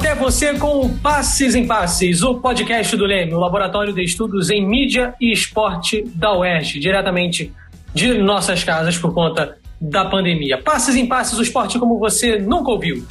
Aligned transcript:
Até 0.00 0.14
você 0.14 0.58
com 0.58 0.80
o 0.80 0.98
Passes 0.98 1.54
em 1.54 1.66
Passes, 1.66 2.22
o 2.22 2.36
podcast 2.36 2.96
do 2.96 3.04
Leme, 3.04 3.34
o 3.34 3.38
laboratório 3.38 3.92
de 3.92 4.02
estudos 4.02 4.48
em 4.48 4.66
mídia 4.66 5.14
e 5.20 5.30
esporte 5.30 6.02
da 6.14 6.34
UERJ, 6.34 6.80
diretamente 6.80 7.52
de 7.92 8.14
nossas 8.14 8.64
casas 8.64 8.96
por 8.96 9.12
conta 9.12 9.58
da 9.78 10.06
pandemia. 10.06 10.56
Passes 10.56 10.96
em 10.96 11.06
Passes, 11.06 11.38
o 11.38 11.42
esporte 11.42 11.78
como 11.78 11.98
você 11.98 12.38
nunca 12.38 12.70
ouviu. 12.70 13.06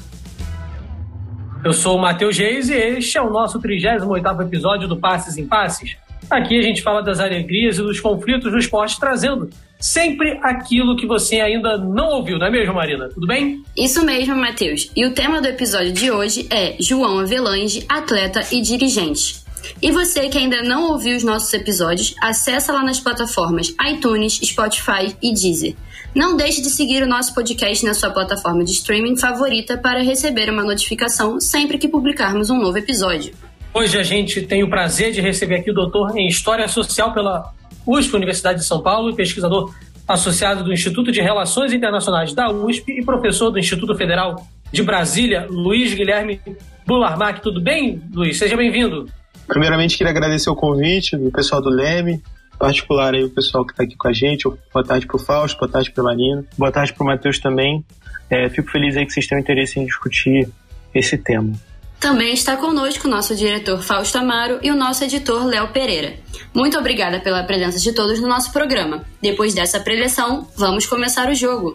Eu 1.63 1.73
sou 1.73 1.95
o 1.95 2.01
Matheus 2.01 2.35
Reis 2.35 2.69
e 2.69 2.73
este 2.73 3.19
é 3.19 3.21
o 3.21 3.29
nosso 3.29 3.61
38º 3.61 4.41
episódio 4.41 4.87
do 4.87 4.97
Passes 4.97 5.37
em 5.37 5.45
Passes. 5.45 5.95
Aqui 6.27 6.57
a 6.57 6.63
gente 6.63 6.81
fala 6.81 7.03
das 7.03 7.19
alegrias 7.19 7.77
e 7.77 7.83
dos 7.83 7.99
conflitos 7.99 8.51
do 8.51 8.57
esporte, 8.57 8.99
trazendo 8.99 9.47
sempre 9.79 10.37
aquilo 10.43 10.97
que 10.97 11.07
você 11.07 11.39
ainda 11.39 11.77
não 11.77 12.09
ouviu, 12.09 12.37
não 12.37 12.47
é 12.47 12.51
mesmo, 12.51 12.73
Marina? 12.73 13.07
Tudo 13.07 13.25
bem? 13.25 13.63
Isso 13.77 14.05
mesmo, 14.05 14.35
Matheus. 14.35 14.91
E 14.95 15.05
o 15.05 15.13
tema 15.13 15.41
do 15.41 15.47
episódio 15.47 15.93
de 15.93 16.11
hoje 16.11 16.47
é 16.49 16.75
João 16.79 17.19
Avelange, 17.19 17.85
atleta 17.87 18.41
e 18.51 18.61
dirigente. 18.61 19.39
E 19.81 19.91
você 19.91 20.27
que 20.27 20.37
ainda 20.37 20.61
não 20.61 20.91
ouviu 20.91 21.15
os 21.15 21.23
nossos 21.23 21.53
episódios, 21.53 22.13
acessa 22.21 22.73
lá 22.73 22.83
nas 22.83 22.99
plataformas 22.99 23.73
iTunes, 23.89 24.39
Spotify 24.43 25.15
e 25.21 25.33
Deezer. 25.33 25.75
Não 26.13 26.35
deixe 26.35 26.61
de 26.61 26.69
seguir 26.69 27.03
o 27.03 27.07
nosso 27.07 27.33
podcast 27.33 27.85
na 27.85 27.93
sua 27.93 28.09
plataforma 28.09 28.63
de 28.63 28.71
streaming 28.71 29.15
favorita 29.15 29.77
para 29.77 30.01
receber 30.01 30.49
uma 30.49 30.63
notificação 30.63 31.39
sempre 31.39 31.77
que 31.77 31.87
publicarmos 31.87 32.49
um 32.49 32.57
novo 32.57 32.77
episódio. 32.77 33.33
Hoje 33.73 33.97
a 33.97 34.03
gente 34.03 34.41
tem 34.41 34.63
o 34.63 34.69
prazer 34.69 35.11
de 35.11 35.21
receber 35.21 35.57
aqui 35.57 35.69
o 35.69 35.73
doutor 35.73 36.17
em 36.17 36.27
História 36.27 36.67
Social 36.67 37.13
pela 37.13 37.53
USP, 37.89 38.15
Universidade 38.15 38.59
de 38.59 38.65
São 38.65 38.81
Paulo, 38.81 39.09
e 39.09 39.15
pesquisador 39.15 39.73
associado 40.07 40.63
do 40.63 40.71
Instituto 40.71 41.11
de 41.11 41.21
Relações 41.21 41.73
Internacionais 41.73 42.33
da 42.33 42.51
USP 42.51 42.99
e 42.99 43.03
professor 43.03 43.49
do 43.51 43.59
Instituto 43.59 43.95
Federal 43.95 44.47
de 44.71 44.83
Brasília, 44.83 45.47
Luiz 45.49 45.93
Guilherme 45.93 46.39
Bularmac. 46.85 47.41
Tudo 47.41 47.61
bem, 47.61 48.01
Luiz? 48.13 48.37
Seja 48.37 48.55
bem-vindo. 48.55 49.07
Primeiramente, 49.47 49.97
queria 49.97 50.11
agradecer 50.11 50.49
o 50.49 50.55
convite 50.55 51.17
do 51.17 51.31
pessoal 51.31 51.61
do 51.61 51.69
Leme, 51.69 52.13
em 52.13 52.57
particular 52.57 53.15
aí 53.15 53.23
o 53.23 53.29
pessoal 53.29 53.65
que 53.65 53.71
está 53.71 53.83
aqui 53.83 53.95
com 53.95 54.07
a 54.07 54.13
gente. 54.13 54.43
Boa 54.73 54.85
tarde 54.85 55.07
para 55.07 55.15
o 55.15 55.19
Fausto, 55.19 55.59
boa 55.59 55.71
tarde 55.71 55.91
para 55.91 56.03
Marina, 56.03 56.45
boa 56.57 56.71
tarde 56.71 56.93
para 56.93 57.03
o 57.03 57.07
Matheus 57.07 57.39
também. 57.39 57.83
É, 58.29 58.47
fico 58.49 58.69
feliz 58.69 58.95
aí 58.95 59.05
que 59.05 59.11
vocês 59.11 59.25
tenham 59.25 59.41
interesse 59.41 59.79
em 59.79 59.85
discutir 59.85 60.47
esse 60.93 61.17
tema. 61.17 61.53
Também 61.99 62.33
está 62.33 62.55
conosco 62.55 63.07
o 63.07 63.11
nosso 63.11 63.35
diretor 63.35 63.81
Fausto 63.81 64.17
Amaro 64.17 64.59
e 64.63 64.71
o 64.71 64.75
nosso 64.75 65.03
editor 65.03 65.45
Léo 65.45 65.67
Pereira. 65.73 66.13
Muito 66.55 66.77
obrigada 66.79 67.19
pela 67.19 67.43
presença 67.43 67.77
de 67.77 67.93
todos 67.93 68.21
no 68.21 68.27
nosso 68.27 68.53
programa. 68.53 69.03
Depois 69.21 69.53
dessa 69.53 69.81
preleção, 69.81 70.47
vamos 70.55 70.85
começar 70.85 71.29
o 71.29 71.35
jogo. 71.35 71.73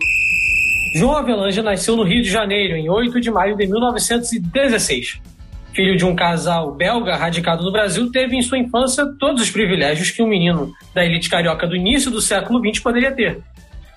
João 0.97 1.19
Avelange 1.19 1.61
nasceu 1.61 1.95
no 1.95 2.05
Rio 2.05 2.23
de 2.23 2.31
Janeiro 2.31 2.75
em 2.75 2.89
8 2.89 3.21
de 3.21 3.31
maio 3.31 3.55
de 3.55 3.67
1916. 3.67 5.21
Filho 5.75 5.97
de 5.97 6.07
um 6.07 6.17
casal 6.17 6.75
belga 6.75 7.17
radicado 7.17 7.63
no 7.63 7.73
Brasil, 7.73 8.11
teve 8.11 8.35
em 8.35 8.43
sua 8.43 8.59
infância 8.59 9.05
todos 9.19 9.43
os 9.43 9.51
privilégios 9.51 10.11
que 10.11 10.23
um 10.23 10.27
menino 10.27 10.73
da 10.95 11.05
elite 11.05 11.29
carioca 11.29 11.67
do 11.67 11.77
início 11.77 12.11
do 12.11 12.23
século 12.23 12.61
XX 12.61 12.83
poderia 12.83 13.13
ter. 13.13 13.43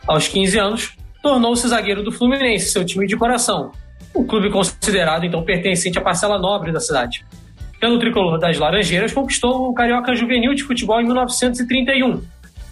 Aos 0.05 0.27
15 0.27 0.59
anos, 0.59 0.97
tornou-se 1.21 1.67
zagueiro 1.67 2.03
do 2.03 2.11
Fluminense, 2.11 2.71
seu 2.71 2.83
time 2.83 3.07
de 3.07 3.15
coração, 3.15 3.71
o 4.17 4.25
clube 4.25 4.49
considerado 4.49 5.25
então 5.25 5.43
pertencente 5.43 5.99
à 5.99 6.01
parcela 6.01 6.39
nobre 6.39 6.71
da 6.71 6.79
cidade. 6.79 7.23
Pelo 7.79 7.99
tricolor 7.99 8.39
das 8.39 8.57
Laranjeiras, 8.57 9.13
conquistou 9.13 9.69
o 9.69 9.73
Carioca 9.75 10.15
Juvenil 10.15 10.55
de 10.55 10.63
Futebol 10.63 10.99
em 10.99 11.05
1931 11.05 12.23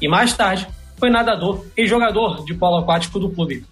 e 0.02 0.08
mais 0.08 0.36
tarde 0.36 0.68
foi 0.97 1.12
nadador 1.12 1.64
e 1.78 1.86
jogador 1.86 2.44
de 2.46 2.56
polo 2.56 2.78
aquático 2.78 3.19
do 3.19 3.30
clube. 3.30 3.64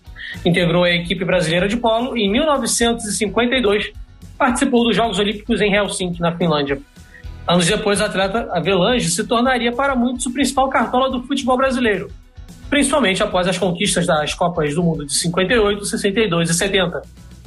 Integrou 0.45 0.83
a 0.83 0.91
equipe 0.91 1.25
brasileira 1.25 1.67
de 1.67 1.75
polo 1.77 2.15
e 2.15 2.25
em 2.25 2.31
1952 2.31 3.91
participou 4.37 4.83
dos 4.83 4.95
Jogos 4.95 5.17
Olímpicos 5.17 5.59
em 5.59 5.73
Helsinki, 5.73 6.21
na 6.21 6.35
Finlândia. 6.35 6.79
Anos 7.47 7.65
depois, 7.65 7.99
o 7.99 8.03
atleta 8.03 8.49
Avelange 8.51 9.09
se 9.09 9.23
tornaria 9.25 9.71
para 9.71 9.95
muitos 9.95 10.25
o 10.27 10.31
principal 10.31 10.69
cartola 10.69 11.09
do 11.09 11.23
futebol 11.23 11.57
brasileiro, 11.57 12.09
principalmente 12.69 13.23
após 13.23 13.47
as 13.47 13.57
conquistas 13.57 14.05
das 14.05 14.33
Copas 14.33 14.75
do 14.75 14.83
Mundo 14.83 15.05
de 15.05 15.13
58, 15.13 15.85
62 15.85 16.49
e 16.49 16.53
70, 16.53 17.01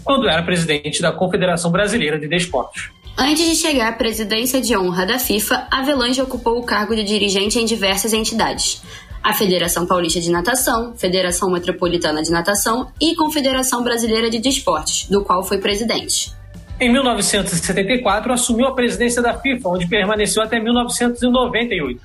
quando 0.06 0.28
era 0.28 0.40
presidente 0.40 1.02
da 1.02 1.10
Confederação 1.10 1.72
Brasileira 1.72 2.16
de 2.16 2.28
Desportos. 2.28 2.90
Antes 3.18 3.44
de 3.44 3.56
chegar 3.56 3.88
à 3.88 3.92
presidência 3.92 4.60
de 4.60 4.76
honra 4.76 5.04
da 5.04 5.18
FIFA, 5.18 5.66
Avelange 5.68 6.22
ocupou 6.22 6.58
o 6.58 6.62
cargo 6.62 6.94
de 6.94 7.02
dirigente 7.02 7.58
em 7.58 7.64
diversas 7.64 8.12
entidades. 8.12 8.82
A 9.20 9.32
Federação 9.32 9.84
Paulista 9.84 10.20
de 10.20 10.30
Natação, 10.30 10.94
Federação 10.96 11.50
Metropolitana 11.50 12.22
de 12.22 12.30
Natação 12.30 12.86
e 13.00 13.16
Confederação 13.16 13.82
Brasileira 13.82 14.30
de 14.30 14.38
Desportos, 14.38 15.08
do 15.10 15.24
qual 15.24 15.42
foi 15.42 15.58
presidente. 15.58 16.32
Em 16.78 16.92
1974, 16.92 18.32
assumiu 18.32 18.68
a 18.68 18.74
presidência 18.74 19.20
da 19.20 19.34
FIFA, 19.34 19.70
onde 19.70 19.88
permaneceu 19.88 20.40
até 20.40 20.60
1998. 20.60 22.00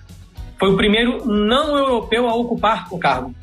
Foi 0.58 0.70
o 0.74 0.78
primeiro 0.78 1.28
não 1.28 1.78
europeu 1.78 2.28
a 2.28 2.34
ocupar 2.34 2.88
o 2.90 2.98
cargo. 2.98 3.36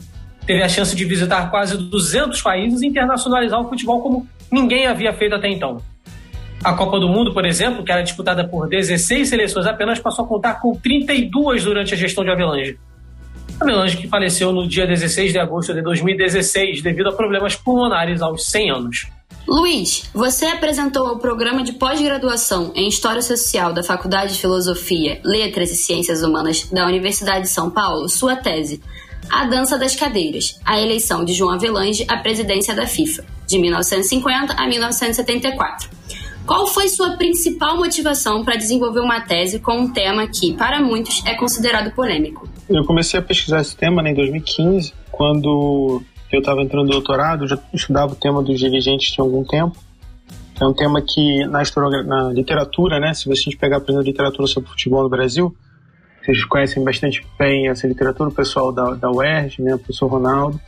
Teve 0.45 0.63
a 0.63 0.69
chance 0.69 0.97
de 0.97 1.05
visitar 1.05 1.49
quase 1.49 1.77
200 1.77 2.41
países 2.43 2.83
e 2.83 2.87
internacionalizar 2.87 3.61
o 3.61 3.69
futebol 3.69 4.01
como 4.01 4.27
ninguém 4.51 4.87
havia 4.87 5.13
feito 5.13 5.35
até 5.35 5.49
então. 5.49 5.83
A 6.63 6.73
Copa 6.73 6.99
do 6.99 7.09
Mundo, 7.09 7.33
por 7.33 7.47
exemplo, 7.47 7.85
que 7.85 7.93
era 7.93 8.03
disputada 8.03 8.47
por 8.47 8.69
16 8.69 9.29
seleções 9.29 9.67
apenas, 9.67 10.01
passou 10.01 10.25
a 10.25 10.29
contar 10.29 10.55
com 10.55 10.75
32 10.75 11.65
durante 11.65 11.95
a 11.95 11.97
gestão 11.97 12.25
de 12.25 12.31
Avelange. 12.31 12.79
Avelange 13.61 13.97
que 13.97 14.09
faleceu 14.09 14.53
no 14.53 14.67
dia 14.69 14.87
16 14.87 15.33
de 15.33 15.39
agosto 15.39 15.73
de 15.73 15.83
2016 15.83 16.83
devido 16.83 17.09
a 17.09 17.13
problemas 17.13 17.55
pulmonares 17.55 18.21
aos 18.21 18.45
100 18.47 18.71
anos. 18.71 19.07
Luiz, 19.47 20.11
você 20.13 20.47
apresentou 20.47 21.07
ao 21.07 21.19
programa 21.19 21.63
de 21.63 21.73
pós-graduação 21.73 22.71
em 22.75 22.87
História 22.87 23.23
Social 23.23 23.73
da 23.73 23.83
Faculdade 23.83 24.35
de 24.35 24.41
Filosofia, 24.41 25.21
Letras 25.25 25.71
e 25.71 25.77
Ciências 25.77 26.23
Humanas 26.23 26.69
da 26.71 26.87
Universidade 26.87 27.43
de 27.43 27.49
São 27.49 27.71
Paulo 27.71 28.09
sua 28.09 28.37
tese 28.37 28.83
A 29.31 29.45
Dança 29.45 29.79
das 29.79 29.95
Cadeiras, 29.95 30.59
a 30.65 30.81
eleição 30.81 31.25
de 31.25 31.33
João 31.33 31.53
Avelange 31.53 32.07
à 32.09 32.17
presidência 32.17 32.75
da 32.75 32.87
FIFA, 32.87 33.25
de 33.47 33.59
1950 33.59 34.55
a 34.55 34.67
1974. 34.67 35.91
Qual 36.47 36.67
foi 36.67 36.89
sua 36.89 37.11
principal 37.19 37.77
motivação 37.77 38.43
para 38.43 38.57
desenvolver 38.57 39.01
uma 39.01 39.21
tese 39.21 39.59
com 39.59 39.81
um 39.81 39.93
tema 39.93 40.27
que, 40.27 40.55
para 40.55 40.81
muitos, 40.81 41.23
é 41.27 41.35
considerado 41.35 41.95
polêmico? 41.95 42.49
Eu 42.71 42.85
comecei 42.85 43.21
a 43.21 43.23
pesquisar 43.23 43.61
esse 43.61 43.77
tema 43.77 44.03
né, 44.03 44.13
em 44.13 44.15
2015, 44.15 44.95
quando 45.13 46.03
eu 46.33 46.41
estava 46.41 46.63
entrando 46.63 46.87
no 46.87 46.93
doutorado, 46.93 47.47
já 47.47 47.59
estudava 47.75 48.13
o 48.13 48.17
tema 48.17 48.43
dos 48.43 48.59
dirigentes 48.59 49.11
tinha 49.11 49.23
algum 49.23 49.45
tempo. 49.45 49.77
É 50.61 50.65
um 50.65 50.73
tema 50.73 51.03
que 51.03 51.47
na, 51.47 51.63
na 52.05 52.33
literatura, 52.33 52.99
né, 52.99 53.13
se 53.13 53.33
gente 53.35 53.57
pegar, 53.57 53.81
por 53.81 53.91
exemplo, 53.91 54.07
literatura 54.07 54.49
sobre 54.49 54.71
futebol 54.71 55.03
no 55.03 55.09
Brasil, 55.09 55.55
vocês 56.29 56.45
conhecem 56.45 56.85
bastante 56.85 57.27
bem 57.39 57.69
essa 57.69 57.87
literatura, 57.87 58.29
o 58.29 58.33
pessoal 58.33 58.71
da, 58.71 58.93
da 58.93 59.11
UERJ, 59.11 59.63
né, 59.63 59.75
o 59.75 59.79
professor 59.79 60.09
Ronaldo, 60.09 60.61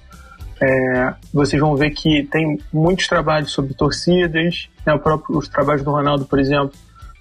é, 0.58 1.14
vocês 1.34 1.60
vão 1.60 1.76
ver 1.76 1.90
que 1.90 2.22
tem 2.24 2.58
muitos 2.72 3.06
trabalhos 3.06 3.52
sobre 3.52 3.74
torcidas, 3.74 4.70
né, 4.86 4.96
próprio, 4.96 5.36
os 5.36 5.48
trabalhos 5.48 5.82
do 5.82 5.90
Ronaldo, 5.90 6.24
por 6.24 6.38
exemplo, 6.38 6.72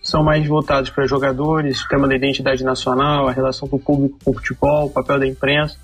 são 0.02 0.24
mais 0.24 0.48
voltados 0.48 0.90
para 0.90 1.06
jogadores, 1.06 1.82
o 1.82 1.90
tema 1.90 2.08
da 2.08 2.16
identidade 2.16 2.64
nacional, 2.64 3.28
a 3.28 3.34
relação 3.34 3.68
do 3.68 3.78
público 3.78 4.18
com 4.24 4.32
o 4.32 4.34
futebol, 4.34 4.86
o 4.86 4.90
papel 4.90 5.20
da 5.20 5.28
imprensa, 5.28 5.78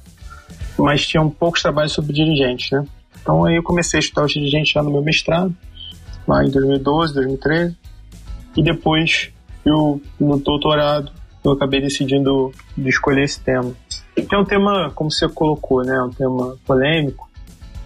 mas 0.77 1.05
tinham 1.05 1.29
poucos 1.29 1.61
trabalhos 1.61 1.91
sobre 1.91 2.13
dirigentes, 2.13 2.71
né? 2.71 2.85
Então 3.21 3.43
aí 3.43 3.57
eu 3.57 3.63
comecei 3.63 3.97
a 3.97 4.01
estudar 4.01 4.23
os 4.23 4.31
dirigentes 4.31 4.71
já 4.71 4.81
no 4.81 4.91
meu 4.91 5.01
mestrado, 5.01 5.53
lá 6.25 6.43
em 6.45 6.49
2012, 6.49 7.13
2013, 7.15 7.77
e 8.55 8.63
depois 8.63 9.29
eu, 9.65 10.01
no 10.17 10.39
doutorado, 10.39 11.11
eu 11.47 11.53
acabei 11.53 11.81
decidindo 11.81 12.51
de 12.77 12.89
escolher 12.89 13.23
esse 13.23 13.39
tema. 13.39 13.73
É 14.17 14.37
um 14.37 14.45
tema, 14.45 14.91
como 14.95 15.11
você 15.11 15.27
colocou, 15.27 15.83
né? 15.83 16.01
Um 16.01 16.09
tema 16.09 16.57
polêmico, 16.65 17.29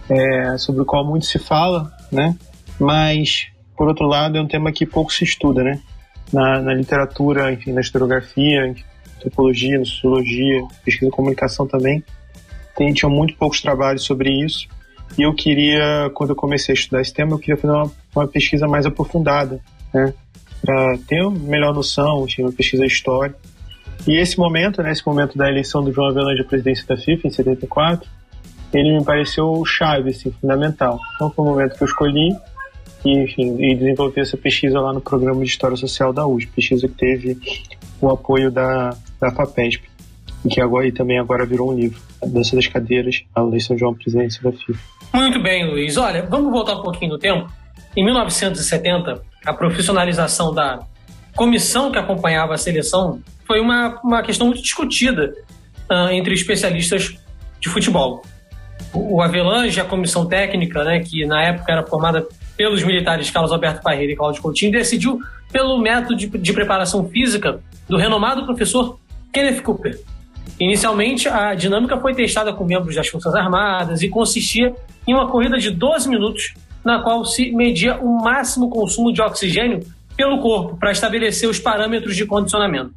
é, 0.08 0.58
sobre 0.58 0.82
o 0.82 0.84
qual 0.84 1.04
muito 1.04 1.26
se 1.26 1.38
fala, 1.38 1.90
né? 2.10 2.36
Mas, 2.78 3.48
por 3.76 3.88
outro 3.88 4.06
lado, 4.06 4.38
é 4.38 4.40
um 4.40 4.48
tema 4.48 4.72
que 4.72 4.86
pouco 4.86 5.12
se 5.12 5.24
estuda, 5.24 5.62
né? 5.62 5.80
Na, 6.32 6.60
na 6.60 6.74
literatura, 6.74 7.52
enfim, 7.52 7.72
na 7.72 7.80
historiografia, 7.80 8.66
em 8.66 8.76
antropologia, 9.16 9.78
na 9.78 9.84
sociologia, 9.84 10.62
pesquisa 10.84 11.08
e 11.08 11.10
comunicação 11.10 11.66
também, 11.66 12.02
tem, 12.76 12.92
tinham 12.92 13.10
muito 13.10 13.36
poucos 13.36 13.60
trabalhos 13.60 14.04
sobre 14.04 14.30
isso. 14.30 14.68
E 15.18 15.22
eu 15.22 15.34
queria, 15.34 16.10
quando 16.14 16.30
eu 16.30 16.36
comecei 16.36 16.72
a 16.72 16.78
estudar 16.78 17.00
esse 17.00 17.12
tema, 17.12 17.32
eu 17.32 17.38
queria 17.38 17.56
fazer 17.56 17.74
uma, 17.74 17.90
uma 18.14 18.28
pesquisa 18.28 18.66
mais 18.66 18.86
aprofundada, 18.86 19.60
né? 19.92 20.14
Para 20.62 20.98
ter 21.06 21.22
uma 21.22 21.38
melhor 21.38 21.74
noção, 21.74 22.24
enfim, 22.26 22.42
uma 22.42 22.52
pesquisa 22.52 22.84
histórica. 22.84 23.38
E 24.06 24.16
esse 24.16 24.38
momento, 24.38 24.82
né, 24.82 24.92
esse 24.92 25.06
momento 25.06 25.36
da 25.36 25.48
eleição 25.48 25.82
do 25.82 25.92
João 25.92 26.08
Avelange 26.08 26.42
à 26.42 26.44
presidência 26.44 26.86
da 26.86 26.96
FIFA, 26.96 27.28
em 27.28 27.30
74, 27.30 28.08
ele 28.72 28.98
me 28.98 29.04
pareceu 29.04 29.62
chave, 29.64 30.10
assim, 30.10 30.30
fundamental. 30.40 30.98
Então 31.16 31.30
foi 31.30 31.44
o 31.44 31.48
momento 31.48 31.76
que 31.76 31.82
eu 31.82 31.86
escolhi 31.86 32.36
e, 33.04 33.18
enfim, 33.18 33.56
e 33.62 33.74
desenvolvi 33.74 34.20
essa 34.20 34.36
pesquisa 34.36 34.80
lá 34.80 34.92
no 34.92 35.00
programa 35.00 35.42
de 35.42 35.50
História 35.50 35.76
Social 35.76 36.12
da 36.12 36.26
USP, 36.26 36.52
pesquisa 36.52 36.88
que 36.88 36.94
teve 36.94 37.38
o 38.00 38.10
apoio 38.10 38.50
da, 38.50 38.96
da 39.20 39.30
FAPESP, 39.32 39.82
e 40.44 40.48
que 40.48 40.60
agora 40.60 40.86
e 40.86 40.92
também 40.92 41.18
agora 41.18 41.44
virou 41.44 41.72
um 41.72 41.76
livro, 41.76 42.00
A 42.22 42.26
Dança 42.26 42.56
das 42.56 42.66
Cadeiras, 42.66 43.22
a 43.34 43.42
eleição 43.42 43.76
de 43.76 43.84
uma 43.84 43.94
presidência 43.94 44.42
da 44.42 44.52
FIFA. 44.52 44.80
Muito 45.12 45.42
bem, 45.42 45.68
Luiz. 45.68 45.96
Olha, 45.96 46.26
vamos 46.26 46.50
voltar 46.50 46.76
um 46.76 46.82
pouquinho 46.82 47.12
no 47.12 47.18
tempo. 47.18 47.50
Em 47.96 48.04
1970, 48.04 49.22
a 49.44 49.52
profissionalização 49.52 50.54
da 50.54 50.80
comissão 51.34 51.90
que 51.90 51.98
acompanhava 51.98 52.54
a 52.54 52.58
seleção 52.58 53.20
foi 53.46 53.60
uma, 53.60 54.00
uma 54.04 54.22
questão 54.22 54.46
muito 54.46 54.62
discutida 54.62 55.34
uh, 55.90 56.10
entre 56.10 56.34
especialistas 56.34 57.16
de 57.58 57.68
futebol. 57.68 58.22
O, 58.92 59.20
Avelange, 59.20 59.80
a 59.80 59.84
comissão 59.84 60.26
técnica, 60.26 60.82
né, 60.84 61.00
que 61.00 61.24
na 61.26 61.42
época 61.42 61.72
era 61.72 61.86
formada 61.86 62.26
pelos 62.56 62.82
militares 62.82 63.30
Carlos 63.30 63.52
Alberto 63.52 63.82
Parreira 63.82 64.12
e 64.12 64.16
Cláudio 64.16 64.42
Coutinho, 64.42 64.72
decidiu 64.72 65.18
pelo 65.52 65.78
método 65.78 66.16
de, 66.16 66.26
de 66.26 66.52
preparação 66.52 67.08
física 67.08 67.60
do 67.88 67.96
renomado 67.96 68.44
professor 68.44 68.98
Kenneth 69.32 69.62
Cooper. 69.62 69.98
Inicialmente, 70.58 71.28
a 71.28 71.54
dinâmica 71.54 71.98
foi 71.98 72.14
testada 72.14 72.52
com 72.52 72.64
membros 72.64 72.94
das 72.94 73.08
Forças 73.08 73.34
Armadas 73.34 74.02
e 74.02 74.08
consistia 74.08 74.74
em 75.06 75.14
uma 75.14 75.28
corrida 75.28 75.58
de 75.58 75.70
12 75.70 76.08
minutos, 76.08 76.54
na 76.84 77.02
qual 77.02 77.24
se 77.24 77.52
media 77.52 77.98
o 77.98 78.22
máximo 78.22 78.70
consumo 78.70 79.12
de 79.12 79.20
oxigênio 79.20 79.80
pelo 80.16 80.40
corpo 80.40 80.76
para 80.76 80.92
estabelecer 80.92 81.48
os 81.48 81.58
parâmetros 81.58 82.16
de 82.16 82.26
condicionamento. 82.26 82.92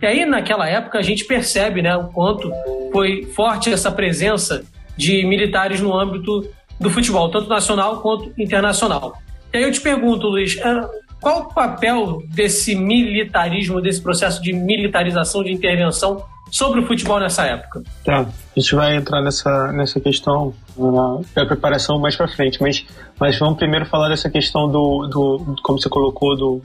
E 0.00 0.06
aí, 0.06 0.24
naquela 0.24 0.68
época, 0.68 0.98
a 0.98 1.02
gente 1.02 1.24
percebe 1.24 1.82
né, 1.82 1.96
o 1.96 2.08
quanto 2.08 2.50
foi 2.92 3.24
forte 3.34 3.72
essa 3.72 3.90
presença 3.90 4.64
de 4.96 5.24
militares 5.26 5.80
no 5.80 5.96
âmbito 5.96 6.48
do 6.80 6.90
futebol, 6.90 7.30
tanto 7.30 7.48
nacional 7.48 8.00
quanto 8.00 8.32
internacional. 8.40 9.16
E 9.52 9.58
aí 9.58 9.62
eu 9.62 9.72
te 9.72 9.80
pergunto, 9.80 10.26
Luiz, 10.26 10.56
é, 10.58 10.88
qual 11.20 11.42
o 11.42 11.54
papel 11.54 12.22
desse 12.34 12.74
militarismo, 12.74 13.80
desse 13.80 14.02
processo 14.02 14.42
de 14.42 14.52
militarização, 14.52 15.42
de 15.42 15.52
intervenção 15.52 16.22
sobre 16.50 16.80
o 16.80 16.86
futebol 16.86 17.18
nessa 17.18 17.44
época? 17.44 17.82
Tá, 18.04 18.20
a 18.20 18.60
gente 18.60 18.74
vai 18.74 18.96
entrar 18.96 19.22
nessa, 19.22 19.72
nessa 19.72 20.00
questão 20.00 20.52
uh, 20.76 21.24
da 21.34 21.46
preparação 21.46 21.98
mais 21.98 22.16
para 22.16 22.28
frente, 22.28 22.60
mas, 22.60 22.84
mas 23.18 23.38
vamos 23.38 23.56
primeiro 23.56 23.86
falar 23.86 24.08
dessa 24.08 24.30
questão 24.30 24.70
do, 24.70 25.06
do, 25.06 25.56
como 25.62 25.80
você 25.80 25.88
colocou, 25.88 26.36
do, 26.36 26.62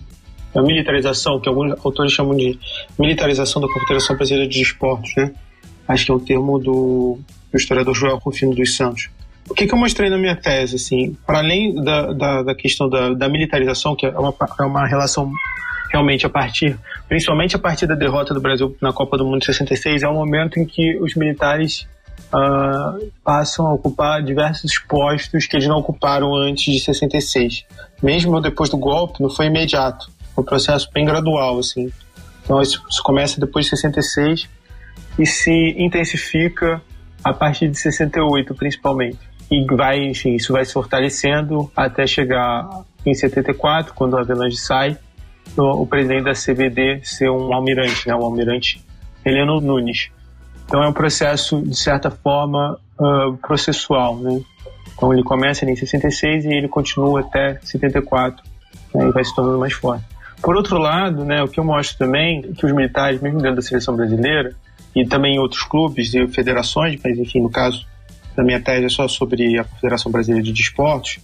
da 0.54 0.62
militarização, 0.62 1.40
que 1.40 1.48
alguns 1.48 1.74
autores 1.84 2.12
chamam 2.12 2.36
de 2.36 2.58
militarização 3.00 3.62
da 3.62 3.68
Confederação 3.68 4.16
Brasileira 4.16 4.50
de 4.50 4.62
Esportes, 4.62 5.14
né? 5.16 5.34
Acho 5.88 6.06
que 6.06 6.12
é 6.12 6.16
o 6.16 6.20
termo 6.20 6.60
do, 6.60 7.20
do 7.52 7.58
historiador 7.58 7.94
Joel 7.94 8.18
Rufino 8.18 8.54
dos 8.54 8.76
Santos. 8.76 9.10
O 9.50 9.54
que, 9.54 9.68
que 9.68 9.74
eu 9.74 9.78
mostrei 9.78 10.10
na 10.10 10.18
minha 10.18 10.36
tese, 10.36 10.76
assim, 10.76 11.18
para 11.26 11.40
além 11.40 11.76
da, 11.76 12.14
da, 12.14 12.44
da 12.44 12.56
questão 12.56 12.88
da, 12.88 13.14
da, 13.14 13.28
militarização, 13.28 13.96
que 13.96 14.06
é 14.06 14.10
uma, 14.10 14.34
é 14.60 14.64
uma 14.64 14.88
relação 14.88 15.32
realmente 15.92 16.26
a 16.26 16.30
partir, 16.30 16.78
principalmente 17.10 17.56
a 17.56 17.60
partir 17.60 17.86
da 17.86 17.96
derrota 17.96 18.34
do 18.34 18.40
Brasil 18.40 18.76
na 18.80 18.94
Copa 18.94 19.18
do 19.18 19.26
Mundo 19.26 19.40
de 19.40 19.48
66, 19.48 20.04
é 20.04 20.08
um 20.08 20.14
momento 20.14 20.58
em 20.58 20.66
que 20.66 20.98
os 21.00 21.16
militares 21.16 21.86
uh, 22.34 23.12
passam 23.24 23.68
a 23.68 23.74
ocupar 23.74 24.24
diversos 24.24 24.78
postos 24.80 25.46
que 25.46 25.56
eles 25.56 25.68
não 25.68 25.78
ocuparam 25.78 26.36
antes 26.36 26.74
de 26.74 26.80
66. 26.80 27.66
Mesmo 28.02 28.40
depois 28.42 28.70
do 28.70 28.78
golpe, 28.78 29.22
não 29.22 29.30
foi 29.30 29.48
imediato, 29.48 30.12
foi 30.34 30.44
um 30.44 30.46
processo 30.46 30.90
bem 30.94 31.06
gradual, 31.06 31.60
assim. 31.60 31.92
Então 32.44 32.62
isso, 32.62 32.84
isso 32.90 33.02
começa 33.04 33.40
depois 33.40 33.66
de 33.66 33.72
66 33.72 34.50
e 35.20 35.26
se 35.26 35.76
intensifica 35.78 36.82
a 37.24 37.34
partir 37.34 37.68
de 37.68 37.78
68, 37.78 38.56
principalmente 38.56 39.32
e 39.52 39.66
vai, 39.66 40.02
enfim, 40.06 40.36
isso 40.36 40.54
vai 40.54 40.64
se 40.64 40.72
fortalecendo 40.72 41.70
até 41.76 42.08
chegar 42.08 42.86
em 43.06 43.14
74, 43.14 43.94
quando 43.94 44.14
o 44.14 44.18
Avelange 44.18 44.56
sai, 44.56 44.98
o, 45.58 45.82
o 45.82 45.86
presidente 45.86 46.24
da 46.24 46.32
CBD 46.32 47.02
ser 47.04 47.30
um 47.30 47.54
almirante, 47.54 48.08
né, 48.08 48.16
o 48.16 48.24
almirante 48.24 48.82
Heleno 49.26 49.60
Nunes. 49.60 50.10
Então 50.72 50.82
é 50.82 50.88
um 50.88 50.94
processo, 50.94 51.62
de 51.62 51.76
certa 51.76 52.10
forma, 52.10 52.80
uh, 52.98 53.36
processual, 53.46 54.16
né? 54.16 54.40
Então 54.96 55.12
ele 55.12 55.22
começa 55.22 55.70
em 55.70 55.76
66 55.76 56.46
e 56.46 56.48
ele 56.48 56.70
continua 56.70 57.20
até 57.20 57.60
74, 57.62 58.42
né, 58.96 59.10
e 59.10 59.12
vai 59.12 59.22
se 59.22 59.36
tornando 59.36 59.60
mais 59.60 59.74
forte. 59.74 60.06
Por 60.42 60.56
outro 60.56 60.78
lado, 60.78 61.26
né, 61.26 61.44
o 61.44 61.48
que 61.50 61.60
eu 61.60 61.66
mostro 61.66 61.98
também 61.98 62.40
é 62.40 62.54
que 62.54 62.66
os 62.66 62.72
militares, 62.72 63.20
mesmo 63.20 63.42
dentro 63.42 63.58
da 63.58 63.62
seleção 63.62 63.98
brasileira, 63.98 64.56
e 64.96 65.06
também 65.06 65.36
em 65.36 65.40
outros 65.40 65.64
clubes 65.64 66.14
e 66.14 66.26
federações, 66.30 66.98
mas 67.04 67.20
enfim, 67.20 67.42
no 67.42 67.50
caso 67.50 67.86
da 68.34 68.42
minha 68.42 68.62
tese 68.62 68.86
é 68.86 68.90
só 68.90 69.10
sobre 69.10 69.60
a 69.60 69.66
Confederação 69.66 70.10
Brasileira 70.10 70.42
de 70.42 70.54
Desportos, 70.54 71.20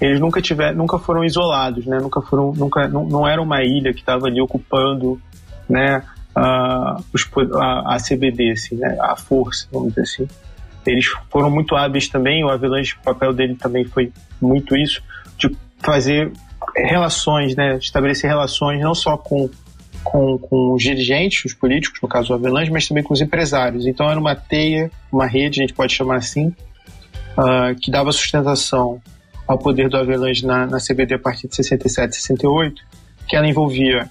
eles 0.00 0.20
nunca 0.20 0.40
tiver, 0.40 0.76
nunca 0.76 0.96
foram 0.96 1.24
isolados, 1.24 1.86
né? 1.86 1.98
Nunca 1.98 2.20
foram, 2.22 2.52
nunca, 2.52 2.86
não, 2.86 3.04
não 3.04 3.26
era 3.26 3.42
uma 3.42 3.64
ilha 3.64 3.92
que 3.92 3.98
estava 3.98 4.28
ali 4.28 4.40
ocupando, 4.40 5.20
né? 5.68 6.04
A, 6.34 6.96
a, 7.60 7.94
a 7.94 7.96
CBD, 7.98 8.52
assim, 8.52 8.76
né? 8.76 8.96
A 9.00 9.16
força, 9.16 9.66
vamos 9.70 9.90
dizer 9.90 10.02
assim. 10.02 10.28
Eles 10.86 11.06
foram 11.30 11.50
muito 11.50 11.76
hábeis 11.76 12.08
também. 12.08 12.44
O 12.44 12.48
Avalanche, 12.48 12.96
o 13.00 13.04
papel 13.04 13.32
dele 13.32 13.54
também 13.54 13.84
foi 13.84 14.12
muito 14.40 14.76
isso, 14.76 15.02
de 15.38 15.54
fazer 15.78 16.32
relações, 16.76 17.54
né? 17.54 17.76
Estabelecer 17.76 18.28
relações 18.28 18.80
não 18.80 18.94
só 18.94 19.16
com 19.16 19.48
com, 20.02 20.38
com 20.38 20.74
os 20.74 20.82
dirigentes, 20.82 21.44
os 21.44 21.54
políticos, 21.54 22.00
no 22.02 22.08
caso 22.08 22.32
o 22.32 22.36
Avelange, 22.36 22.70
mas 22.70 22.86
também 22.86 23.02
com 23.02 23.14
os 23.14 23.20
empresários. 23.20 23.86
Então 23.86 24.10
era 24.10 24.18
uma 24.18 24.34
teia, 24.34 24.90
uma 25.10 25.26
rede, 25.26 25.60
a 25.60 25.62
gente 25.64 25.74
pode 25.74 25.94
chamar 25.94 26.16
assim, 26.16 26.48
uh, 27.38 27.74
que 27.80 27.90
dava 27.90 28.10
sustentação 28.12 29.00
ao 29.46 29.58
poder 29.58 29.88
do 29.88 29.96
Avelange 29.96 30.46
na, 30.46 30.66
na 30.66 30.78
CBD 30.78 31.14
a 31.14 31.18
partir 31.18 31.48
de 31.48 31.56
67, 31.56 32.16
68, 32.16 32.82
que 33.28 33.36
ela 33.36 33.46
envolvia 33.46 34.08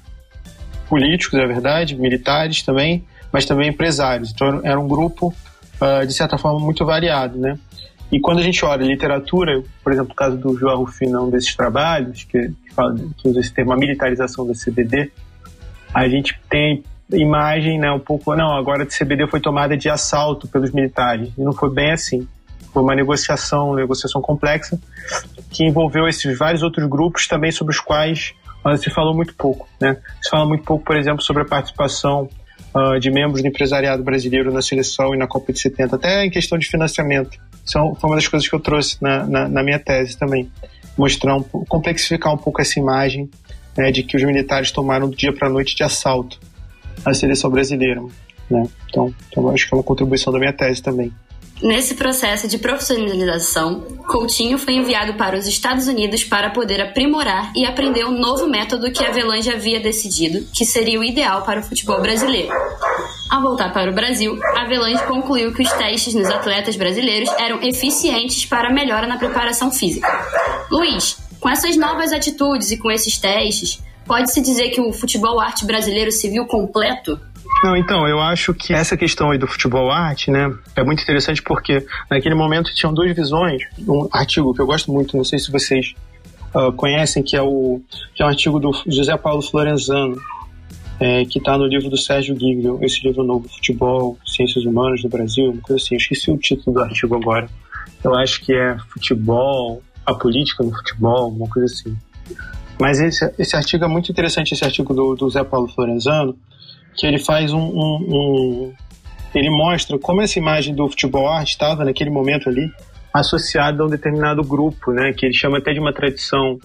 políticos, 0.92 1.40
é 1.40 1.48
verdade, 1.48 1.96
militares 1.96 2.62
também, 2.64 3.06
mas 3.32 3.46
também 3.46 3.70
empresários. 3.70 4.32
Então 4.32 4.60
era 4.62 4.78
um 4.78 4.90
grupo, 4.90 5.34
uh, 5.80 6.06
de 6.06 6.14
certa 6.14 6.38
forma, 6.38 6.60
muito 6.60 6.86
variado, 6.86 7.40
né? 7.40 7.58
E 8.12 8.20
quando 8.20 8.40
a 8.40 8.44
gente 8.44 8.66
olha 8.66 8.84
literatura, 8.84 9.64
por 9.82 9.94
exemplo, 9.94 10.12
o 10.12 10.16
caso 10.16 10.36
do 10.36 10.54
João 10.60 10.80
Rufino, 10.80 11.28
um 11.28 11.30
desses 11.30 11.56
trabalhos, 11.56 12.26
que, 12.26 12.50
que, 12.50 12.74
fala, 12.76 12.94
que 13.18 13.30
usa 13.30 13.40
esse 13.40 13.54
termo, 13.54 13.72
a 13.72 13.78
militarização 13.78 14.46
da 14.46 14.52
CBD, 14.54 15.10
a 15.94 16.10
gente 16.10 16.38
tem 16.50 16.84
imagem, 17.10 17.80
né, 17.80 17.90
um 17.90 18.00
pouco, 18.00 18.36
não, 18.36 18.52
agora 18.54 18.84
a 18.84 18.86
CBD 18.86 19.28
foi 19.28 19.40
tomada 19.40 19.78
de 19.78 19.88
assalto 19.88 20.46
pelos 20.46 20.72
militares. 20.72 21.30
E 21.38 21.42
não 21.42 21.54
foi 21.54 21.74
bem 21.74 21.94
assim. 21.94 22.28
Foi 22.74 22.84
uma 22.84 22.96
negociação, 22.96 23.68
uma 23.68 23.78
negociação 23.78 24.22
complexa, 24.22 24.78
que 25.50 25.64
envolveu 25.64 26.06
esses 26.06 26.38
vários 26.38 26.64
outros 26.64 26.86
grupos 26.90 27.28
também 27.30 27.52
sobre 27.52 27.74
os 27.74 27.80
quais 27.80 28.34
uh, 28.66 28.78
se 28.78 28.90
falou 28.90 29.16
muito 29.16 29.34
pouco. 29.36 29.68
Né? 29.80 29.98
Se 30.22 30.30
fala 30.30 30.46
muito 30.46 30.64
pouco, 30.64 30.84
por 30.84 30.96
exemplo, 30.96 31.22
sobre 31.22 31.44
a 31.44 31.46
participação 31.46 32.30
uh, 32.76 33.00
de 33.00 33.10
membros 33.12 33.42
do 33.42 33.48
empresariado 33.48 34.04
brasileiro 34.04 34.52
na 34.52 34.62
seleção 34.62 35.14
e 35.14 35.18
na 35.18 35.28
Copa 35.28 35.52
de 35.54 35.60
70, 35.60 35.96
até 35.96 36.26
em 36.26 36.30
questão 36.30 36.58
de 36.58 36.68
financiamento. 36.68 37.38
Isso 37.66 37.78
é 37.78 37.82
foi 38.00 38.10
uma 38.10 38.16
das 38.16 38.28
coisas 38.28 38.48
que 38.48 38.56
eu 38.56 38.60
trouxe 38.60 38.98
na, 39.02 39.26
na, 39.26 39.50
na 39.50 39.64
minha 39.64 39.80
tese 39.80 40.18
também. 40.18 40.52
Mostrar, 40.98 41.38
um, 41.38 41.44
complexificar 41.44 42.34
um 42.34 42.38
pouco 42.38 42.62
essa 42.62 42.80
imagem 42.80 43.30
né, 43.78 43.92
de 43.92 44.04
que 44.04 44.18
os 44.18 44.24
militares 44.24 44.72
tomaram 44.72 45.10
do 45.10 45.16
dia 45.16 45.34
para 45.34 45.48
a 45.48 45.52
noite 45.52 45.76
de 45.76 45.84
assalto 45.84 46.40
a 47.06 47.14
seleção 47.14 47.50
brasileira. 47.50 48.02
Né? 48.50 48.64
Então, 48.90 49.14
então, 49.30 49.50
acho 49.50 49.68
que 49.68 49.74
é 49.74 49.78
uma 49.78 49.84
contribuição 49.84 50.32
da 50.32 50.40
minha 50.40 50.54
tese 50.54 50.82
também. 50.82 51.12
Nesse 51.62 51.94
processo 51.94 52.48
de 52.48 52.58
profissionalização, 52.58 53.82
Coutinho 54.08 54.58
foi 54.58 54.74
enviado 54.74 55.14
para 55.14 55.38
os 55.38 55.46
Estados 55.46 55.88
Unidos 55.88 56.24
para 56.24 56.50
poder 56.50 56.82
aprimorar 56.82 57.54
e 57.56 57.66
aprender 57.66 58.04
um 58.04 58.18
novo 58.18 58.48
método 58.48 58.92
que 58.92 59.06
Avelange 59.06 59.52
havia 59.52 59.80
decidido 59.80 60.44
que 60.56 60.66
seria 60.66 61.00
o 61.00 61.04
ideal 61.04 61.44
para 61.44 61.60
o 61.60 61.64
futebol 61.64 62.02
brasileiro. 62.02 62.52
Ao 63.30 63.42
voltar 63.44 63.72
para 63.72 63.92
o 63.92 63.94
Brasil, 63.94 64.40
Avelange 64.58 65.04
concluiu 65.06 65.54
que 65.54 65.62
os 65.62 65.72
testes 65.74 66.16
nos 66.16 66.30
atletas 66.30 66.76
brasileiros 66.76 67.30
eram 67.40 67.62
eficientes 67.62 68.44
para 68.44 68.70
a 68.70 68.74
melhora 68.74 69.06
na 69.06 69.18
preparação 69.18 69.72
física. 69.72 70.08
Luiz, 70.72 71.18
com 71.40 71.48
essas 71.48 71.78
novas 71.78 72.12
atitudes 72.12 72.72
e 72.72 72.78
com 72.78 72.90
esses 72.90 73.20
testes, 73.20 73.80
pode-se 74.06 74.42
dizer 74.42 74.70
que 74.72 74.82
o 74.82 74.92
futebol 74.92 75.40
arte 75.40 75.64
brasileiro 75.64 76.12
se 76.12 76.28
viu 76.28 76.48
completo? 76.48 77.20
Não, 77.64 77.78
então, 77.78 78.08
eu 78.08 78.20
acho 78.20 78.54
que 78.54 78.74
essa 78.74 78.98
questão 78.98 79.30
aí 79.30 79.38
do 79.38 79.46
futebol 79.46 79.92
arte, 79.92 80.32
né, 80.32 80.52
é 80.76 80.84
muito 80.84 81.04
interessante 81.04 81.42
porque 81.44 81.86
naquele 82.10 82.34
momento 82.34 82.74
tinham 82.74 82.94
duas 82.94 83.16
visões. 83.16 83.62
Um 83.88 84.08
artigo 84.12 84.54
que 84.54 84.62
eu 84.62 84.66
gosto 84.66 84.92
muito, 84.92 85.16
não 85.16 85.24
sei 85.24 85.38
se 85.38 85.52
vocês 85.52 85.94
uh, 86.56 86.72
conhecem, 86.72 87.22
que 87.22 87.36
é, 87.36 87.42
o, 87.42 87.80
que 88.16 88.24
é 88.24 88.26
um 88.26 88.30
artigo 88.30 88.60
do 88.60 88.72
José 88.88 89.16
Paulo 89.16 89.44
Florenzano, 89.44 90.20
é, 91.00 91.26
que 91.26 91.40
está 91.40 91.58
no 91.58 91.66
livro 91.66 91.90
do 91.90 91.98
Sérgio 91.98 92.40
Giglio, 92.40 92.80
esse 92.82 93.06
livro 93.06 93.24
novo, 93.24 93.48
Futebol, 93.48 94.18
Ciências 94.26 94.66
Humanas 94.66 95.04
no 95.04 95.10
Brasil, 95.10 95.52
uma 95.52 95.62
coisa 95.62 95.84
assim. 95.84 95.96
Esqueci 95.96 96.32
o 96.32 96.38
título 96.38 96.76
do 96.76 96.84
artigo 96.84 97.16
agora. 97.16 97.50
Eu 98.04 98.16
acho 98.16 98.42
que 98.42 98.54
é 98.54 98.78
Futebol, 98.90 99.82
a 100.06 100.14
política 100.14 100.64
no 100.64 100.72
futebol, 100.72 101.30
uma 101.30 101.48
coisa 101.48 101.74
assim. 101.74 101.98
Mas 102.80 103.00
esse, 103.00 103.34
esse 103.38 103.56
artigo 103.56 103.84
é 103.86 103.88
muito 103.88 104.12
interessante, 104.12 104.54
esse 104.54 104.64
artigo 104.64 104.94
do, 104.94 105.16
do 105.16 105.30
Zé 105.30 105.44
Paulo 105.44 105.68
Florenzano, 105.68 106.36
que 107.02 107.08
ele 107.08 107.18
faz 107.18 107.52
um, 107.52 107.58
um, 107.58 107.98
um, 108.08 108.74
Ele 109.34 109.50
mostra 109.50 109.98
como 109.98 110.22
essa 110.22 110.38
imagem 110.38 110.76
do 110.76 110.88
futebol 110.88 111.28
arte 111.28 111.50
estava, 111.50 111.84
naquele 111.84 112.12
momento 112.12 112.48
ali, 112.48 112.72
associada 113.12 113.82
a 113.82 113.88
um 113.88 113.90
determinado 113.90 114.44
grupo, 114.44 114.92
né, 114.92 115.12
que 115.12 115.26
ele 115.26 115.34
chama 115.34 115.58
até 115.58 115.74
de 115.74 115.80
uma 115.80 115.92
tradição 115.92 116.60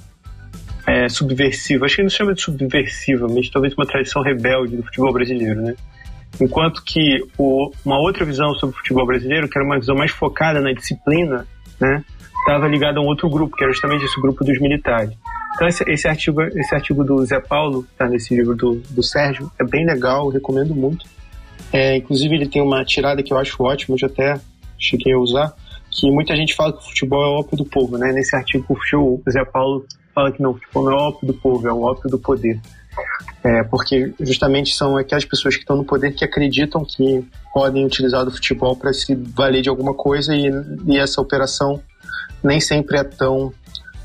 é, 0.86 1.08
subversiva. 1.08 1.86
Acho 1.86 1.94
que 1.94 2.00
ele 2.02 2.08
não 2.08 2.14
chama 2.14 2.34
de 2.34 2.42
subversiva, 2.42 3.26
mas 3.30 3.48
talvez 3.48 3.72
uma 3.72 3.86
tradição 3.86 4.20
rebelde 4.20 4.76
do 4.76 4.82
futebol 4.82 5.10
brasileiro, 5.10 5.62
né? 5.62 5.74
Enquanto 6.38 6.84
que 6.84 7.18
o, 7.38 7.72
uma 7.82 7.98
outra 7.98 8.22
visão 8.26 8.52
sobre 8.56 8.76
o 8.76 8.78
futebol 8.78 9.06
brasileiro, 9.06 9.48
que 9.48 9.58
era 9.58 9.66
uma 9.66 9.78
visão 9.78 9.96
mais 9.96 10.10
focada 10.10 10.60
na 10.60 10.70
disciplina, 10.74 11.46
né? 11.80 12.04
estava 12.40 12.68
ligado 12.68 12.98
a 12.98 13.00
um 13.00 13.06
outro 13.06 13.30
grupo, 13.30 13.56
que 13.56 13.64
era 13.64 13.72
justamente 13.72 14.04
esse 14.04 14.20
grupo 14.20 14.44
dos 14.44 14.60
militares. 14.60 15.16
Então 15.56 15.66
esse, 15.66 15.82
esse 15.90 16.06
artigo, 16.06 16.42
esse 16.42 16.74
artigo 16.74 17.02
do 17.02 17.24
Zé 17.24 17.40
Paulo, 17.40 17.86
tá 17.96 18.06
nesse 18.06 18.36
livro 18.36 18.54
do, 18.54 18.74
do 18.90 19.02
Sérgio, 19.02 19.50
é 19.58 19.64
bem 19.64 19.86
legal, 19.86 20.28
recomendo 20.28 20.74
muito. 20.74 21.06
É, 21.72 21.96
inclusive 21.96 22.34
ele 22.34 22.46
tem 22.46 22.60
uma 22.60 22.84
tirada 22.84 23.22
que 23.22 23.32
eu 23.32 23.38
acho 23.38 23.62
ótima, 23.62 23.94
eu 23.94 23.98
já 23.98 24.06
até 24.06 24.38
cheguei 24.78 25.14
a 25.14 25.18
usar, 25.18 25.54
que 25.90 26.10
muita 26.10 26.36
gente 26.36 26.54
fala 26.54 26.74
que 26.74 26.80
o 26.80 26.82
futebol 26.82 27.24
é 27.24 27.28
o 27.28 27.40
ópio 27.40 27.56
do 27.56 27.64
povo, 27.64 27.96
né? 27.96 28.12
Nesse 28.12 28.36
artigo 28.36 28.66
o 28.68 29.22
Zé 29.30 29.46
Paulo 29.46 29.86
fala 30.14 30.30
que 30.30 30.42
não, 30.42 30.50
o 30.50 30.54
futebol 30.54 30.84
não 30.84 30.92
é 30.92 30.94
o 30.94 31.08
ópio 31.08 31.26
do 31.26 31.34
povo, 31.34 31.66
é 31.66 31.72
o 31.72 31.82
ópio 31.82 32.10
do 32.10 32.18
poder. 32.18 32.60
É, 33.42 33.62
porque 33.62 34.12
justamente 34.20 34.74
são 34.74 34.98
aquelas 34.98 35.24
pessoas 35.24 35.54
que 35.54 35.62
estão 35.62 35.76
no 35.76 35.84
poder 35.84 36.12
que 36.12 36.24
acreditam 36.24 36.84
que 36.84 37.24
podem 37.52 37.86
utilizar 37.86 38.28
o 38.28 38.30
futebol 38.30 38.76
para 38.76 38.92
se 38.92 39.14
valer 39.14 39.62
de 39.62 39.70
alguma 39.70 39.94
coisa 39.94 40.36
e, 40.36 40.50
e 40.86 40.98
essa 40.98 41.20
operação 41.20 41.80
nem 42.44 42.60
sempre 42.60 42.98
é 42.98 43.04
tão 43.04 43.54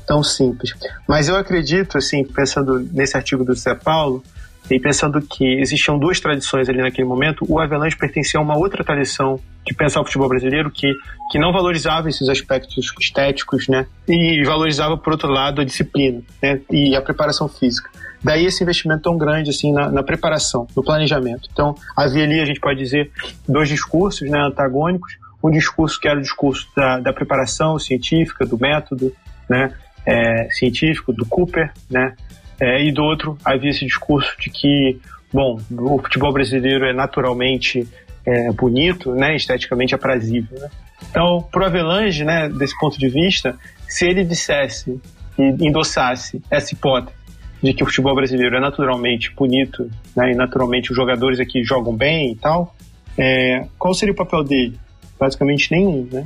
tão 0.06 0.22
simples. 0.22 0.74
Mas 1.08 1.28
eu 1.28 1.36
acredito, 1.36 1.98
assim, 1.98 2.24
pensando 2.24 2.80
nesse 2.92 3.16
artigo 3.16 3.44
do 3.44 3.54
Zé 3.54 3.74
Paulo, 3.74 4.22
e 4.70 4.78
pensando 4.78 5.20
que 5.20 5.60
existiam 5.60 5.98
duas 5.98 6.20
tradições 6.20 6.68
ali 6.68 6.80
naquele 6.80 7.06
momento, 7.06 7.44
o 7.48 7.58
Avalanche 7.58 7.96
pertencia 7.96 8.38
a 8.38 8.42
uma 8.42 8.56
outra 8.56 8.84
tradição 8.84 9.40
de 9.66 9.74
pensar 9.74 10.00
o 10.00 10.04
futebol 10.04 10.28
brasileiro 10.28 10.70
que, 10.70 10.92
que 11.30 11.38
não 11.38 11.52
valorizava 11.52 12.08
esses 12.08 12.28
aspectos 12.28 12.92
estéticos, 12.98 13.68
né? 13.68 13.86
E 14.08 14.42
valorizava, 14.44 14.96
por 14.96 15.12
outro 15.12 15.28
lado, 15.28 15.60
a 15.60 15.64
disciplina, 15.64 16.22
né? 16.42 16.60
E 16.70 16.94
a 16.96 17.02
preparação 17.02 17.48
física. 17.48 17.90
Daí 18.22 18.46
esse 18.46 18.62
investimento 18.62 19.02
tão 19.02 19.18
grande, 19.18 19.50
assim, 19.50 19.72
na, 19.72 19.90
na 19.90 20.02
preparação, 20.02 20.66
no 20.76 20.82
planejamento. 20.82 21.48
Então, 21.52 21.74
havia 21.96 22.22
ali, 22.22 22.40
a 22.40 22.44
gente 22.44 22.60
pode 22.60 22.78
dizer, 22.78 23.10
dois 23.48 23.68
discursos, 23.68 24.28
né, 24.30 24.38
antagônicos. 24.38 25.18
Um 25.42 25.50
discurso 25.50 25.98
que 25.98 26.06
era 26.06 26.18
o 26.18 26.22
discurso 26.22 26.68
da, 26.76 27.00
da 27.00 27.12
preparação 27.12 27.76
científica, 27.78 28.46
do 28.46 28.56
método, 28.56 29.12
né? 29.48 29.74
É, 30.04 30.48
científico, 30.50 31.12
do 31.12 31.24
Cooper, 31.24 31.72
né? 31.90 32.14
É, 32.60 32.84
e 32.84 32.92
do 32.92 33.02
outro, 33.02 33.38
havia 33.44 33.70
esse 33.70 33.84
discurso 33.84 34.36
de 34.38 34.50
que, 34.50 34.98
bom, 35.32 35.60
o 35.70 35.98
futebol 35.98 36.32
brasileiro 36.32 36.84
é 36.84 36.92
naturalmente 36.92 37.86
é, 38.24 38.52
bonito, 38.52 39.14
né, 39.14 39.34
esteticamente 39.34 39.94
aprazível. 39.94 40.58
Né? 40.60 40.68
Então, 41.10 41.46
pro 41.50 41.64
Avelange, 41.64 42.24
né, 42.24 42.48
desse 42.48 42.78
ponto 42.78 42.98
de 42.98 43.08
vista, 43.08 43.56
se 43.88 44.06
ele 44.06 44.24
dissesse 44.24 45.00
e 45.38 45.66
endossasse 45.66 46.40
essa 46.50 46.74
hipótese 46.74 47.16
de 47.62 47.72
que 47.72 47.82
o 47.82 47.86
futebol 47.86 48.14
brasileiro 48.14 48.56
é 48.56 48.60
naturalmente 48.60 49.32
bonito, 49.34 49.90
né, 50.16 50.32
e 50.32 50.34
naturalmente 50.34 50.90
os 50.90 50.96
jogadores 50.96 51.38
aqui 51.38 51.62
jogam 51.62 51.94
bem 51.94 52.32
e 52.32 52.36
tal, 52.36 52.74
é, 53.16 53.66
qual 53.78 53.94
seria 53.94 54.12
o 54.12 54.16
papel 54.16 54.42
dele? 54.42 54.78
Basicamente 55.18 55.70
nenhum, 55.70 56.08
né? 56.10 56.24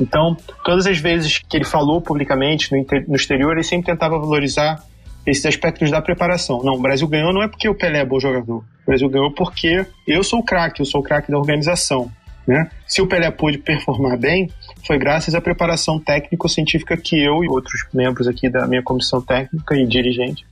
Então, 0.00 0.36
todas 0.64 0.86
as 0.86 0.98
vezes 0.98 1.38
que 1.38 1.56
ele 1.56 1.64
falou 1.64 2.00
publicamente 2.00 2.72
no, 2.72 2.84
no 3.06 3.16
exterior, 3.16 3.52
ele 3.52 3.62
sempre 3.62 3.86
tentava 3.86 4.18
valorizar 4.18 4.82
esses 5.26 5.44
aspectos 5.44 5.90
da 5.90 6.00
preparação. 6.00 6.62
Não, 6.64 6.74
o 6.74 6.80
Brasil 6.80 7.06
ganhou 7.06 7.32
não 7.32 7.42
é 7.42 7.48
porque 7.48 7.68
o 7.68 7.74
Pelé 7.74 8.00
é 8.00 8.04
bom 8.04 8.18
jogador. 8.18 8.58
O 8.58 8.86
Brasil 8.86 9.08
ganhou 9.08 9.30
porque 9.32 9.84
eu 10.06 10.24
sou 10.24 10.40
o 10.40 10.42
craque, 10.42 10.80
eu 10.80 10.86
sou 10.86 11.00
o 11.00 11.04
craque 11.04 11.30
da 11.30 11.38
organização. 11.38 12.10
Né? 12.46 12.70
Se 12.86 13.02
o 13.02 13.06
Pelé 13.06 13.30
pôde 13.30 13.58
performar 13.58 14.18
bem, 14.18 14.50
foi 14.86 14.98
graças 14.98 15.34
à 15.34 15.40
preparação 15.40 16.00
técnico-científica 16.00 16.96
que 16.96 17.22
eu 17.22 17.44
e 17.44 17.48
outros 17.48 17.86
membros 17.92 18.26
aqui 18.26 18.48
da 18.48 18.66
minha 18.66 18.82
comissão 18.82 19.20
técnica 19.20 19.76
e 19.76 19.86
dirigente 19.86 20.44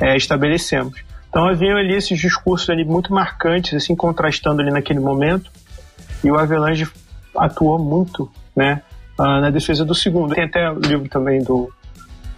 é, 0.00 0.16
estabelecemos. 0.16 0.98
Então 1.28 1.46
havia 1.46 1.74
ali 1.74 1.94
esses 1.94 2.18
discursos 2.18 2.68
ali 2.70 2.84
muito 2.84 3.12
marcantes, 3.12 3.74
assim, 3.74 3.94
contrastando 3.94 4.60
ali 4.60 4.70
naquele 4.70 4.98
momento, 4.98 5.50
e 6.24 6.30
o 6.30 6.36
Avelange 6.36 6.88
atuou 7.36 7.78
muito, 7.78 8.30
né, 8.54 8.82
ah, 9.18 9.40
na 9.40 9.50
defesa 9.50 9.84
do 9.84 9.94
segundo. 9.94 10.34
Tem 10.34 10.44
até 10.44 10.70
o 10.70 10.78
livro 10.78 11.08
também 11.08 11.42
do 11.42 11.72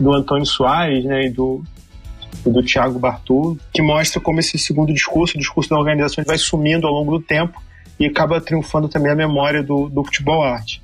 do 0.03 0.13
Antônio 0.13 0.45
Soares 0.45 1.05
né, 1.05 1.27
e 1.27 1.31
do, 1.31 1.63
do 2.45 2.63
Tiago 2.63 2.99
Bartu, 2.99 3.57
que 3.73 3.81
mostra 3.81 4.21
como 4.21 4.41
esse 4.41 4.59
segundo 4.59 4.93
discurso, 4.93 5.37
o 5.37 5.39
discurso 5.39 5.71
da 5.71 5.79
organização, 5.79 6.25
vai 6.27 6.39
sumindo 6.39 6.87
ao 6.87 6.93
longo 6.93 7.19
do 7.19 7.25
tempo 7.25 7.63
e 7.99 8.07
acaba 8.07 8.41
triunfando 8.41 8.89
também 8.89 9.13
a 9.13 9.15
memória 9.15 9.63
do, 9.63 9.89
do 9.89 10.05
futebol 10.05 10.43
arte. 10.43 10.83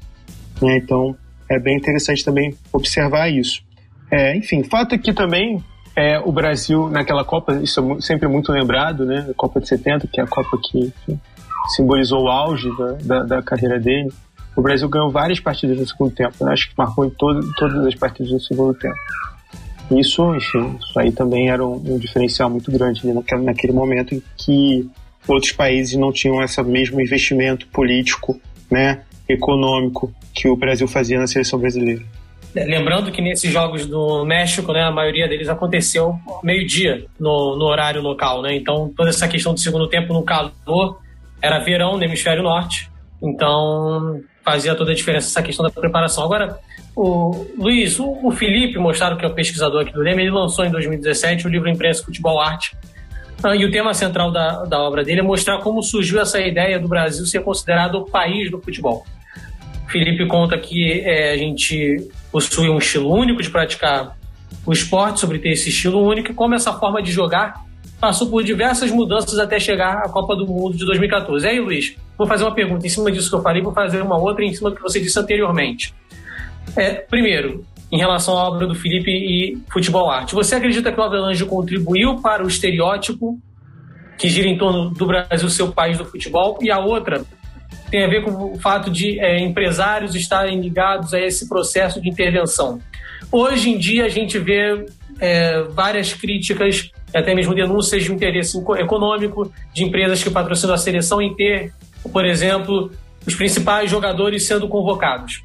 Né? 0.63 0.77
Então 0.77 1.17
é 1.51 1.59
bem 1.59 1.77
interessante 1.77 2.25
também 2.25 2.55
observar 2.73 3.29
isso. 3.29 3.63
É, 4.11 4.37
enfim, 4.37 4.63
fato 4.63 4.95
é 4.95 4.99
que 4.99 5.13
também 5.13 5.63
é, 5.97 6.19
o 6.21 6.31
Brasil 6.31 6.89
naquela 6.89 7.25
Copa, 7.25 7.55
isso 7.63 7.81
é 7.81 8.01
sempre 8.01 8.29
muito 8.29 8.53
lembrado, 8.53 9.05
né? 9.05 9.27
A 9.29 9.35
Copa 9.35 9.61
de 9.61 9.69
70, 9.69 10.07
que 10.07 10.21
é 10.21 10.25
a 10.25 10.27
Copa 10.27 10.57
que, 10.63 10.93
que 11.05 11.19
simbolizou 11.75 12.25
o 12.25 12.29
auge 12.29 12.71
da, 12.77 12.93
da, 12.93 13.23
da 13.25 13.43
carreira 13.43 13.81
dele 13.81 14.11
o 14.59 14.63
Brasil 14.63 14.89
ganhou 14.89 15.09
várias 15.09 15.39
partidas 15.39 15.79
no 15.79 15.87
segundo 15.87 16.11
tempo. 16.11 16.45
Né? 16.45 16.53
Acho 16.53 16.69
que 16.69 16.75
marcou 16.77 17.05
em 17.05 17.11
todo, 17.11 17.49
todas 17.55 17.87
as 17.87 17.95
partidas 17.95 18.33
no 18.33 18.41
segundo 18.41 18.75
tempo. 18.75 18.97
Isso, 19.93 20.35
enfim, 20.35 20.77
isso 20.81 20.99
aí 20.99 21.13
também 21.13 21.49
era 21.49 21.65
um, 21.65 21.77
um 21.77 21.97
diferencial 21.97 22.51
muito 22.51 22.71
grande 22.73 23.07
né? 23.07 23.13
naquele, 23.13 23.43
naquele 23.43 23.73
momento 23.73 24.17
em 24.17 24.23
que 24.37 24.91
outros 25.29 25.53
países 25.53 25.97
não 25.97 26.13
tinham 26.13 26.43
esse 26.43 26.61
mesmo 26.65 27.01
investimento 27.01 27.69
político, 27.69 28.41
né, 28.69 29.03
econômico 29.29 30.13
que 30.35 30.49
o 30.49 30.57
Brasil 30.57 30.89
fazia 30.89 31.21
na 31.21 31.27
seleção 31.29 31.59
brasileira. 31.59 32.03
É, 32.55 32.65
lembrando 32.65 33.13
que 33.13 33.23
nesses 33.23 33.53
jogos 33.53 33.87
do 33.87 34.25
México, 34.25 34.73
né, 34.73 34.83
a 34.83 34.91
maioria 34.91 35.29
deles 35.29 35.49
aconteceu 35.49 36.19
meio-dia 36.43 37.07
no, 37.19 37.57
no, 37.57 37.65
horário 37.65 38.03
local, 38.03 38.43
né? 38.43 38.57
Então 38.57 38.93
toda 38.97 39.11
essa 39.11 39.29
questão 39.29 39.55
do 39.55 39.61
segundo 39.61 39.87
tempo 39.87 40.13
no 40.13 40.23
calor 40.25 40.99
era 41.41 41.61
verão 41.61 41.97
no 41.97 42.03
hemisfério 42.03 42.43
norte. 42.43 42.91
Então 43.23 44.21
fazia 44.49 44.75
toda 44.75 44.93
a 44.93 44.95
diferença 44.95 45.29
essa 45.29 45.43
questão 45.43 45.63
da 45.63 45.71
preparação. 45.71 46.25
Agora, 46.25 46.59
o 46.97 47.47
Luiz, 47.59 48.01
o, 48.01 48.31
Felipe 48.31 48.79
mostraram 48.79 49.19
que 49.19 49.25
é 49.25 49.29
o 49.29 49.35
pesquisador 49.35 49.83
aqui 49.83 49.93
do 49.93 50.01
Leme, 50.01 50.23
ele 50.23 50.31
lançou 50.31 50.65
em 50.65 50.71
2017 50.71 51.47
o 51.47 51.51
livro 51.51 51.69
Imprensa 51.69 52.03
Futebol 52.03 52.41
Arte. 52.41 52.75
Ah, 53.43 53.55
e 53.55 53.67
o 53.67 53.71
tema 53.71 53.93
central 53.93 54.33
da, 54.33 54.65
da 54.65 54.81
obra 54.81 55.05
dele 55.05 55.21
é 55.21 55.23
mostrar 55.23 55.59
como 55.59 55.83
surgiu 55.83 56.19
essa 56.19 56.41
ideia 56.41 56.81
do 56.81 56.89
Brasil 56.89 57.27
ser 57.27 57.43
considerado 57.43 57.97
o 57.97 58.05
país 58.07 58.51
do 58.51 58.59
futebol. 58.59 59.05
O 59.87 59.91
Felipe 59.91 60.27
conta 60.27 60.57
que 60.59 61.03
é, 61.05 61.33
a 61.33 61.37
gente 61.37 62.09
possui 62.33 62.71
um 62.71 62.79
estilo 62.79 63.13
único 63.13 63.43
de 63.43 63.51
praticar 63.51 64.17
o 64.65 64.73
esporte, 64.73 65.21
sobre 65.21 65.39
ter 65.39 65.51
esse 65.51 65.69
estilo 65.69 66.03
único, 66.03 66.33
e 66.33 66.35
como 66.35 66.55
essa 66.55 66.73
forma 66.73 67.03
de 67.03 67.13
jogar 67.13 67.67
passou 68.01 68.29
por 68.31 68.43
diversas 68.43 68.91
mudanças 68.91 69.39
até 69.39 69.61
chegar 69.61 69.99
à 69.99 70.09
Copa 70.09 70.35
do 70.35 70.47
Mundo 70.47 70.77
de 70.77 70.87
2014. 70.87 71.45
E 71.45 71.51
aí, 71.51 71.61
Luiz, 71.61 71.97
vou 72.19 72.27
fazer 72.27 72.43
uma 72.43 72.55
pergunta 72.55 72.85
em 72.85 72.91
cima 72.91 73.11
disso 73.13 73.31
que 73.31 73.37
eu 73.37 73.43
falei, 73.43 73.63
vou 73.63 73.73
fazer 73.73 74.03
uma 74.03 74.19
outra 74.19 74.45
em 74.45 74.53
cima 74.53 74.71
do 74.71 74.77
que 74.77 74.83
você 74.83 75.01
disse 75.01 75.19
anteriormente. 75.19 75.95
É, 76.77 76.95
primeiro, 76.95 77.65
em 77.91 77.97
relação 77.97 78.37
à 78.37 78.49
obra 78.49 78.67
do 78.67 78.75
Felipe 78.75 79.11
e 79.11 79.57
futebol 79.73 80.11
arte, 80.11 80.35
você 80.35 80.57
acredita 80.57 80.93
que 80.93 81.01
o 81.01 81.03
Avelange 81.03 81.45
contribuiu 81.47 82.21
para 82.21 82.45
o 82.45 82.49
estereótipo 82.49 83.39
que 84.19 84.29
gira 84.29 84.49
em 84.49 84.59
torno 84.59 84.91
do 84.91 85.07
Brasil 85.07 85.49
ser 85.49 85.63
o 85.63 85.73
país 85.73 85.97
do 85.97 86.05
futebol? 86.05 86.59
E 86.61 86.71
a 86.71 86.79
outra 86.81 87.25
tem 87.89 88.05
a 88.05 88.09
ver 88.09 88.23
com 88.25 88.53
o 88.53 88.59
fato 88.59 88.91
de 88.91 89.19
é, 89.21 89.39
empresários 89.39 90.15
estarem 90.15 90.61
ligados 90.61 91.15
a 91.15 91.21
esse 91.21 91.49
processo 91.49 92.01
de 92.01 92.09
intervenção. 92.09 92.81
Hoje 93.31 93.71
em 93.71 93.79
dia 93.79 94.05
a 94.05 94.09
gente 94.09 94.39
vê 94.39 94.87
é, 95.21 95.63
várias 95.63 96.13
críticas, 96.13 96.91
até 97.15 97.35
mesmo 97.35 97.55
denúncias 97.55 98.05
de 98.05 98.13
interesse 98.13 98.59
econômico 98.79 99.51
de 99.73 99.85
empresas 99.85 100.23
que 100.23 100.31
patrocinam 100.31 100.75
a 100.75 100.79
seleção 100.79 101.23
em 101.23 101.35
ter 101.35 101.73
por 102.13 102.25
exemplo, 102.25 102.91
os 103.27 103.35
principais 103.35 103.91
jogadores 103.91 104.47
sendo 104.47 104.69
convocados, 104.69 105.43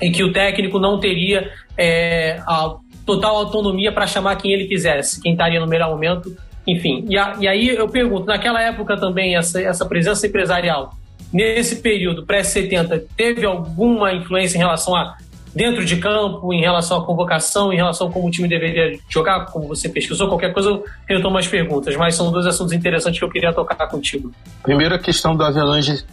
em 0.00 0.12
que 0.12 0.22
o 0.22 0.32
técnico 0.32 0.78
não 0.78 0.98
teria 0.98 1.50
é, 1.76 2.40
a 2.46 2.76
total 3.04 3.36
autonomia 3.36 3.92
para 3.92 4.06
chamar 4.06 4.36
quem 4.36 4.52
ele 4.52 4.66
quisesse, 4.66 5.20
quem 5.20 5.32
estaria 5.32 5.60
no 5.60 5.66
melhor 5.66 5.90
momento, 5.90 6.36
enfim. 6.66 7.04
E, 7.08 7.16
a, 7.16 7.36
e 7.40 7.48
aí 7.48 7.68
eu 7.68 7.88
pergunto, 7.88 8.26
naquela 8.26 8.62
época 8.62 8.96
também, 8.96 9.36
essa, 9.36 9.60
essa 9.60 9.86
presença 9.86 10.26
empresarial, 10.26 10.92
nesse 11.32 11.76
período 11.76 12.24
pré-70, 12.26 13.04
teve 13.16 13.46
alguma 13.46 14.12
influência 14.12 14.56
em 14.56 14.60
relação 14.60 14.94
a 14.94 15.16
dentro 15.54 15.84
de 15.84 15.96
campo, 15.96 16.52
em 16.52 16.60
relação 16.60 16.98
à 16.98 17.04
convocação, 17.04 17.72
em 17.72 17.76
relação 17.76 18.08
a 18.08 18.10
como 18.10 18.28
o 18.28 18.30
time 18.30 18.48
deveria 18.48 18.98
jogar, 19.08 19.46
como 19.46 19.68
você 19.68 19.88
pesquisou, 19.88 20.28
qualquer 20.28 20.52
coisa 20.52 20.70
eu 20.70 20.84
retomo 21.08 21.38
as 21.38 21.46
perguntas, 21.46 21.96
mas 21.96 22.14
são 22.14 22.30
dois 22.30 22.46
assuntos 22.46 22.72
interessantes 22.72 23.18
que 23.18 23.24
eu 23.24 23.30
queria 23.30 23.52
tocar 23.52 23.86
contigo. 23.88 24.32
Primeiro 24.62 24.94
a 24.94 24.98
questão 24.98 25.36
do 25.36 25.44
Avelange 25.44 26.04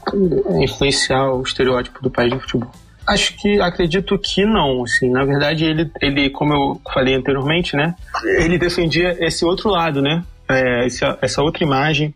influenciar 0.62 1.32
o 1.32 1.42
estereótipo 1.42 2.02
do 2.02 2.10
país 2.10 2.34
de 2.34 2.40
futebol. 2.40 2.72
Acho 3.08 3.36
que 3.38 3.62
acredito 3.62 4.18
que 4.18 4.44
não, 4.46 4.84
assim, 4.84 5.12
na 5.12 5.24
verdade 5.24 5.64
ele, 5.64 5.92
ele 6.02 6.30
como 6.32 6.54
eu 6.54 6.82
falei 6.92 7.14
anteriormente, 7.14 7.76
né, 7.76 7.94
ele 8.40 8.58
defendia 8.58 9.16
esse 9.20 9.46
outro 9.46 9.70
lado, 9.70 10.02
né, 10.02 10.24
é, 10.50 10.88
essa, 10.88 11.18
essa 11.22 11.42
outra 11.44 11.64
imagem 11.64 12.14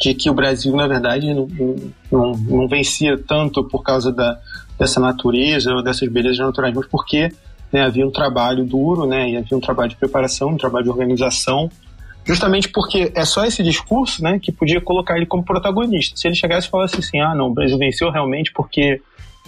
de 0.00 0.14
que 0.14 0.28
o 0.28 0.34
Brasil, 0.34 0.74
na 0.74 0.88
verdade, 0.88 1.32
não, 1.32 1.48
não, 2.10 2.32
não 2.32 2.68
vencia 2.68 3.16
tanto 3.16 3.62
por 3.62 3.84
causa 3.84 4.10
da, 4.10 4.36
dessa 4.78 5.00
natureza 5.00 5.82
dessas 5.82 6.08
belezas 6.08 6.38
naturais, 6.38 6.74
mas 6.74 6.86
porque 6.86 7.30
né, 7.72 7.82
havia 7.82 8.06
um 8.06 8.10
trabalho 8.10 8.64
duro, 8.64 9.06
né, 9.06 9.30
e 9.30 9.36
havia 9.36 9.56
um 9.56 9.60
trabalho 9.60 9.90
de 9.90 9.96
preparação, 9.96 10.50
um 10.50 10.56
trabalho 10.56 10.84
de 10.84 10.90
organização, 10.90 11.70
justamente 12.24 12.68
porque 12.68 13.10
é 13.14 13.24
só 13.24 13.44
esse 13.44 13.62
discurso 13.62 14.22
né, 14.22 14.38
que 14.40 14.52
podia 14.52 14.80
colocar 14.80 15.16
ele 15.16 15.26
como 15.26 15.44
protagonista. 15.44 16.16
Se 16.16 16.28
ele 16.28 16.34
chegasse 16.34 16.66
e 16.66 16.70
falasse 16.70 16.98
assim, 16.98 17.20
ah, 17.20 17.34
não, 17.34 17.46
o 17.46 17.54
Brasil 17.54 17.78
venceu 17.78 18.10
realmente 18.10 18.52
porque 18.52 19.00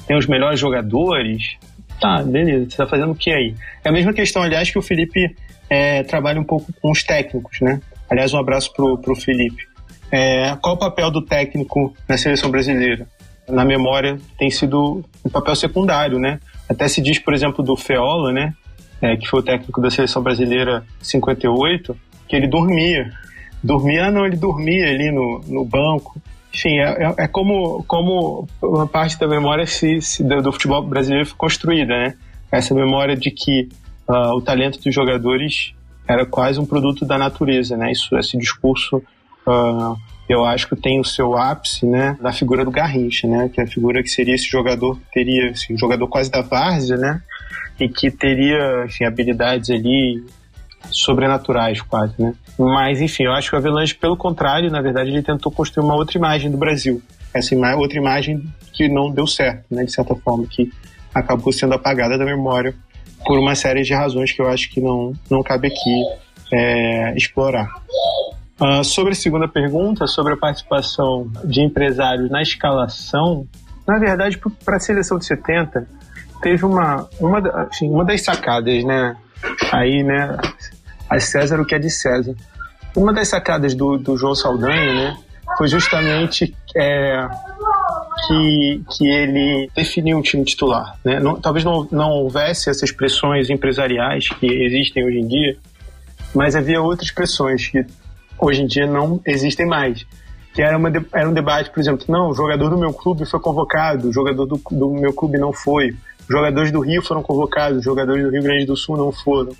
tem 0.06 0.16
os 0.16 0.26
melhores 0.26 0.58
jogadores, 0.58 1.56
Tá, 2.00 2.22
beleza, 2.22 2.70
você 2.70 2.76
tá 2.76 2.86
fazendo 2.86 3.12
o 3.12 3.14
que 3.14 3.30
aí? 3.30 3.54
É 3.82 3.88
a 3.88 3.92
mesma 3.92 4.12
questão, 4.12 4.42
aliás, 4.42 4.70
que 4.70 4.78
o 4.78 4.82
Felipe 4.82 5.34
é, 5.70 6.02
trabalha 6.02 6.40
um 6.40 6.44
pouco 6.44 6.72
com 6.80 6.90
os 6.90 7.02
técnicos, 7.02 7.60
né? 7.60 7.80
Aliás, 8.10 8.32
um 8.34 8.38
abraço 8.38 8.72
pro, 8.72 8.98
pro 8.98 9.16
Felipe. 9.16 9.66
É, 10.10 10.56
qual 10.60 10.74
o 10.74 10.78
papel 10.78 11.10
do 11.10 11.22
técnico 11.22 11.94
na 12.08 12.16
seleção 12.16 12.50
brasileira? 12.50 13.06
Na 13.48 13.64
memória 13.64 14.18
tem 14.38 14.50
sido 14.50 15.04
um 15.24 15.30
papel 15.30 15.54
secundário, 15.54 16.18
né? 16.18 16.40
Até 16.68 16.88
se 16.88 17.00
diz, 17.00 17.18
por 17.18 17.34
exemplo, 17.34 17.62
do 17.62 17.76
Feola, 17.76 18.32
né? 18.32 18.54
É, 19.02 19.16
que 19.16 19.28
foi 19.28 19.40
o 19.40 19.42
técnico 19.42 19.80
da 19.80 19.90
seleção 19.90 20.22
brasileira 20.22 20.84
58, 21.02 21.96
que 22.26 22.34
ele 22.34 22.46
dormia. 22.46 23.10
Dormia, 23.62 24.10
não, 24.10 24.24
ele 24.24 24.36
dormia 24.36 24.88
ali 24.88 25.10
no, 25.10 25.40
no 25.46 25.64
banco. 25.64 26.20
Enfim, 26.54 26.78
é, 26.78 27.04
é, 27.04 27.24
é 27.24 27.28
como, 27.28 27.82
como 27.84 28.48
uma 28.62 28.86
parte 28.86 29.18
da 29.18 29.26
memória 29.26 29.66
se, 29.66 30.00
se 30.00 30.22
do, 30.22 30.40
do, 30.40 30.52
futebol 30.52 30.82
brasileiro 30.82 31.26
foi 31.26 31.36
construída, 31.36 31.94
né? 31.94 32.14
Essa 32.50 32.72
memória 32.74 33.16
de 33.16 33.30
que 33.30 33.68
uh, 34.08 34.36
o 34.36 34.40
talento 34.40 34.80
dos 34.80 34.94
jogadores 34.94 35.74
era 36.06 36.24
quase 36.24 36.60
um 36.60 36.66
produto 36.66 37.04
da 37.04 37.18
natureza, 37.18 37.76
né? 37.76 37.90
Isso, 37.90 38.16
esse 38.16 38.38
discurso, 38.38 39.02
uh, 39.46 39.96
eu 40.28 40.44
acho 40.44 40.68
que 40.68 40.76
tem 40.76 41.00
o 41.00 41.04
seu 41.04 41.36
ápice, 41.36 41.84
né? 41.84 42.16
Na 42.20 42.32
figura 42.32 42.64
do 42.64 42.70
Garrincha, 42.70 43.26
né? 43.28 43.50
Que 43.52 43.60
é 43.60 43.64
a 43.64 43.66
figura 43.66 44.02
que 44.02 44.08
seria 44.08 44.34
esse 44.34 44.46
jogador, 44.46 44.98
teria, 45.12 45.50
assim, 45.50 45.74
um 45.74 45.78
jogador 45.78 46.06
quase 46.08 46.30
da 46.30 46.40
várzea, 46.40 46.96
né? 46.96 47.22
E 47.78 47.88
que 47.88 48.10
teria, 48.10 48.84
enfim, 48.86 49.04
habilidades 49.04 49.70
ali 49.70 50.24
sobrenaturais 50.90 51.80
quase, 51.82 52.14
né? 52.18 52.34
Mas, 52.58 53.00
enfim, 53.00 53.24
eu 53.24 53.32
acho 53.32 53.50
que 53.50 53.56
o 53.56 53.58
Avelange, 53.58 53.94
pelo 53.94 54.16
contrário, 54.16 54.70
na 54.70 54.80
verdade, 54.80 55.10
ele 55.10 55.22
tentou 55.22 55.52
construir 55.52 55.84
uma 55.84 55.94
outra 55.94 56.16
imagem 56.16 56.50
do 56.50 56.56
Brasil. 56.56 57.02
Essa 57.32 57.54
ima 57.54 57.74
outra 57.74 57.98
imagem 57.98 58.42
que 58.72 58.88
não 58.88 59.10
deu 59.10 59.26
certo, 59.26 59.64
né? 59.70 59.84
De 59.84 59.92
certa 59.92 60.14
forma, 60.14 60.46
que 60.46 60.70
acabou 61.14 61.52
sendo 61.52 61.74
apagada 61.74 62.16
da 62.16 62.24
memória 62.24 62.74
por 63.24 63.38
uma 63.38 63.54
série 63.54 63.82
de 63.82 63.94
razões 63.94 64.32
que 64.32 64.40
eu 64.40 64.48
acho 64.48 64.70
que 64.70 64.80
não, 64.80 65.12
não 65.30 65.42
cabe 65.42 65.68
aqui 65.68 66.04
é, 66.52 67.14
explorar. 67.16 67.68
Uh, 68.60 68.84
sobre 68.84 69.12
a 69.12 69.16
segunda 69.16 69.48
pergunta, 69.48 70.06
sobre 70.06 70.34
a 70.34 70.36
participação 70.36 71.28
de 71.44 71.60
empresários 71.60 72.30
na 72.30 72.40
escalação, 72.40 73.46
na 73.86 73.98
verdade, 73.98 74.40
para 74.64 74.76
a 74.76 74.80
seleção 74.80 75.18
de 75.18 75.26
70, 75.26 75.86
teve 76.40 76.64
uma, 76.64 77.08
uma, 77.18 77.38
assim, 77.62 77.90
uma 77.90 78.04
das 78.04 78.22
sacadas, 78.22 78.84
né? 78.84 79.16
Aí, 79.72 80.02
né, 80.02 80.36
a 81.10 81.20
César 81.20 81.60
o 81.60 81.66
que 81.66 81.74
é 81.74 81.78
de 81.78 81.90
César. 81.90 82.34
Uma 82.96 83.12
das 83.12 83.28
sacadas 83.28 83.74
do, 83.74 83.98
do 83.98 84.16
João 84.16 84.34
Saldanha, 84.34 84.94
né, 84.94 85.16
foi 85.58 85.68
justamente 85.68 86.54
é, 86.76 87.28
que, 88.26 88.82
que 88.90 89.08
ele 89.08 89.70
definiu 89.74 90.18
um 90.18 90.22
time 90.22 90.44
titular. 90.44 90.96
Né? 91.04 91.20
Não, 91.20 91.40
talvez 91.40 91.64
não, 91.64 91.86
não 91.90 92.10
houvesse 92.10 92.70
essas 92.70 92.90
pressões 92.90 93.50
empresariais 93.50 94.28
que 94.28 94.46
existem 94.46 95.04
hoje 95.04 95.18
em 95.18 95.26
dia, 95.26 95.56
mas 96.34 96.56
havia 96.56 96.80
outras 96.80 97.10
pressões 97.10 97.68
que 97.68 97.84
hoje 98.38 98.62
em 98.62 98.66
dia 98.66 98.86
não 98.86 99.20
existem 99.26 99.66
mais. 99.66 100.06
Que 100.52 100.62
era, 100.62 100.78
uma, 100.78 100.90
era 101.12 101.28
um 101.28 101.32
debate, 101.32 101.70
por 101.70 101.80
exemplo, 101.80 102.06
não, 102.08 102.30
o 102.30 102.34
jogador 102.34 102.70
do 102.70 102.78
meu 102.78 102.92
clube 102.92 103.24
foi 103.26 103.40
convocado, 103.40 104.08
o 104.08 104.12
jogador 104.12 104.46
do, 104.46 104.60
do 104.70 104.90
meu 104.90 105.12
clube 105.12 105.36
não 105.36 105.52
foi, 105.52 105.96
jogadores 106.28 106.70
do 106.70 106.80
Rio 106.80 107.02
foram 107.02 107.22
convocados, 107.22 107.78
os 107.78 107.84
jogadores 107.84 108.22
do 108.22 108.30
Rio 108.30 108.42
Grande 108.42 108.64
do 108.64 108.76
Sul 108.76 108.96
não 108.96 109.10
foram 109.10 109.52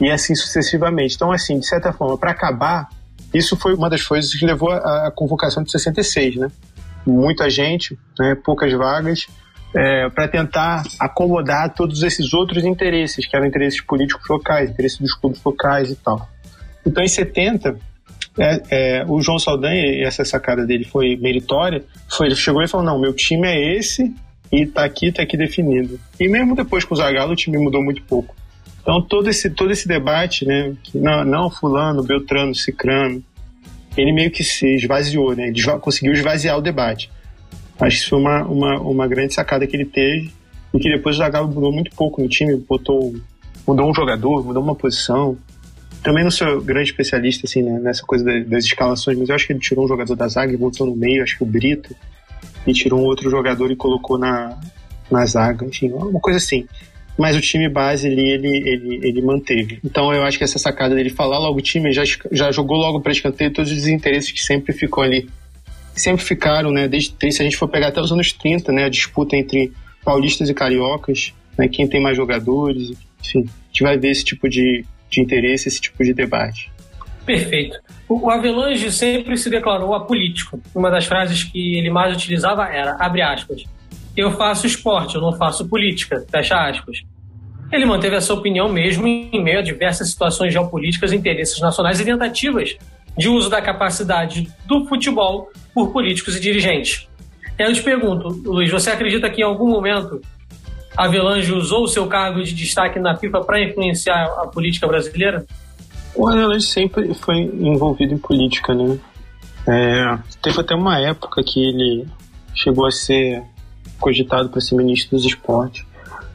e 0.00 0.10
assim 0.10 0.34
sucessivamente. 0.34 1.14
Então, 1.14 1.32
assim, 1.32 1.58
de 1.58 1.66
certa 1.66 1.92
forma, 1.92 2.18
para 2.18 2.30
acabar, 2.30 2.88
isso 3.32 3.56
foi 3.56 3.74
uma 3.74 3.88
das 3.88 4.02
coisas 4.02 4.32
que 4.32 4.44
levou 4.44 4.70
à 4.70 5.10
convocação 5.14 5.62
de 5.62 5.70
66, 5.70 6.36
né? 6.36 6.48
Muita 7.06 7.48
gente, 7.48 7.98
né, 8.18 8.34
poucas 8.34 8.72
vagas, 8.72 9.26
é, 9.74 10.08
para 10.10 10.26
tentar 10.26 10.82
acomodar 10.98 11.72
todos 11.74 12.02
esses 12.02 12.32
outros 12.32 12.64
interesses, 12.64 13.26
que 13.26 13.36
eram 13.36 13.46
interesses 13.46 13.80
políticos 13.80 14.26
locais, 14.28 14.70
interesses 14.70 14.98
dos 14.98 15.14
clubes 15.14 15.40
locais 15.44 15.90
e 15.90 15.96
tal. 15.96 16.28
Então, 16.84 17.02
em 17.02 17.08
70, 17.08 17.78
é, 18.38 18.62
é, 18.70 19.04
o 19.08 19.20
João 19.20 19.38
Saldanha, 19.38 19.82
e 19.82 20.02
essa 20.02 20.24
sacada 20.24 20.66
dele 20.66 20.84
foi 20.84 21.16
meritória, 21.16 21.84
foi, 22.10 22.26
ele 22.26 22.36
chegou 22.36 22.62
e 22.62 22.68
falou, 22.68 22.84
não, 22.84 22.98
meu 22.98 23.12
time 23.12 23.46
é 23.48 23.76
esse 23.76 24.14
e 24.52 24.66
tá 24.66 24.84
aqui, 24.84 25.10
tá 25.10 25.22
aqui 25.22 25.36
definido. 25.36 25.98
E 26.20 26.28
mesmo 26.28 26.54
depois 26.54 26.84
com 26.84 26.94
o 26.94 26.96
Zagallo, 26.96 27.32
o 27.32 27.36
time 27.36 27.58
mudou 27.58 27.82
muito 27.82 28.02
pouco. 28.02 28.34
Então 28.82 29.02
todo 29.02 29.28
esse, 29.28 29.50
todo 29.50 29.72
esse 29.72 29.88
debate, 29.88 30.44
né, 30.44 30.74
que 30.82 30.98
não, 30.98 31.24
não 31.24 31.50
fulano, 31.50 32.02
Beltrano, 32.02 32.54
Cicrano, 32.54 33.22
ele 33.96 34.12
meio 34.12 34.30
que 34.30 34.44
se 34.44 34.76
esvaziou, 34.76 35.34
né, 35.34 35.48
ele 35.48 35.62
conseguiu 35.80 36.12
esvaziar 36.12 36.58
o 36.58 36.62
debate. 36.62 37.10
Acho 37.80 37.96
que 37.96 38.02
isso 38.02 38.10
foi 38.10 38.18
uma, 38.18 38.44
uma, 38.44 38.80
uma 38.80 39.08
grande 39.08 39.34
sacada 39.34 39.66
que 39.66 39.76
ele 39.76 39.84
teve 39.84 40.32
e 40.72 40.78
que 40.78 40.88
depois 40.88 41.16
o 41.16 41.18
Zagallo 41.18 41.48
mudou 41.48 41.72
muito 41.72 41.90
pouco 41.96 42.22
no 42.22 42.28
time, 42.28 42.56
botou, 42.56 43.14
mudou 43.66 43.90
um 43.90 43.94
jogador, 43.94 44.44
mudou 44.44 44.62
uma 44.62 44.74
posição. 44.74 45.36
Também 46.06 46.22
não 46.22 46.30
sou 46.30 46.60
grande 46.60 46.90
especialista 46.90 47.46
assim, 47.46 47.62
né, 47.62 47.80
nessa 47.80 48.02
coisa 48.04 48.24
das 48.44 48.64
escalações, 48.64 49.18
mas 49.18 49.28
eu 49.28 49.34
acho 49.34 49.44
que 49.44 49.52
ele 49.52 49.58
tirou 49.58 49.84
um 49.84 49.88
jogador 49.88 50.14
da 50.14 50.28
zaga 50.28 50.52
e 50.52 50.56
botou 50.56 50.86
no 50.86 50.94
meio, 50.94 51.20
acho 51.20 51.36
que 51.36 51.42
o 51.42 51.46
Brito, 51.46 51.96
e 52.64 52.72
tirou 52.72 53.00
um 53.00 53.02
outro 53.02 53.28
jogador 53.28 53.72
e 53.72 53.76
colocou 53.76 54.16
na, 54.16 54.56
na 55.10 55.26
zaga, 55.26 55.66
enfim, 55.66 55.90
uma 55.90 56.20
coisa 56.20 56.38
assim 56.38 56.64
mas 57.18 57.34
o 57.34 57.40
time 57.40 57.68
base 57.68 58.06
ali 58.06 58.28
ele, 58.28 58.68
ele, 58.68 59.00
ele 59.02 59.22
manteve. 59.22 59.80
Então 59.82 60.12
eu 60.12 60.22
acho 60.22 60.36
que 60.36 60.44
essa 60.44 60.58
sacada 60.58 60.94
dele 60.94 61.08
falar 61.08 61.38
logo 61.38 61.58
o 61.58 61.62
time 61.62 61.90
já, 61.90 62.02
já 62.30 62.52
jogou 62.52 62.76
logo 62.76 63.00
para 63.00 63.10
escanteio 63.10 63.52
todos 63.52 63.72
os 63.72 63.86
interesses 63.86 64.30
que 64.30 64.42
sempre 64.42 64.72
ficou 64.72 65.02
ali. 65.02 65.28
Sempre 65.94 66.22
ficaram, 66.22 66.70
né? 66.70 66.86
Desde, 66.86 67.14
se 67.32 67.40
a 67.40 67.44
gente 67.44 67.56
for 67.56 67.68
pegar 67.68 67.88
até 67.88 68.02
os 68.02 68.12
anos 68.12 68.32
30, 68.32 68.70
né? 68.70 68.84
A 68.84 68.90
disputa 68.90 69.34
entre 69.34 69.72
paulistas 70.04 70.50
e 70.50 70.54
cariocas, 70.54 71.32
né? 71.56 71.68
Quem 71.68 71.88
tem 71.88 72.02
mais 72.02 72.18
jogadores, 72.18 72.92
enfim. 73.24 73.46
A 73.48 73.66
gente 73.68 73.82
vai 73.82 73.96
ver 73.96 74.10
esse 74.10 74.22
tipo 74.22 74.46
de, 74.46 74.84
de 75.10 75.20
interesse, 75.20 75.68
esse 75.68 75.80
tipo 75.80 76.02
de 76.02 76.12
debate. 76.12 76.70
Perfeito. 77.24 77.78
O 78.08 78.30
Avelange 78.30 78.92
sempre 78.92 79.36
se 79.36 79.50
declarou 79.50 79.94
apolítico. 79.94 80.60
Uma 80.74 80.90
das 80.90 81.06
frases 81.06 81.42
que 81.42 81.76
ele 81.76 81.90
mais 81.90 82.14
utilizava 82.14 82.68
era, 82.68 82.96
abre 83.00 83.20
aspas, 83.20 83.64
eu 84.16 84.30
faço 84.30 84.66
esporte, 84.66 85.16
eu 85.16 85.20
não 85.20 85.32
faço 85.32 85.68
política, 85.68 86.24
fecha 86.30 86.56
aspas. 86.56 87.02
Ele 87.72 87.84
manteve 87.84 88.14
essa 88.14 88.32
opinião 88.32 88.68
mesmo 88.68 89.06
em 89.06 89.42
meio 89.42 89.58
a 89.58 89.62
diversas 89.62 90.08
situações 90.08 90.52
geopolíticas, 90.52 91.12
interesses 91.12 91.60
nacionais 91.60 92.00
e 92.00 92.04
tentativas 92.04 92.76
de 93.18 93.28
uso 93.28 93.50
da 93.50 93.60
capacidade 93.60 94.48
do 94.66 94.86
futebol 94.86 95.50
por 95.74 95.92
políticos 95.92 96.36
e 96.36 96.40
dirigentes. 96.40 97.08
Eu 97.58 97.72
te 97.72 97.82
pergunto, 97.82 98.28
Luiz, 98.44 98.70
você 98.70 98.90
acredita 98.90 99.28
que 99.30 99.40
em 99.40 99.44
algum 99.44 99.68
momento 99.68 100.20
Avelange 100.96 101.52
usou 101.52 101.84
o 101.84 101.88
seu 101.88 102.06
cargo 102.06 102.42
de 102.42 102.54
destaque 102.54 102.98
na 102.98 103.16
FIFA 103.16 103.40
para 103.42 103.62
influenciar 103.62 104.24
a 104.38 104.46
política 104.46 104.86
brasileira? 104.86 105.44
O 106.14 106.28
Avelange 106.28 106.66
sempre 106.66 107.12
foi 107.14 107.36
envolvido 107.36 108.14
em 108.14 108.18
política, 108.18 108.74
né? 108.74 108.98
É, 109.68 110.18
teve 110.40 110.60
até 110.60 110.74
uma 110.74 110.98
época 110.98 111.42
que 111.42 111.60
ele 111.60 112.06
chegou 112.54 112.86
a 112.86 112.90
ser 112.90 113.42
cogitado 114.00 114.48
para 114.48 114.60
ser 114.60 114.74
ministro 114.76 115.16
dos 115.16 115.26
esportes. 115.26 115.84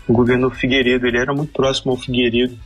O 0.07 0.13
governo 0.13 0.49
Figueiredo, 0.49 1.07
ele 1.07 1.17
era 1.17 1.33
muito 1.33 1.53
próximo 1.53 1.91
ao 1.91 1.97
Figueiredo. 1.97 2.57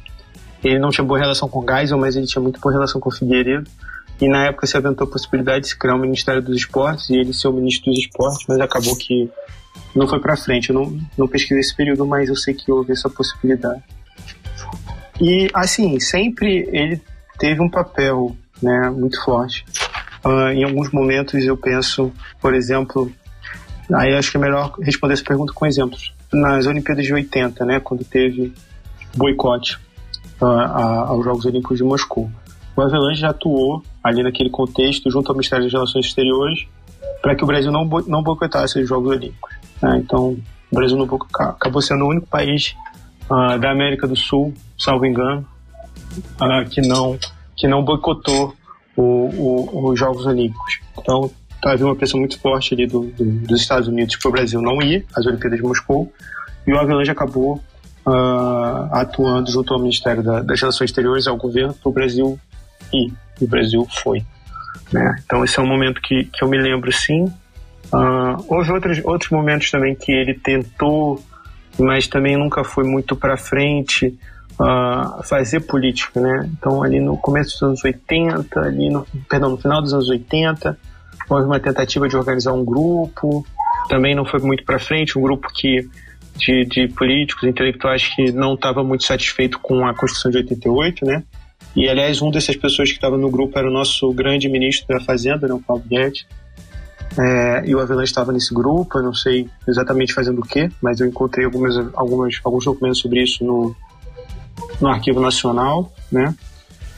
Ele 0.63 0.79
não 0.79 0.89
tinha 0.89 1.05
boa 1.05 1.19
relação 1.19 1.47
com 1.47 1.63
Geisel, 1.65 1.97
mas 1.97 2.15
ele 2.15 2.25
tinha 2.25 2.41
muito 2.41 2.60
boa 2.60 2.73
relação 2.73 2.99
com 2.99 3.10
o 3.10 3.12
Figueiredo. 3.12 3.69
E 4.19 4.27
na 4.27 4.45
época 4.45 4.65
se 4.65 4.75
aventou 4.75 5.08
a 5.08 5.10
possibilidade 5.10 5.62
de 5.62 5.67
se 5.69 5.77
criar 5.77 5.95
o 5.95 5.99
Ministério 5.99 6.41
dos 6.41 6.55
Esportes 6.55 7.10
e 7.10 7.15
ele 7.15 7.34
ser 7.34 7.47
o 7.47 7.53
ministro 7.53 7.91
dos 7.91 7.99
Esportes, 7.99 8.45
mas 8.47 8.60
acabou 8.60 8.95
que 8.97 9.29
não 9.96 10.08
foi 10.08 10.20
para 10.20 10.38
frente. 10.38 10.70
Eu 10.70 10.76
não, 10.76 11.00
não 11.18 11.28
pesquisei 11.28 11.60
esse 11.60 11.76
período, 11.76 12.06
mas 12.06 12.30
eu 12.30 12.36
sei 12.36 12.54
que 12.54 12.72
houve 12.72 12.92
essa 12.92 13.10
possibilidade. 13.10 13.84
E, 15.22 15.50
assim, 15.54 16.00
sempre 16.00 16.68
ele 16.72 17.02
teve 17.40 17.62
um 17.62 17.70
papel 17.70 18.36
né, 18.62 18.90
muito 18.90 19.24
forte. 19.24 19.66
Uh, 20.24 20.50
em 20.50 20.64
alguns 20.64 20.92
momentos 20.92 21.44
eu 21.44 21.56
penso, 21.56 22.12
por 22.42 22.54
exemplo, 22.54 23.12
Aí 23.94 24.16
acho 24.16 24.32
que 24.32 24.38
é 24.38 24.40
melhor 24.40 24.74
responder 24.82 25.14
essa 25.14 25.24
pergunta 25.24 25.54
com 25.54 25.66
exemplos. 25.66 26.14
Nas 26.34 26.66
Olimpíadas 26.66 27.06
de 27.06 27.14
80, 27.14 27.66
né, 27.66 27.80
quando 27.80 28.04
teve 28.04 28.54
boicote 29.16 29.78
uh, 30.42 30.46
aos 30.46 31.24
Jogos 31.24 31.46
Olímpicos 31.46 31.78
de 31.78 31.84
Moscou, 31.84 32.30
o 32.76 32.82
Avelange 32.82 33.22
já 33.22 33.30
atuou 33.30 33.84
ali 34.04 34.24
naquele 34.24 34.50
contexto 34.50 35.10
junto 35.10 35.30
ao 35.30 35.36
Ministério 35.36 35.66
das 35.66 35.74
Relações 35.74 36.08
Exteriores 36.08 36.68
para 37.22 37.36
que 37.36 37.44
o 37.44 37.48
Brasil 37.48 37.72
não, 37.72 37.86
não 38.08 38.24
boicotasse 38.24 38.80
os 38.80 38.90
Jogos 38.90 39.12
Olímpicos. 39.12 39.56
Né? 39.82 39.98
Então, 40.04 40.38
o 40.72 40.76
Brasil 40.76 40.98
não 40.98 41.08
acabou 41.34 41.82
sendo 41.82 42.06
o 42.06 42.10
único 42.10 42.28
país 42.28 42.76
uh, 43.30 43.58
da 43.60 43.72
América 43.72 44.08
do 44.08 44.16
Sul, 44.16 44.54
salvo 44.78 45.06
engano, 45.06 45.46
uh, 46.42 46.70
que 46.70 46.82
não 46.82 47.18
que 47.56 47.68
não 47.68 47.84
boicotou 47.84 48.54
o, 48.98 49.02
o, 49.02 49.90
os 49.90 50.00
Jogos 50.00 50.26
Olímpicos. 50.26 50.80
Então, 50.98 51.32
havia 51.64 51.86
uma 51.86 51.96
pressão 51.96 52.20
muito 52.20 52.38
forte 52.40 52.74
ali 52.74 52.86
do, 52.86 53.06
do, 53.12 53.24
dos 53.24 53.62
Estados 53.62 53.88
Unidos 53.88 54.18
para 54.18 54.30
o 54.30 54.32
Brasil 54.32 54.62
não 54.62 54.82
ir 54.82 55.06
às 55.16 55.26
Olimpíadas 55.26 55.60
de 55.60 55.66
Moscou. 55.66 56.12
E 56.68 56.74
o 56.74 56.80
Avelange 56.80 57.12
acabou 57.12 57.62
uh, 58.06 58.90
atuando 58.92 59.52
junto 59.52 59.74
ao 59.74 59.80
Ministério 59.80 60.24
da, 60.24 60.42
das 60.42 60.60
Relações 60.60 60.90
Exteriores, 60.90 61.28
ao 61.28 61.38
governo, 61.38 61.74
para 61.74 61.90
o 61.90 61.94
Brasil 61.94 62.40
ir. 62.94 63.14
E 63.40 63.46
o 63.46 63.48
Brasil 63.48 63.88
foi. 64.04 64.24
Né? 64.92 65.16
Então 65.26 65.44
esse 65.44 65.60
é 65.60 65.62
um 65.62 65.68
momento 65.68 66.02
que, 66.02 66.26
que 66.26 66.44
eu 66.44 66.48
me 66.48 66.58
lembro 66.58 66.92
sim. 66.92 67.32
Uh, 67.95 68.45
houve 68.49 68.71
outros, 68.71 69.01
outros 69.05 69.31
momentos 69.31 69.71
também 69.71 69.95
que 69.95 70.12
ele 70.12 70.34
tentou 70.34 71.23
mas 71.77 72.08
também 72.08 72.38
nunca 72.38 72.63
foi 72.63 72.84
muito 72.84 73.15
para 73.15 73.38
frente 73.38 74.17
uh, 74.60 75.23
fazer 75.23 75.62
política, 75.62 76.19
né? 76.19 76.49
Então 76.58 76.84
ali 76.84 76.99
no 76.99 77.17
começo 77.17 77.53
dos 77.53 77.63
anos 77.63 77.84
80, 77.84 78.60
ali 78.60 78.89
no, 78.89 79.05
perdão, 79.29 79.51
no 79.51 79.58
final 79.58 79.81
dos 79.81 79.93
anos 79.93 80.10
80, 80.10 80.77
houve 81.29 81.45
uma 81.45 81.60
tentativa 81.60 82.08
de 82.08 82.15
organizar 82.15 82.53
um 82.53 82.63
grupo, 82.63 83.45
também 83.89 84.15
não 84.15 84.25
foi 84.25 84.39
muito 84.39 84.63
para 84.63 84.79
frente, 84.79 85.17
um 85.17 85.21
grupo 85.21 85.47
que 85.53 85.88
de, 86.38 86.65
de 86.65 86.88
políticos, 86.89 87.43
intelectuais 87.43 88.08
que 88.13 88.31
não 88.31 88.55
estava 88.55 88.84
muito 88.84 89.05
satisfeito 89.05 89.60
com 89.60 89.86
a 89.86 89.93
Constituição 89.93 90.31
de 90.31 90.38
88, 90.38 91.05
né? 91.05 91.23
E, 91.73 91.89
aliás, 91.89 92.21
um 92.21 92.31
dessas 92.31 92.55
pessoas 92.55 92.89
que 92.89 92.95
estava 92.95 93.17
no 93.17 93.29
grupo 93.29 93.58
era 93.58 93.67
o 93.67 93.71
nosso 93.71 94.12
grande 94.13 94.47
ministro 94.47 94.88
da 94.88 95.03
Fazenda, 95.03 95.47
né, 95.47 95.53
o 95.53 95.60
Paulo 95.60 95.84
Guedes. 95.86 96.25
É, 97.17 97.63
e 97.65 97.73
o 97.73 97.80
Avelan 97.80 98.04
estava 98.04 98.32
nesse 98.34 98.54
grupo, 98.54 98.97
eu 98.97 99.04
não 99.04 99.13
sei 99.13 99.49
exatamente 99.67 100.13
fazendo 100.13 100.39
o 100.39 100.45
que, 100.45 100.69
mas 100.82 100.99
eu 100.99 101.08
encontrei 101.08 101.45
algumas, 101.45 101.78
algumas, 101.93 102.39
alguns 102.43 102.65
documentos 102.65 102.99
sobre 102.99 103.23
isso 103.23 103.43
no, 103.43 103.73
no 104.82 104.88
Arquivo 104.89 105.21
Nacional, 105.21 105.93
né? 106.12 106.36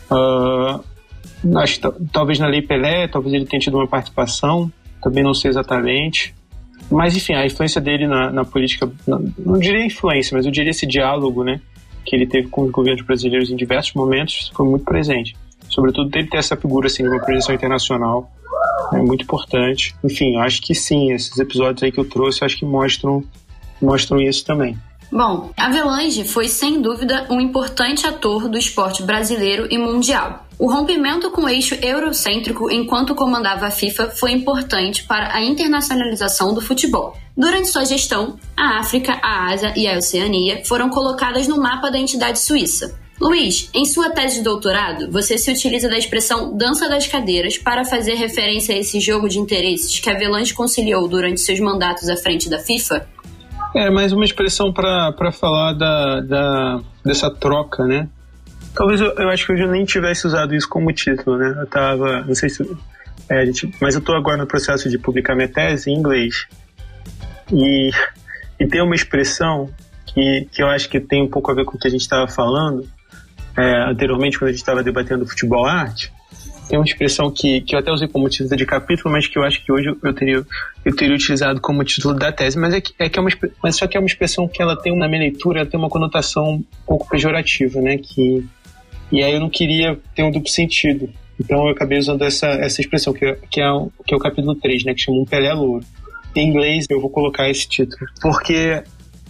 Uh, 0.09 1.57
acho, 1.59 1.79
talvez 2.11 2.39
na 2.39 2.47
Lei 2.47 2.63
Pelé, 2.63 3.07
talvez 3.07 3.33
ele 3.33 3.45
tenha 3.45 3.59
tido 3.59 3.77
uma 3.77 3.87
participação, 3.87 4.71
também 5.03 5.23
não 5.23 5.35
sei 5.35 5.51
exatamente. 5.51 6.33
Mas, 6.89 7.15
enfim, 7.15 7.33
a 7.33 7.45
influência 7.45 7.81
dele 7.81 8.07
na, 8.07 8.31
na 8.31 8.45
política, 8.45 8.89
não, 9.05 9.31
não 9.37 9.59
diria 9.59 9.85
influência, 9.85 10.35
mas 10.35 10.45
eu 10.45 10.51
diria 10.51 10.71
esse 10.71 10.87
diálogo, 10.87 11.43
né? 11.43 11.61
Que 12.03 12.15
ele 12.15 12.25
teve 12.25 12.47
com 12.47 12.63
os 12.63 12.71
governos 12.71 13.05
brasileiros 13.05 13.51
em 13.51 13.55
diversos 13.55 13.93
momentos 13.93 14.51
foi 14.55 14.67
muito 14.67 14.85
presente. 14.85 15.35
Sobretudo, 15.69 16.09
ele 16.15 16.27
ter 16.27 16.37
essa 16.37 16.55
figura, 16.55 16.87
assim, 16.87 17.03
de 17.03 17.09
uma 17.09 17.19
projeção 17.19 17.53
internacional 17.53 18.31
é 18.93 18.97
muito 18.97 19.23
importante. 19.23 19.95
Enfim, 20.03 20.35
eu 20.35 20.41
acho 20.41 20.61
que 20.61 20.73
sim, 20.75 21.11
esses 21.11 21.37
episódios 21.37 21.83
aí 21.83 21.91
que 21.91 21.99
eu 21.99 22.09
trouxe, 22.09 22.41
eu 22.41 22.45
acho 22.45 22.57
que 22.57 22.65
mostram, 22.65 23.23
mostram 23.81 24.19
isso 24.19 24.45
também. 24.45 24.77
Bom, 25.11 25.51
Avelange 25.55 26.25
foi 26.25 26.49
sem 26.49 26.81
dúvida 26.81 27.27
um 27.29 27.39
importante 27.39 28.05
ator 28.05 28.49
do 28.49 28.57
esporte 28.57 29.03
brasileiro 29.03 29.67
e 29.71 29.77
mundial. 29.77 30.45
O 30.59 30.69
rompimento 30.71 31.31
com 31.31 31.43
o 31.43 31.49
eixo 31.49 31.75
eurocêntrico 31.81 32.69
enquanto 32.71 33.15
comandava 33.15 33.67
a 33.67 33.71
FIFA 33.71 34.09
foi 34.09 34.31
importante 34.31 35.03
para 35.03 35.33
a 35.33 35.41
internacionalização 35.41 36.53
do 36.53 36.61
futebol. 36.61 37.15
Durante 37.37 37.69
sua 37.69 37.85
gestão, 37.85 38.37
a 38.55 38.79
África, 38.79 39.19
a 39.21 39.51
Ásia 39.51 39.73
e 39.77 39.87
a 39.87 39.97
Oceania 39.97 40.63
foram 40.65 40.89
colocadas 40.89 41.47
no 41.47 41.61
mapa 41.61 41.91
da 41.91 41.99
entidade 41.99 42.39
suíça. 42.39 42.99
Luiz, 43.19 43.69
em 43.73 43.83
sua 43.83 44.11
tese 44.11 44.37
de 44.37 44.43
doutorado, 44.43 45.11
você 45.11 45.39
se 45.39 45.51
utiliza 45.51 45.89
da 45.89 45.97
expressão 45.97 46.55
dança 46.55 46.87
das 46.87 47.07
cadeiras 47.07 47.57
para 47.57 47.83
fazer 47.83 48.13
referência 48.13 48.75
a 48.75 48.77
esse 48.77 48.99
jogo 48.99 49.27
de 49.27 49.39
interesses 49.39 49.99
que 49.99 50.07
Avelange 50.07 50.53
conciliou 50.53 51.07
durante 51.07 51.41
seus 51.41 51.59
mandatos 51.59 52.09
à 52.09 52.15
frente 52.15 52.47
da 52.47 52.59
FIFA? 52.59 53.07
É 53.75 53.89
mais 53.89 54.13
uma 54.13 54.23
expressão 54.23 54.71
para 54.71 55.31
falar 55.31 55.73
da, 55.73 56.21
da, 56.21 56.81
dessa 57.03 57.31
troca, 57.31 57.85
né? 57.85 58.07
Talvez 58.75 59.01
eu, 59.01 59.11
eu 59.13 59.29
acho 59.29 59.47
que 59.47 59.53
eu 59.53 59.57
já 59.57 59.67
nem 59.67 59.83
tivesse 59.83 60.27
usado 60.27 60.53
isso 60.53 60.69
como 60.69 60.93
título, 60.93 61.37
né? 61.37 61.55
Eu 61.59 61.65
tava, 61.65 62.21
não 62.21 62.35
sei 62.35 62.49
se. 62.49 62.63
É, 63.27 63.43
gente, 63.47 63.73
mas 63.81 63.95
eu 63.95 63.99
estou 63.99 64.15
agora 64.15 64.37
no 64.37 64.45
processo 64.45 64.87
de 64.89 64.99
publicar 64.99 65.35
minha 65.35 65.47
tese 65.47 65.89
em 65.89 65.95
inglês. 65.95 66.45
E, 67.51 67.89
e 68.59 68.67
tem 68.67 68.81
uma 68.81 68.93
expressão 68.93 69.69
que, 70.05 70.47
que 70.51 70.61
eu 70.61 70.67
acho 70.67 70.87
que 70.87 70.99
tem 70.99 71.23
um 71.23 71.27
pouco 71.27 71.51
a 71.51 71.55
ver 71.55 71.65
com 71.65 71.75
o 71.75 71.79
que 71.79 71.87
a 71.87 71.91
gente 71.91 72.01
estava 72.01 72.27
falando 72.27 72.87
é, 73.57 73.89
anteriormente, 73.89 74.37
quando 74.37 74.49
a 74.49 74.51
gente 74.51 74.61
estava 74.61 74.83
debatendo 74.83 75.25
futebol 75.25 75.65
arte, 75.65 76.11
tem 76.69 76.77
uma 76.77 76.85
expressão 76.85 77.31
que, 77.31 77.61
que 77.61 77.75
eu 77.75 77.79
até 77.79 77.91
usei 77.91 78.07
como 78.07 78.29
título 78.29 78.55
de 78.55 78.65
capítulo, 78.65 79.11
mas 79.11 79.25
que 79.25 79.39
eu 79.39 79.43
acho 79.43 79.63
que 79.63 79.71
hoje 79.71 79.87
eu 80.03 80.13
teria, 80.13 80.45
eu 80.85 80.95
teria 80.95 81.15
utilizado 81.15 81.61
como 81.61 81.83
título 81.83 82.13
da 82.13 82.31
tese. 82.31 82.59
Mas 82.59 82.73
é 82.73 82.81
que, 82.81 82.93
é 82.99 83.09
que 83.09 83.17
é 83.17 83.21
uma, 83.21 83.29
mas 83.63 83.77
só 83.77 83.87
que 83.87 83.97
é 83.97 83.99
uma 83.99 84.05
expressão 84.05 84.47
que 84.47 84.61
ela 84.61 84.75
tem, 84.75 84.95
na 84.97 85.07
minha 85.07 85.21
leitura, 85.21 85.65
tem 85.65 85.79
uma 85.79 85.89
conotação 85.89 86.55
um 86.55 86.63
pouco 86.85 87.09
pejorativa, 87.09 87.81
né? 87.81 87.97
Que, 87.97 88.45
e 89.11 89.23
aí 89.23 89.33
eu 89.33 89.39
não 89.39 89.49
queria 89.49 89.97
ter 90.13 90.23
um 90.23 90.31
duplo 90.31 90.49
sentido. 90.49 91.09
Então 91.39 91.65
eu 91.65 91.71
acabei 91.71 91.97
usando 91.97 92.23
essa, 92.23 92.47
essa 92.47 92.81
expressão, 92.81 93.13
que, 93.13 93.25
é, 93.25 93.37
que, 93.49 93.61
é, 93.61 93.69
que 94.05 94.13
é 94.13 94.17
o 94.17 94.19
capítulo 94.19 94.53
3, 94.55 94.83
né? 94.83 94.93
Que 94.93 95.01
chama 95.01 95.19
Um 95.19 95.25
Pelé 95.25 95.53
Louro. 95.53 95.85
Em 96.35 96.47
inglês 96.49 96.85
eu 96.89 96.99
vou 96.99 97.09
colocar 97.09 97.49
esse 97.49 97.67
título. 97.67 98.05
Porque 98.21 98.83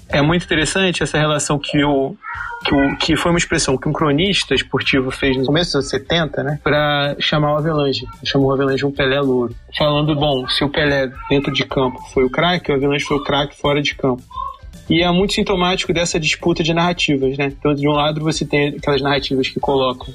é 0.09 0.21
muito 0.21 0.43
interessante 0.43 1.03
essa 1.03 1.17
relação 1.17 1.59
que 1.59 1.83
o, 1.83 2.15
que, 2.63 2.73
o, 2.73 2.97
que 2.97 3.15
foi 3.15 3.31
uma 3.31 3.37
expressão 3.37 3.77
que 3.77 3.87
um 3.87 3.93
cronista 3.93 4.53
esportivo 4.53 5.11
fez 5.11 5.37
no 5.37 5.45
começo 5.45 5.71
dos 5.71 5.75
anos 5.75 5.89
70, 5.89 6.43
né, 6.43 6.59
para 6.63 7.15
chamar 7.19 7.53
o 7.53 7.57
Avelange. 7.57 8.05
Chamou 8.23 8.49
o 8.49 8.53
Avelange 8.53 8.85
um 8.85 8.91
Pelé 8.91 9.19
louro. 9.19 9.55
Falando, 9.77 10.15
bom, 10.15 10.47
se 10.47 10.63
o 10.63 10.69
Pelé 10.69 11.11
dentro 11.29 11.51
de 11.53 11.65
campo 11.65 11.99
foi 12.13 12.23
o 12.23 12.29
craque, 12.29 12.71
o 12.71 12.75
Avelange 12.75 13.05
foi 13.05 13.17
o 13.17 13.23
craque 13.23 13.59
fora 13.59 13.81
de 13.81 13.95
campo. 13.95 14.23
E 14.89 15.03
é 15.03 15.11
muito 15.11 15.33
sintomático 15.33 15.93
dessa 15.93 16.17
disputa 16.17 16.63
de 16.63 16.73
narrativas, 16.73 17.37
né? 17.37 17.47
Então, 17.47 17.73
de 17.73 17.87
um 17.87 17.91
lado, 17.91 18.21
você 18.21 18.45
tem 18.45 18.69
aquelas 18.69 19.01
narrativas 19.01 19.49
que 19.49 19.59
colocam 19.59 20.07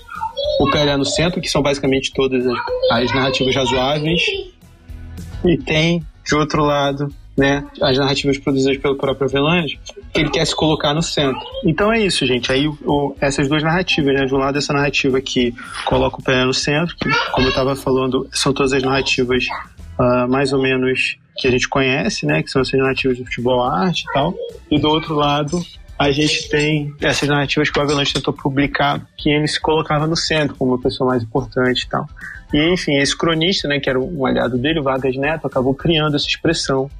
o 0.58 0.70
Pelé 0.70 0.96
no 0.96 1.04
centro, 1.04 1.40
que 1.40 1.48
são 1.48 1.60
basicamente 1.60 2.10
todas 2.14 2.46
as, 2.46 2.58
as 2.90 3.14
narrativas 3.14 3.54
razoáveis, 3.54 4.22
e 5.44 5.58
tem, 5.58 6.02
de 6.24 6.34
outro 6.34 6.64
lado, 6.64 7.12
né, 7.36 7.64
as 7.80 7.96
narrativas 7.96 8.38
produzidas 8.38 8.76
pelo 8.78 8.96
próprio 8.96 9.26
Avelange, 9.26 9.78
ele 10.14 10.30
quer 10.30 10.44
se 10.46 10.54
colocar 10.54 10.92
no 10.92 11.02
centro. 11.02 11.40
Então 11.64 11.92
é 11.92 12.00
isso, 12.00 12.26
gente. 12.26 12.52
Aí 12.52 12.68
o, 12.68 13.16
essas 13.20 13.48
duas 13.48 13.62
narrativas, 13.62 14.14
né? 14.14 14.26
De 14.26 14.34
um 14.34 14.38
lado 14.38 14.58
essa 14.58 14.72
narrativa 14.72 15.20
que 15.20 15.54
coloca 15.86 16.18
o 16.18 16.22
pé 16.22 16.44
no 16.44 16.52
centro, 16.52 16.94
que, 16.96 17.08
como 17.32 17.46
eu 17.46 17.50
estava 17.50 17.74
falando, 17.74 18.28
são 18.32 18.52
todas 18.52 18.72
as 18.72 18.82
narrativas 18.82 19.46
uh, 19.98 20.28
mais 20.28 20.52
ou 20.52 20.60
menos 20.60 21.16
que 21.36 21.48
a 21.48 21.50
gente 21.50 21.68
conhece, 21.68 22.26
né? 22.26 22.42
Que 22.42 22.50
são 22.50 22.60
essas 22.60 22.78
narrativas 22.78 23.16
do 23.16 23.24
futebol 23.24 23.62
arte 23.62 24.04
e 24.08 24.12
tal. 24.12 24.34
E 24.70 24.78
do 24.78 24.88
outro 24.88 25.14
lado, 25.14 25.58
a 25.98 26.10
gente 26.10 26.48
tem 26.50 26.92
essas 27.00 27.28
narrativas 27.28 27.70
que 27.70 27.78
o 27.78 27.82
Avalanche 27.82 28.12
tentou 28.12 28.34
publicar, 28.34 29.00
que 29.16 29.30
ele 29.30 29.48
se 29.48 29.60
colocava 29.60 30.06
no 30.06 30.16
centro 30.16 30.54
como 30.56 30.72
uma 30.72 30.80
pessoa 30.80 31.10
mais 31.10 31.22
importante 31.22 31.82
e 31.82 31.88
tal. 31.88 32.06
E, 32.52 32.72
enfim, 32.74 32.98
esse 32.98 33.16
cronista, 33.16 33.66
né, 33.66 33.80
que 33.80 33.88
era 33.88 33.98
um 33.98 34.26
aliado 34.26 34.58
dele, 34.58 34.80
o 34.80 34.82
Vargas 34.82 35.16
Neto, 35.16 35.46
acabou 35.46 35.74
criando 35.74 36.16
essa 36.16 36.26
expressão 36.26 36.90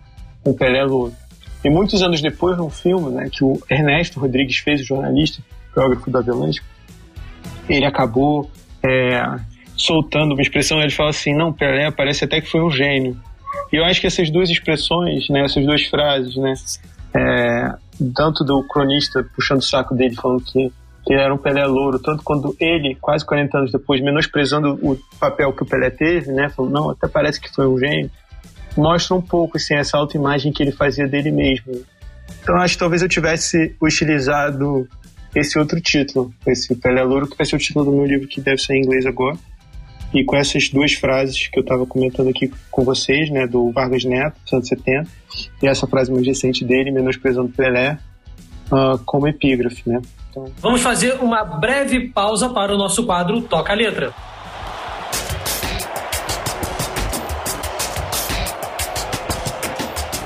com 0.42 0.52
Pelé 0.55 0.85
Louro. 0.85 1.14
E 1.64 1.70
muitos 1.70 2.02
anos 2.02 2.20
depois, 2.20 2.57
num 2.57 2.70
filme 2.70 3.11
né, 3.11 3.28
que 3.31 3.44
o 3.44 3.61
Ernesto 3.70 4.18
Rodrigues 4.18 4.59
fez, 4.59 4.81
o 4.81 4.85
jornalista, 4.85 5.42
biógrafo 5.74 6.11
do 6.11 6.18
Avelanche, 6.18 6.61
ele 7.68 7.87
acabou 7.87 8.50
é, 8.85 9.22
soltando 9.76 10.33
uma 10.33 10.42
expressão, 10.42 10.81
ele 10.81 10.90
fala 10.90 11.11
assim, 11.11 11.35
não, 11.35 11.52
Pelé 11.52 11.90
parece 11.90 12.24
até 12.24 12.40
que 12.40 12.50
foi 12.50 12.61
um 12.62 12.70
gênio. 12.70 13.16
E 13.72 13.76
eu 13.76 13.85
acho 13.85 14.00
que 14.00 14.07
essas 14.07 14.31
duas 14.31 14.50
expressões, 14.50 15.28
né, 15.28 15.44
essas 15.44 15.64
duas 15.64 15.83
frases, 15.87 16.37
né, 16.37 16.55
é, 17.14 17.74
tanto 18.14 18.44
do 18.44 18.62
cronista 18.64 19.24
puxando 19.35 19.61
o 19.61 19.64
saco 19.64 19.94
dele, 19.94 20.14
falando 20.16 20.42
que 20.42 20.72
ele 21.09 21.20
era 21.20 21.33
um 21.33 21.38
Pelé 21.38 21.64
louro, 21.64 21.98
tanto 21.98 22.22
quando 22.24 22.57
ele, 22.61 22.96
quase 23.00 23.24
40 23.24 23.59
anos 23.59 23.72
depois, 23.72 24.00
menosprezando 24.00 24.78
o 24.83 24.96
papel 25.18 25.52
que 25.52 25.62
o 25.62 25.66
Pelé 25.66 25.90
teve, 25.90 26.33
né, 26.33 26.48
falou, 26.48 26.70
não, 26.70 26.90
até 26.90 27.07
parece 27.07 27.40
que 27.40 27.52
foi 27.52 27.66
um 27.66 27.78
gênio 27.78 28.11
mostra 28.76 29.16
um 29.16 29.22
pouco 29.22 29.56
assim, 29.56 29.74
essa 29.74 29.96
autoimagem 29.96 30.52
que 30.52 30.62
ele 30.62 30.72
fazia 30.72 31.06
dele 31.06 31.30
mesmo. 31.30 31.85
Então 32.42 32.56
acho 32.56 32.74
que 32.74 32.80
talvez 32.80 33.02
eu 33.02 33.08
tivesse 33.08 33.74
utilizado 33.80 34.88
esse 35.35 35.58
outro 35.58 35.80
título, 35.80 36.32
esse 36.46 36.74
Pelé 36.74 37.02
Louro, 37.02 37.26
que 37.26 37.37
vai 37.37 37.46
ser 37.46 37.56
o 37.56 37.58
título 37.58 37.85
do 37.87 37.92
meu 37.92 38.04
livro 38.04 38.28
que 38.28 38.40
deve 38.40 38.58
ser 38.58 38.74
em 38.74 38.82
inglês 38.82 39.06
agora. 39.06 39.37
E 40.12 40.24
com 40.24 40.37
essas 40.37 40.68
duas 40.68 40.92
frases 40.92 41.48
que 41.48 41.58
eu 41.58 41.62
estava 41.62 41.87
comentando 41.87 42.28
aqui 42.28 42.52
com 42.70 42.85
vocês, 42.85 43.30
né, 43.30 43.46
do 43.46 43.70
Vargas 43.70 44.04
Neto, 44.04 44.37
170, 44.46 45.08
e 45.62 45.66
essa 45.66 45.87
frase 45.87 46.12
mais 46.12 46.26
recente 46.26 46.66
dele, 46.66 46.90
menosprezando 46.90 47.48
Pelé, 47.48 47.96
uh, 48.70 48.98
como 49.06 49.26
epígrafe, 49.26 49.88
né. 49.88 50.02
Então... 50.28 50.52
Vamos 50.61 50.82
fazer 50.82 51.14
uma 51.14 51.44
breve 51.44 52.08
pausa 52.08 52.50
para 52.50 52.74
o 52.74 52.76
nosso 52.76 53.06
quadro 53.06 53.40
Toca 53.40 53.72
a 53.72 53.76
Letra. 53.76 54.12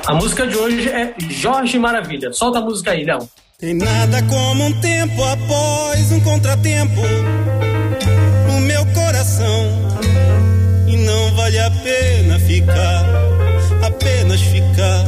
A 0.06 0.14
música 0.14 0.46
de 0.46 0.56
hoje 0.56 0.88
é 0.88 1.12
Jorge 1.28 1.76
Maravilha. 1.80 2.32
Solta 2.32 2.60
a 2.60 2.62
música 2.62 2.92
aí, 2.92 3.04
Léo. 3.04 3.28
Tem 3.58 3.74
nada 3.74 4.22
como 4.22 4.64
um 4.64 4.72
tempo 4.80 5.20
após 5.24 6.12
um 6.12 6.20
contratempo 6.20 7.00
no 8.46 8.60
meu 8.60 8.86
coração. 8.86 9.66
E 10.86 10.96
não 10.96 11.34
vale 11.34 11.58
a 11.58 11.70
pena 11.82 12.38
ficar, 12.38 13.04
apenas 13.84 14.40
ficar, 14.42 15.04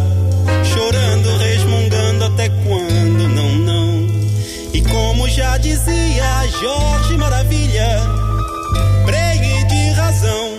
chorando, 0.65 1.39
resmungando 1.39 2.25
até 2.25 2.49
quando 2.49 3.29
não, 3.29 3.53
não. 3.53 4.09
E 4.75 4.83
como 4.83 5.29
já 5.29 5.59
dizia 5.59 6.49
Jorge 6.61 7.17
Maravilha, 7.17 8.01
pregue 9.07 9.65
de 9.65 9.91
razão, 9.93 10.59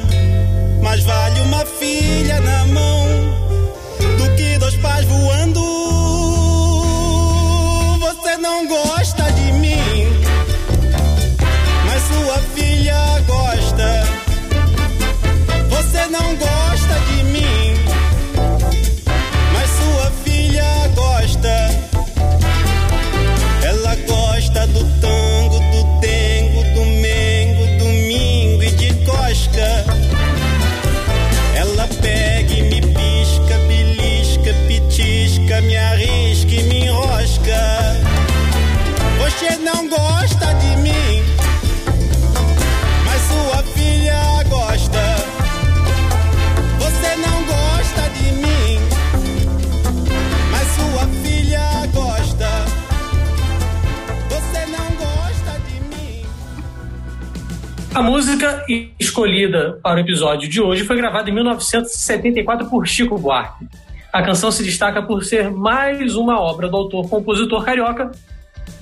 mas 0.82 1.04
vale 1.04 1.42
uma 1.42 1.66
filha 1.66 2.40
na 2.40 2.66
mão 2.68 2.69
escolhida 59.00 59.80
para 59.82 59.98
o 59.98 60.00
episódio 60.00 60.48
de 60.48 60.62
hoje 60.62 60.84
foi 60.84 60.96
gravada 60.96 61.30
em 61.30 61.34
1974 61.34 62.70
por 62.70 62.88
Chico 62.88 63.18
Buarque. 63.18 63.68
A 64.12 64.24
canção 64.24 64.52
se 64.52 64.64
destaca 64.64 65.02
por 65.02 65.24
ser 65.24 65.52
mais 65.52 66.16
uma 66.16 66.40
obra 66.40 66.68
do 66.68 66.78
autor-compositor 66.78 67.64
carioca 67.64 68.12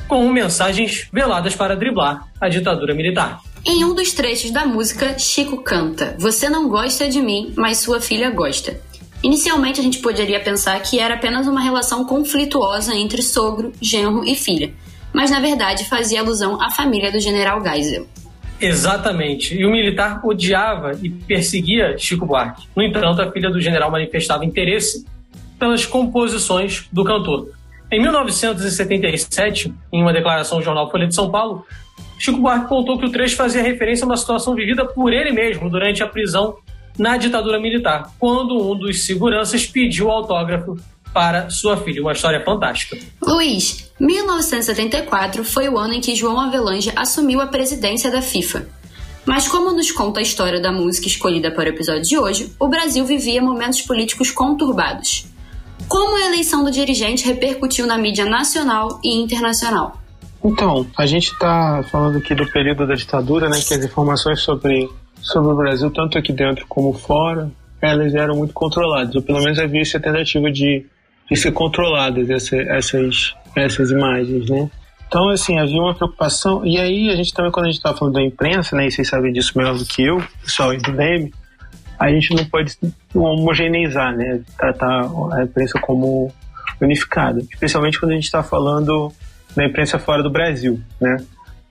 com 0.08 0.30
mensagens 0.30 1.08
veladas 1.12 1.56
para 1.56 1.76
driblar 1.76 2.28
a 2.40 2.48
ditadura 2.48 2.94
militar. 2.94 3.42
Em 3.66 3.84
um 3.84 3.94
dos 3.94 4.14
trechos 4.14 4.52
da 4.52 4.66
música, 4.66 5.20
Chico 5.20 5.62
canta: 5.62 6.16
Você 6.18 6.50
não 6.50 6.70
gosta 6.70 7.10
de 7.10 7.22
mim, 7.22 7.54
mas 7.58 7.80
sua 7.80 8.00
filha 8.00 8.30
gosta. 8.30 8.80
Inicialmente 9.22 9.80
a 9.80 9.84
gente 9.84 10.00
poderia 10.00 10.40
pensar 10.40 10.80
que 10.82 11.00
era 11.00 11.16
apenas 11.16 11.48
uma 11.48 11.60
relação 11.60 12.06
conflituosa 12.06 12.96
entre 12.96 13.22
sogro, 13.22 13.74
genro 13.82 14.24
e 14.24 14.36
filha, 14.36 14.74
mas 15.12 15.32
na 15.32 15.40
verdade 15.40 15.86
fazia 15.86 16.22
alusão 16.22 16.62
à 16.62 16.70
família 16.70 17.12
do 17.12 17.20
general 17.20 17.62
Geisel. 17.64 18.08
Exatamente. 18.60 19.56
E 19.56 19.66
o 19.66 19.72
militar 19.72 20.20
odiava 20.26 20.94
e 21.02 21.10
perseguia 21.10 21.98
Chico 21.98 22.26
Buarque. 22.26 22.68
No 22.76 22.82
entanto, 22.84 23.22
a 23.22 23.32
filha 23.32 23.50
do 23.50 23.62
general 23.62 23.92
manifestava 23.92 24.46
interesse 24.46 25.06
pelas 25.60 25.86
composições 25.86 26.88
do 26.92 27.04
cantor. 27.04 27.50
Em 27.92 28.02
1977, 28.02 29.74
em 29.94 30.02
uma 30.02 30.12
declaração 30.12 30.58
ao 30.58 30.64
jornal 30.64 30.92
Folha 30.92 31.08
de 31.08 31.16
São 31.16 31.32
Paulo, 31.32 31.66
Chico 32.20 32.40
Buarque 32.40 32.68
contou 32.68 32.98
que 32.98 33.06
o 33.06 33.12
trecho 33.12 33.36
fazia 33.36 33.62
referência 33.62 34.04
a 34.04 34.08
uma 34.08 34.18
situação 34.18 34.56
vivida 34.56 34.86
por 34.86 35.14
ele 35.14 35.32
mesmo 35.32 35.70
durante 35.70 36.04
a 36.04 36.08
prisão 36.08 36.58
na 36.98 37.16
ditadura 37.16 37.60
militar, 37.60 38.12
quando 38.20 38.72
um 38.72 38.76
dos 38.76 39.06
seguranças 39.06 39.68
pediu 39.68 40.10
autógrafo 40.10 40.78
para 41.18 41.50
sua 41.50 41.76
filha. 41.78 42.00
Uma 42.00 42.12
história 42.12 42.40
fantástica. 42.46 42.96
Luiz, 43.20 43.92
1974 44.00 45.44
foi 45.44 45.68
o 45.68 45.76
ano 45.76 45.96
em 45.96 46.00
que 46.00 46.14
João 46.14 46.40
Avelange 46.40 46.94
assumiu 46.96 47.42
a 47.42 47.48
presidência 47.48 48.12
da 48.12 48.22
FIFA. 48.22 48.68
Mas, 49.26 49.48
como 49.48 49.72
nos 49.72 49.92
conta 49.92 50.20
a 50.20 50.22
história 50.22 50.62
da 50.62 50.72
música 50.72 51.08
escolhida 51.08 51.50
para 51.50 51.66
o 51.66 51.70
episódio 51.70 52.04
de 52.04 52.20
hoje, 52.20 52.54
o 52.60 52.68
Brasil 52.68 53.04
vivia 53.04 53.42
momentos 53.42 53.82
políticos 53.82 54.30
conturbados. 54.30 55.26
Como 55.88 56.18
a 56.18 56.28
eleição 56.28 56.64
do 56.64 56.70
dirigente 56.70 57.26
repercutiu 57.26 57.88
na 57.88 57.98
mídia 57.98 58.26
nacional 58.26 59.00
e 59.04 59.16
internacional? 59.20 60.00
Então, 60.46 60.86
a 60.96 61.08
gente 61.08 61.32
está 61.32 61.84
falando 61.92 62.20
aqui 62.20 62.36
do 62.36 62.48
período 62.52 62.86
da 62.86 62.94
ditadura, 62.94 63.50
né, 63.50 63.60
que 63.60 63.74
as 63.74 63.84
informações 63.84 64.42
sobre, 64.42 64.88
sobre 65.20 65.52
o 65.52 65.56
Brasil, 65.56 65.90
tanto 65.90 66.16
aqui 66.16 66.32
dentro 66.32 66.64
como 66.70 66.94
fora, 66.94 67.52
elas 67.82 68.14
eram 68.14 68.36
muito 68.36 68.54
controladas, 68.54 69.16
ou 69.16 69.24
pelo 69.24 69.42
menos 69.42 69.58
havia 69.58 69.82
essa 69.82 70.00
tentativa 70.00 70.52
de, 70.52 70.86
de 71.30 71.36
ser 71.36 71.52
controladas 71.52 72.30
essa, 72.30 72.56
essas, 72.56 73.36
essas 73.56 73.92
imagens, 73.92 74.50
né? 74.50 74.70
Então, 75.08 75.30
assim, 75.30 75.58
havia 75.58 75.82
uma 75.82 75.96
preocupação, 75.96 76.66
e 76.66 76.78
aí 76.78 77.10
a 77.10 77.16
gente 77.16 77.34
também, 77.34 77.52
quando 77.52 77.68
a 77.68 77.70
gente 77.70 77.78
estava 77.78 77.98
falando 77.98 78.16
da 78.16 78.22
imprensa, 78.22 78.76
né, 78.76 78.88
e 78.88 78.92
vocês 78.92 79.08
sabem 79.08 79.32
disso 79.32 79.54
melhor 79.56 79.78
do 79.78 79.86
que 79.86 80.04
eu, 80.04 80.22
pessoal 80.44 80.76
do 80.76 80.92
DEM, 80.92 81.32
a 81.98 82.10
gente 82.10 82.36
não 82.36 82.44
pode 82.46 82.74
homogeneizar, 83.14 84.16
né, 84.16 84.42
tratar 84.58 85.10
a 85.32 85.44
imprensa 85.44 85.80
como 85.80 86.32
unificada, 86.82 87.40
especialmente 87.40 88.00
quando 88.00 88.12
a 88.12 88.16
gente 88.16 88.26
está 88.26 88.44
falando 88.44 89.12
da 89.56 89.66
imprensa 89.66 89.98
fora 89.98 90.22
do 90.22 90.30
Brasil, 90.30 90.80
né? 91.02 91.18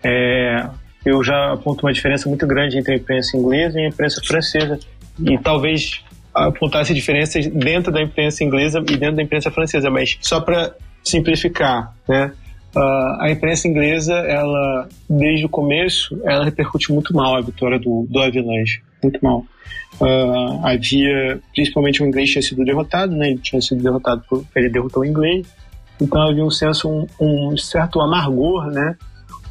É, 0.03 0.69
eu 1.05 1.23
já 1.23 1.53
aponto 1.53 1.87
uma 1.87 1.93
diferença 1.93 2.29
muito 2.29 2.47
grande 2.47 2.77
entre 2.77 2.95
a 2.95 2.97
imprensa 2.97 3.37
inglesa 3.37 3.81
e 3.81 3.85
a 3.85 3.89
imprensa 3.89 4.21
francesa 4.25 4.79
e 5.21 5.39
talvez 5.39 6.03
apontasse 6.37 6.93
diferenças 6.93 7.47
dentro 7.47 7.91
da 7.91 8.03
imprensa 8.03 8.45
inglesa 8.45 8.79
e 8.81 8.97
dentro 8.97 9.17
da 9.17 9.23
imprensa 9.23 9.51
francesa, 9.51 9.91
mas 9.91 10.19
só 10.21 10.41
para 10.41 10.75
simplificar, 11.03 11.95
né? 12.09 12.33
Uh, 12.77 13.23
a 13.23 13.31
imprensa 13.31 13.67
inglesa, 13.67 14.13
ela 14.13 14.87
desde 15.09 15.47
o 15.47 15.49
começo, 15.49 16.21
ela 16.25 16.45
repercute 16.45 16.93
muito 16.93 17.15
mal 17.15 17.37
a 17.37 17.41
vitória 17.41 17.79
do, 17.79 18.07
do 18.11 18.21
Avalanche, 18.21 18.83
muito 19.03 19.19
mal. 19.23 19.47
Uh, 19.99 20.61
havia, 20.63 21.41
principalmente 21.55 22.03
o 22.03 22.07
inglês 22.07 22.31
tinha 22.31 22.43
sido 22.43 22.63
derrotado, 22.65 23.17
né? 23.17 23.31
Ele 23.31 23.39
tinha 23.39 23.63
sido 23.63 23.83
derrotado 23.83 24.23
por, 24.29 24.45
ele 24.55 24.69
derrotou 24.69 25.03
o 25.03 25.07
inglês, 25.07 25.47
então 25.99 26.21
havia 26.21 26.45
um 26.45 26.51
senso, 26.51 26.87
um, 26.91 27.07
um 27.19 27.57
certo 27.57 27.99
amargor, 28.01 28.67
né? 28.67 28.95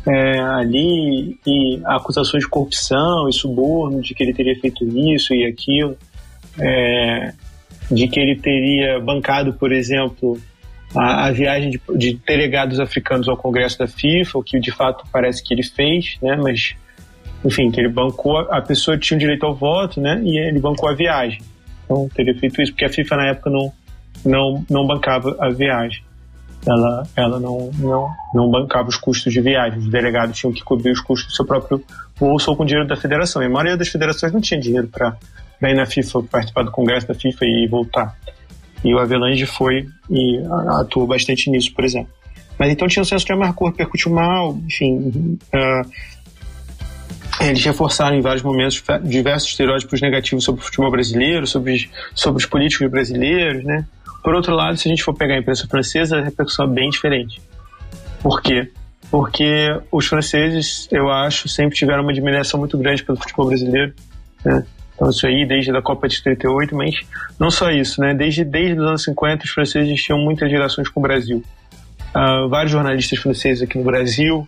É, 0.08 0.40
ali 0.40 1.40
e 1.48 1.82
acusações 1.86 2.44
de 2.44 2.50
corrupção 2.50 3.28
e 3.28 3.34
suborno, 3.34 4.04
de 4.04 4.14
que 4.14 4.22
ele 4.22 4.36
teria 4.36 4.56
feito 4.60 4.86
isso 4.86 5.34
e 5.34 5.48
aquilo, 5.48 5.98
é, 6.60 7.34
de 7.92 8.08
que 8.08 8.20
ele 8.20 8.36
teria 8.36 9.00
bancado, 9.00 9.54
por 9.54 9.72
exemplo, 9.72 10.40
a, 10.96 11.28
a 11.28 11.32
viagem 11.32 11.70
de, 11.70 11.82
de, 11.96 12.20
delegados 12.26 12.80
africanos 12.80 13.28
ao 13.28 13.38
Congresso 13.38 13.80
da 13.80 13.88
FIFA, 13.88 14.40
o 14.40 14.44
que 14.44 14.60
de 14.60 14.72
fato 14.72 15.06
parece 15.12 15.44
que 15.44 15.54
ele 15.54 15.64
fez, 15.64 16.18
né? 16.22 16.36
Mas, 16.36 16.76
enfim, 17.44 17.70
que 17.72 17.80
ele 17.80 17.90
bancou, 17.90 18.38
a 18.38 18.62
pessoa 18.62 18.98
tinha 18.98 19.20
direito 19.20 19.46
ao 19.46 19.56
voto, 19.56 20.00
né? 20.00 20.22
E 20.24 20.38
ele 20.38 20.60
bancou 20.60 20.90
a 20.90 20.94
viagem. 20.94 21.42
Então, 21.84 22.10
teria 22.14 22.34
feito 22.36 22.62
isso, 22.62 22.72
porque 22.72 22.86
a 22.86 22.90
FIFA 22.90 23.16
na 23.18 23.28
época 23.28 23.50
não, 23.50 23.72
não, 24.26 24.66
não 24.70 24.88
bancava 24.88 25.36
a 25.40 25.50
viagem 25.50 26.04
ela, 26.68 27.04
ela 27.16 27.40
não, 27.40 27.70
não, 27.78 28.10
não 28.34 28.50
bancava 28.50 28.90
os 28.90 28.98
custos 28.98 29.32
de 29.32 29.40
viagem. 29.40 29.80
Os 29.80 29.90
delegados 29.90 30.38
tinham 30.38 30.52
que 30.52 30.64
cobrir 30.64 30.92
os 30.92 31.00
custos 31.00 31.32
do 31.32 31.36
seu 31.36 31.46
próprio 31.46 31.84
bolso 32.20 32.50
ou 32.50 32.58
com 32.58 32.66
dinheiro 32.66 32.88
da 32.88 32.96
federação. 32.96 33.42
E 33.42 33.46
a 33.46 33.50
maioria 33.50 33.78
das 33.78 33.88
federações 33.88 34.34
não 34.34 34.42
tinha 34.42 34.60
dinheiro 34.60 34.88
para 34.88 35.16
ir 35.62 35.76
na 35.76 35.86
FIFA, 35.86 36.24
participar 36.24 36.64
do 36.64 36.72
congresso 36.72 37.08
da 37.08 37.14
FIFA 37.14 37.46
e 37.46 37.68
voltar. 37.68 38.16
E 38.84 38.94
o 38.94 39.00
Avelange 39.00 39.46
foi 39.46 39.88
e 40.10 40.40
atuou 40.80 41.08
bastante 41.08 41.50
nisso, 41.50 41.74
por 41.74 41.84
exemplo. 41.84 42.14
Mas 42.58 42.72
então 42.72 42.88
tinha 42.88 43.02
um 43.02 43.06
senso 43.06 43.26
de 43.26 43.34
amargor, 43.34 43.70
repercutiu 43.70 44.12
mal, 44.12 44.58
enfim. 44.66 45.38
Uh, 45.54 45.90
eles 47.42 47.64
reforçaram 47.64 48.16
em 48.16 48.22
vários 48.22 48.44
momentos 48.44 48.82
diversos 49.04 49.50
estereótipos 49.50 50.02
negativos 50.02 50.44
sobre 50.44 50.62
o 50.62 50.64
futebol 50.64 50.90
brasileiro, 50.90 51.46
sobre, 51.46 51.90
sobre 52.14 52.42
os 52.42 52.46
políticos 52.46 52.90
brasileiros, 52.90 53.64
né? 53.64 53.86
Por 54.24 54.34
outro 54.34 54.56
lado, 54.56 54.78
se 54.78 54.88
a 54.88 54.90
gente 54.90 55.04
for 55.04 55.14
pegar 55.14 55.36
a 55.36 55.38
imprensa 55.38 55.68
francesa, 55.68 56.18
a 56.18 56.22
repercussão 56.22 56.66
é 56.66 56.70
bem 56.70 56.90
diferente. 56.90 57.42
Por 58.22 58.42
quê? 58.42 58.72
Porque 59.12 59.80
os 59.92 60.08
franceses, 60.08 60.88
eu 60.92 61.12
acho, 61.12 61.48
sempre 61.48 61.76
tiveram 61.76 62.02
uma 62.02 62.12
admiração 62.12 62.60
muito 62.60 62.78
grande 62.78 63.04
pelo 63.04 63.18
futebol 63.18 63.48
brasileiro. 63.48 63.94
Né? 64.44 64.66
Então, 64.96 65.10
isso 65.10 65.28
aí, 65.28 65.46
desde 65.46 65.76
a 65.76 65.82
Copa 65.82 66.08
de 66.08 66.24
38, 66.24 66.74
mas 66.76 66.96
não 67.38 67.52
só 67.52 67.70
isso, 67.70 68.00
né? 68.00 68.14
Desde, 68.14 68.46
desde 68.46 68.80
os 68.80 68.88
anos 68.88 69.04
50, 69.04 69.44
os 69.44 69.50
franceses 69.52 70.02
tinham 70.02 70.20
muitas 70.20 70.50
ligações 70.50 70.88
com 70.88 71.00
o 71.02 71.04
Brasil. 71.04 71.44
Uh, 72.16 72.48
vários 72.48 72.72
jornalistas 72.72 73.20
franceses 73.20 73.62
aqui 73.62 73.78
no 73.78 73.84
Brasil, 73.84 74.48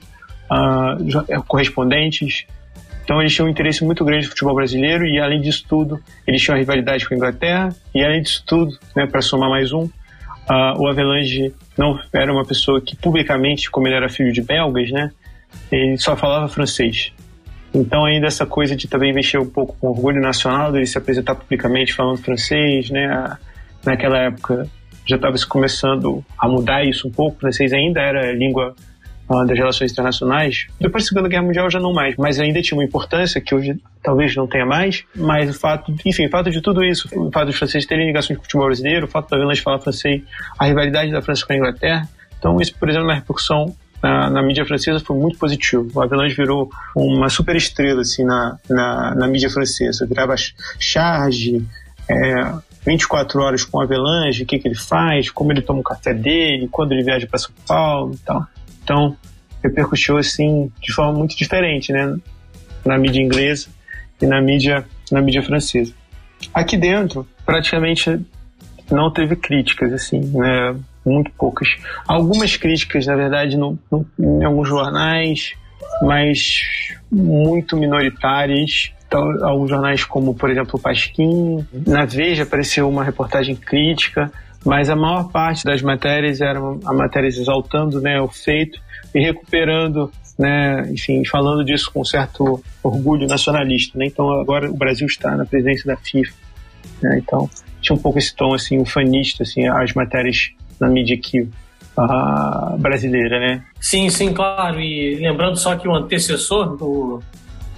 uh, 0.49 1.43
correspondentes, 1.43 2.45
então 3.07 3.21
eles 3.21 3.33
tinham 3.33 3.47
um 3.47 3.49
interesse 3.49 3.86
muito 3.86 4.03
grande 4.03 4.25
no 4.25 4.31
futebol 4.31 4.53
brasileiro 4.53 5.05
e 5.05 5.17
além 5.17 5.39
disso 5.39 5.63
tudo, 5.67 5.97
eles 6.27 6.41
tinham 6.41 6.57
rivalidade 6.57 7.07
com 7.07 7.13
a 7.13 7.17
Inglaterra 7.17 7.73
e 7.95 8.03
além 8.03 8.21
disso 8.21 8.43
tudo, 8.45 8.77
né, 8.93 9.05
para 9.05 9.21
somar 9.21 9.49
mais 9.49 9.71
um, 9.71 9.83
uh, 9.83 9.91
o 10.77 10.88
Avelange 10.88 11.53
não 11.77 11.97
era 12.12 12.33
uma 12.33 12.43
pessoa 12.43 12.81
que 12.81 12.97
publicamente, 12.97 13.71
como 13.71 13.88
ele 13.88 13.95
era 13.95 14.10
filho 14.10 14.33
de 14.33 14.41
belgas, 14.41 14.91
né, 14.91 15.10
ele 15.71 15.97
só 15.97 16.17
falava 16.17 16.49
francês. 16.49 17.13
Então 17.73 18.06
ainda 18.06 18.27
essa 18.27 18.45
coisa 18.45 18.75
de 18.75 18.88
também 18.88 19.13
mexer 19.13 19.38
um 19.38 19.49
pouco 19.49 19.75
com 19.80 19.88
o 19.88 19.89
orgulho 19.91 20.21
nacional, 20.21 20.71
dele 20.71 20.86
se 20.86 20.97
apresentar 20.97 21.36
publicamente 21.36 21.93
falando 21.93 22.17
francês, 22.17 22.89
né, 22.89 23.38
naquela 23.86 24.17
época 24.17 24.67
já 25.06 25.15
estava 25.15 25.38
se 25.38 25.47
começando 25.47 26.23
a 26.38 26.47
mudar 26.47 26.84
isso 26.84 27.08
um 27.08 27.12
pouco, 27.12 27.38
o 27.38 27.39
francês 27.39 27.71
ainda 27.71 28.01
era 28.01 28.32
língua 28.34 28.75
das 29.45 29.58
relações 29.58 29.91
internacionais. 29.91 30.67
Depois 30.80 31.03
da 31.03 31.10
Segunda 31.10 31.27
Guerra 31.27 31.43
Mundial 31.43 31.69
já 31.69 31.80
não 31.80 31.93
mais, 31.93 32.15
mas 32.17 32.39
ainda 32.39 32.62
tinha 32.62 32.77
uma 32.77 32.84
importância 32.84 33.41
que 33.41 33.53
hoje 33.53 33.77
talvez 34.01 34.34
não 34.36 34.47
tenha 34.47 34.65
mais. 34.65 35.03
Mas 35.13 35.49
o 35.49 35.60
fato, 35.60 35.93
enfim, 36.06 36.27
o 36.27 36.30
fato 36.30 36.49
de 36.49 36.62
tudo 36.62 36.84
isso, 36.84 37.10
o 37.13 37.30
fato 37.32 37.47
dos 37.47 37.58
franceses 37.58 37.86
terem 37.86 38.08
ligações 38.08 38.38
com 38.38 38.41
o 38.41 38.45
futebol 38.45 38.67
brasileiro, 38.67 39.06
o 39.06 39.10
fato 39.10 39.30
da 39.30 39.38
Velange 39.38 39.62
falar 39.62 39.80
francês, 39.80 40.21
a 40.58 40.65
rivalidade 40.65 41.12
da 41.12 41.21
França 41.21 41.45
com 41.45 41.53
a 41.53 41.56
Inglaterra. 41.58 42.08
Então, 42.39 42.58
isso, 42.62 42.73
por 42.80 42.89
exemplo, 42.89 43.08
na 43.08 43.15
repercussão 43.15 43.75
na, 44.01 44.29
na, 44.29 44.43
mídia 44.43 44.65
francesa 44.65 44.99
foi 44.99 45.17
muito 45.17 45.38
positivo. 45.38 45.89
O 45.93 46.01
Avalanche 46.01 46.36
virou 46.36 46.69
uma 46.95 47.29
super 47.29 47.55
estrela 47.55 48.01
assim, 48.01 48.23
na, 48.23 48.57
na, 48.69 49.15
na 49.15 49.27
mídia 49.27 49.49
francesa. 49.49 50.05
Virava 50.05 50.36
charge, 50.79 51.65
é, 52.10 52.53
24 52.86 53.41
horas 53.41 53.65
com 53.65 53.77
o 53.77 53.81
Avalanche, 53.81 54.43
o 54.43 54.45
que, 54.45 54.60
que 54.60 54.67
ele 54.67 54.75
faz, 54.75 55.29
como 55.29 55.51
ele 55.51 55.62
toma 55.62 55.79
o 55.79 55.83
café 55.83 56.13
dele, 56.13 56.69
quando 56.71 56.93
ele 56.93 57.03
viaja 57.03 57.27
para 57.27 57.39
São 57.39 57.51
Paulo 57.67 58.13
e 58.13 58.17
tal. 58.19 58.47
Então, 58.83 59.17
repercutiu 59.63 60.17
assim 60.17 60.71
de 60.81 60.93
forma 60.93 61.17
muito 61.17 61.36
diferente, 61.36 61.91
né, 61.91 62.15
na 62.86 62.97
mídia 62.97 63.21
inglesa 63.21 63.67
e 64.21 64.25
na 64.25 64.41
mídia 64.41 64.86
na 65.12 65.21
mídia 65.21 65.41
francesa. 65.41 65.93
Aqui 66.53 66.77
dentro, 66.77 67.27
praticamente 67.45 68.19
não 68.89 69.12
teve 69.12 69.36
críticas 69.36 69.91
assim, 69.93 70.19
né, 70.19 70.75
muito 71.07 71.31
poucas. 71.31 71.69
Algumas 72.07 72.55
críticas, 72.57 73.05
na 73.05 73.15
verdade, 73.15 73.57
no, 73.57 73.77
no, 73.91 74.05
em 74.19 74.43
alguns 74.43 74.67
jornais, 74.67 75.53
mas 76.01 76.61
muito 77.11 77.77
minoritárias. 77.77 78.91
Então, 79.07 79.21
alguns 79.45 79.69
jornais 79.69 80.03
como, 80.03 80.35
por 80.35 80.49
exemplo, 80.49 80.71
o 80.75 80.79
Pasquim. 80.79 81.65
Na 81.85 82.05
Veja 82.05 82.43
apareceu 82.43 82.87
uma 82.89 83.03
reportagem 83.03 83.55
crítica 83.55 84.31
mas 84.65 84.89
a 84.89 84.95
maior 84.97 85.31
parte 85.31 85.63
das 85.63 85.81
matérias 85.81 86.41
eram 86.41 86.79
a 86.83 86.93
matérias 86.93 87.37
exaltando 87.37 88.01
né, 88.01 88.19
o 88.19 88.27
feito 88.27 88.81
e 89.15 89.21
recuperando 89.21 90.11
né, 90.37 90.87
enfim, 90.91 91.25
falando 91.25 91.63
disso 91.65 91.91
com 91.91 92.03
certo 92.03 92.63
orgulho 92.83 93.27
nacionalista, 93.27 93.97
né? 93.97 94.05
Então 94.05 94.29
agora 94.39 94.69
o 94.69 94.75
Brasil 94.75 95.07
está 95.07 95.35
na 95.35 95.45
presidência 95.45 95.87
da 95.87 95.97
FIFA, 95.97 96.33
né? 97.01 97.17
Então 97.17 97.49
tinha 97.81 97.95
um 97.95 97.99
pouco 97.99 98.19
esse 98.19 98.35
tom 98.35 98.53
assim, 98.53 98.77
ufanista, 98.77 99.41
assim, 99.43 99.67
as 99.67 99.93
matérias 99.93 100.51
na 100.79 100.87
mídia 100.87 101.15
aqui 101.15 101.49
brasileira, 102.77 103.39
né? 103.39 103.63
Sim, 103.79 104.09
sim, 104.09 104.33
claro. 104.33 104.79
E 104.79 105.15
lembrando 105.15 105.57
só 105.57 105.75
que 105.75 105.87
o 105.87 105.95
antecessor 105.95 106.77
do, 106.77 107.21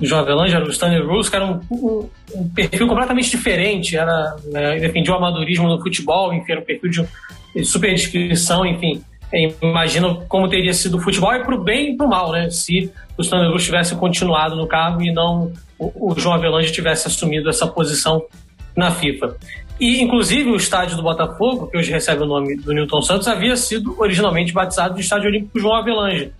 João 0.02 0.22
Avelange 0.22 0.56
era 0.56 0.66
o 0.66 0.70
Stanley 0.70 1.02
que 1.30 1.36
era 1.36 1.46
um, 1.46 1.60
um, 1.72 2.50
perfil 2.54 2.88
completamente 2.88 3.30
diferente. 3.30 3.98
Era, 3.98 4.36
né, 4.46 4.80
defendia 4.80 5.14
o 5.14 5.18
amadorismo 5.18 5.68
no 5.68 5.82
futebol, 5.82 6.34
enfim, 6.34 6.52
era 6.52 6.62
um 6.62 6.66
perfil 6.66 6.90
de, 6.90 7.66
super 7.66 7.94
descrição, 7.94 8.66
enfim. 8.66 9.02
Imagino 9.62 10.24
como 10.28 10.50
teria 10.50 10.74
sido 10.74 10.98
o 10.98 11.02
futebol 11.02 11.34
e 11.36 11.44
para 11.44 11.54
o 11.54 11.64
bem 11.64 11.94
e 11.94 11.98
para 11.98 12.06
o 12.06 12.10
mal, 12.10 12.32
né? 12.32 12.50
Se 12.50 12.92
o 13.18 13.22
Stanley 13.22 13.52
Rose 13.52 13.66
tivesse 13.66 13.96
continuado 13.96 14.56
no 14.56 14.68
cargo 14.68 15.04
e 15.04 15.12
não 15.12 15.52
o, 15.78 16.12
o 16.12 16.20
João 16.20 16.34
Avelange 16.34 16.72
tivesse 16.72 17.08
assumido 17.08 17.50
essa 17.50 17.68
posição 17.68 18.24
na 18.76 18.90
FIFA. 18.92 19.36
E, 19.80 20.02
inclusive, 20.02 20.50
o 20.50 20.58
estádio 20.58 20.98
do 20.98 21.04
Botafogo, 21.04 21.68
que 21.68 21.78
hoje 21.78 21.92
recebe 21.92 22.24
o 22.24 22.26
nome 22.26 22.58
do 22.58 22.74
Newton 22.74 23.02
Santos, 23.02 23.28
havia 23.28 23.56
sido 23.56 23.96
originalmente 23.98 24.52
batizado 24.52 24.96
de 24.96 25.02
Estádio 25.02 25.30
Olímpico 25.30 25.58
João 25.58 25.76
Avelange. 25.76 26.34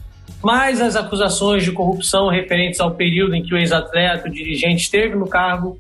Mas 0.44 0.82
as 0.82 0.96
acusações 0.96 1.64
de 1.64 1.72
corrupção 1.72 2.30
referentes 2.30 2.80
ao 2.82 2.92
período 2.92 3.36
em 3.36 3.44
que 3.44 3.54
o 3.54 3.58
ex-atleta, 3.58 4.28
o 4.28 4.32
dirigente, 4.32 4.84
esteve 4.84 5.16
no 5.16 5.28
cargo 5.28 5.78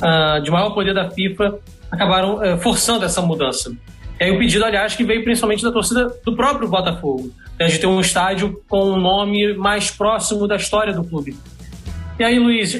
uh, 0.00 0.42
de 0.42 0.50
maior 0.50 0.70
poder 0.70 0.94
da 0.94 1.10
FIFA, 1.10 1.58
acabaram 1.90 2.36
uh, 2.36 2.58
forçando 2.58 3.04
essa 3.04 3.20
mudança. 3.20 3.70
Aí 4.18 4.30
o 4.30 4.38
pedido, 4.38 4.64
aliás, 4.64 4.94
que 4.94 5.04
veio 5.04 5.22
principalmente 5.24 5.62
da 5.62 5.72
torcida 5.72 6.10
do 6.24 6.34
próprio 6.34 6.68
Botafogo, 6.68 7.30
né, 7.58 7.66
de 7.66 7.78
ter 7.78 7.86
um 7.86 8.00
estádio 8.00 8.62
com 8.68 8.92
um 8.92 8.96
nome 8.96 9.54
mais 9.54 9.90
próximo 9.90 10.46
da 10.46 10.56
história 10.56 10.94
do 10.94 11.04
clube. 11.04 11.36
E 12.18 12.24
aí, 12.24 12.38
Luiz, 12.38 12.74
uh, 12.74 12.78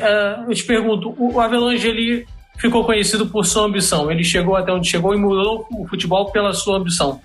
eu 0.48 0.54
te 0.54 0.64
pergunto, 0.64 1.14
o 1.18 1.40
Avelange, 1.40 1.88
ele 1.88 2.26
ficou 2.59 2.85
conhecido 2.85 3.27
por 3.27 3.45
sua 3.45 3.67
ambição. 3.67 4.11
Ele 4.11 4.25
chegou 4.25 4.57
até 4.57 4.73
onde 4.73 4.88
chegou 4.88 5.14
e 5.14 5.19
mudou 5.19 5.67
o 5.71 5.87
futebol 5.88 6.31
pela 6.31 6.53
sua 6.53 6.79
ambição. 6.79 7.21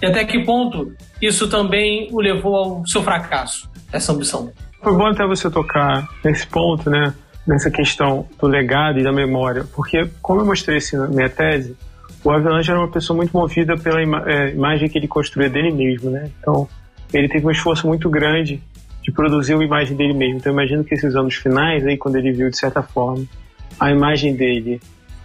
E 0.00 0.06
até 0.06 0.24
que 0.24 0.44
ponto 0.44 0.92
isso 1.20 1.48
também 1.48 2.08
o 2.10 2.20
levou 2.20 2.56
ao 2.56 2.86
seu 2.86 3.02
fracasso, 3.02 3.70
essa 3.92 4.12
ambição? 4.12 4.50
Foi 4.82 4.96
bom 4.96 5.06
até 5.06 5.26
você 5.26 5.50
tocar 5.50 6.08
nesse 6.24 6.46
ponto, 6.46 6.88
né? 6.88 7.12
Nessa 7.46 7.70
questão 7.70 8.26
do 8.38 8.46
legado 8.46 8.98
e 8.98 9.02
da 9.02 9.12
memória, 9.12 9.64
porque, 9.74 10.08
como 10.22 10.40
eu 10.40 10.46
mostrei 10.46 10.78
na 10.92 11.08
minha 11.08 11.28
tese, 11.28 11.76
o 12.22 12.30
Avalanche 12.30 12.70
era 12.70 12.78
uma 12.78 12.90
pessoa 12.90 13.16
muito 13.16 13.32
movida 13.32 13.76
pela 13.76 14.00
é, 14.00 14.50
imagem 14.50 14.88
que 14.88 14.98
ele 14.98 15.08
construía 15.08 15.48
dele 15.48 15.72
mesmo, 15.72 16.10
né? 16.10 16.30
Então, 16.38 16.68
ele 17.12 17.28
teve 17.28 17.46
um 17.46 17.50
esforço 17.50 17.86
muito 17.86 18.08
grande 18.08 18.62
de 19.02 19.10
produzir 19.10 19.54
uma 19.54 19.64
imagem 19.64 19.96
dele 19.96 20.12
mesmo. 20.12 20.36
Então, 20.36 20.52
imagino 20.52 20.84
que 20.84 20.94
esses 20.94 21.14
anos 21.16 21.34
finais, 21.34 21.84
aí, 21.86 21.96
quando 21.96 22.16
ele 22.16 22.30
viu 22.32 22.50
de 22.50 22.58
certa 22.58 22.82
forma 22.82 23.24
a 23.78 23.90
imagem 23.90 24.34
dele 24.34 24.80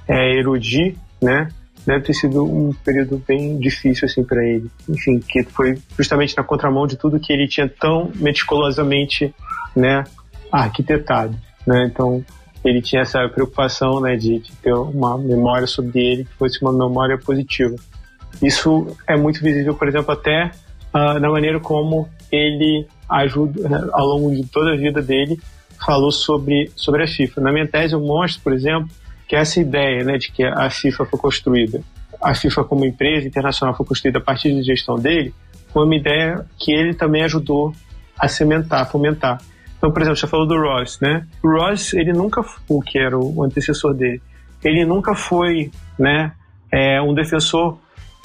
é 0.08 0.38
erudir, 0.38 0.96
né? 1.22 1.50
Deve 1.86 2.06
ter 2.06 2.14
sido 2.14 2.44
um 2.44 2.74
período 2.74 3.22
bem 3.28 3.60
difícil 3.60 4.06
assim 4.06 4.24
para 4.24 4.44
ele. 4.44 4.70
Enfim, 4.90 5.20
que 5.20 5.44
foi 5.44 5.78
justamente 5.98 6.36
na 6.36 6.44
contramão 6.44 6.88
de 6.88 6.98
tudo 6.98 7.20
que 7.20 7.32
ele 7.32 7.48
tinha 7.48 7.70
tão 7.70 8.12
meticulosamente, 8.16 9.34
né, 9.76 10.04
arquitetado, 10.52 11.38
né? 11.66 11.86
Então, 11.86 12.24
ele 12.64 12.82
tinha 12.82 13.04
essa 13.04 13.28
preocupação, 13.30 14.00
né, 14.02 14.16
de, 14.16 14.40
de 14.40 14.52
ter 14.54 14.74
uma 14.74 15.18
memória 15.18 15.68
sobre 15.68 16.00
ele 16.00 16.24
que 16.26 16.34
fosse 16.34 16.60
uma 16.62 16.74
memória 16.74 17.18
positiva. 17.18 17.76
Isso 18.42 18.96
é 19.08 19.16
muito 19.16 19.42
visível, 19.42 19.76
por 19.76 19.88
exemplo, 19.88 20.12
até 20.12 20.52
uh, 20.94 21.20
na 21.20 21.30
maneira 21.30 21.60
como 21.60 22.10
ele 22.32 22.88
ajuda 23.08 23.70
né, 23.70 23.88
ao 23.94 24.08
longo 24.08 24.36
de 24.36 24.44
toda 24.48 24.74
a 24.74 24.76
vida 24.76 25.02
dele 25.02 25.40
falou 25.84 26.12
sobre, 26.12 26.72
sobre 26.76 27.04
a 27.04 27.08
FIFA. 27.08 27.42
Na 27.42 27.52
minha 27.52 27.68
tese 27.68 27.94
eu 27.94 28.00
mostro, 28.00 28.42
por 28.44 28.54
exemplo, 28.54 28.90
que 29.28 29.36
essa 29.36 29.60
ideia 29.60 30.04
né, 30.04 30.18
de 30.18 30.32
que 30.32 30.44
a 30.44 30.70
FIFA 30.70 31.06
foi 31.06 31.20
construída, 31.20 31.82
a 32.22 32.34
FIFA 32.34 32.64
como 32.64 32.86
empresa 32.86 33.28
internacional 33.28 33.76
foi 33.76 33.86
construída 33.86 34.20
a 34.20 34.22
partir 34.22 34.56
da 34.56 34.62
gestão 34.62 34.96
dele, 34.96 35.34
foi 35.72 35.86
uma 35.86 35.96
ideia 35.96 36.46
que 36.58 36.72
ele 36.72 36.94
também 36.94 37.24
ajudou 37.24 37.74
a 38.18 38.28
cimentar, 38.28 38.90
fomentar. 38.90 39.42
Então, 39.78 39.92
por 39.92 40.02
exemplo, 40.02 40.18
você 40.18 40.28
falou 40.28 40.48
do 40.48 40.58
Ross, 40.58 41.00
né? 41.02 41.28
O 41.44 41.50
Ross, 41.50 41.94
ele 41.94 42.14
nunca 42.14 42.42
foi, 42.42 42.80
que 42.86 42.98
era 42.98 43.18
o 43.18 43.44
antecessor 43.44 43.94
dele, 43.94 44.22
ele 44.64 44.86
nunca 44.86 45.14
foi, 45.14 45.70
né, 46.00 46.32
é, 46.72 47.02
um 47.02 47.14
defensor 47.14 47.78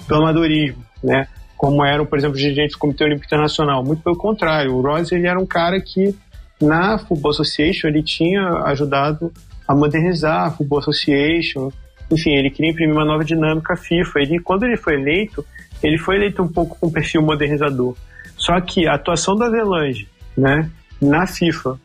do 0.08 0.14
amadorismo, 0.14 0.82
né? 1.02 1.26
Como 1.56 1.84
eram, 1.84 2.06
por 2.06 2.18
exemplo, 2.18 2.36
os 2.36 2.40
dirigentes 2.40 2.76
do 2.76 2.78
Comitê 2.78 3.04
Olímpico 3.04 3.26
Internacional. 3.26 3.84
Muito 3.84 4.02
pelo 4.02 4.16
contrário, 4.16 4.74
o 4.74 4.80
Ross, 4.80 5.12
ele 5.12 5.26
era 5.26 5.38
um 5.38 5.44
cara 5.44 5.78
que 5.80 6.14
na 6.60 6.98
Football 6.98 7.30
Association 7.30 7.88
ele 7.88 8.02
tinha 8.02 8.42
ajudado 8.64 9.32
a 9.66 9.74
modernizar 9.74 10.46
a 10.46 10.50
Football 10.50 10.80
Association. 10.80 11.70
Enfim, 12.10 12.30
ele 12.30 12.50
queria 12.50 12.70
imprimir 12.70 12.94
uma 12.94 13.04
nova 13.04 13.24
dinâmica 13.24 13.74
à 13.74 13.76
FIFA. 13.76 14.20
Ele, 14.20 14.40
quando 14.40 14.64
ele 14.64 14.76
foi 14.76 14.94
eleito, 14.94 15.44
ele 15.82 15.96
foi 15.96 16.16
eleito 16.16 16.42
um 16.42 16.48
pouco 16.48 16.76
com 16.78 16.90
perfil 16.90 17.22
modernizador. 17.22 17.94
Só 18.36 18.60
que 18.60 18.86
a 18.86 18.94
atuação 18.94 19.36
da 19.36 19.46
Avelange, 19.46 20.08
né, 20.36 20.70
na 21.00 21.26
FIFA 21.26 21.78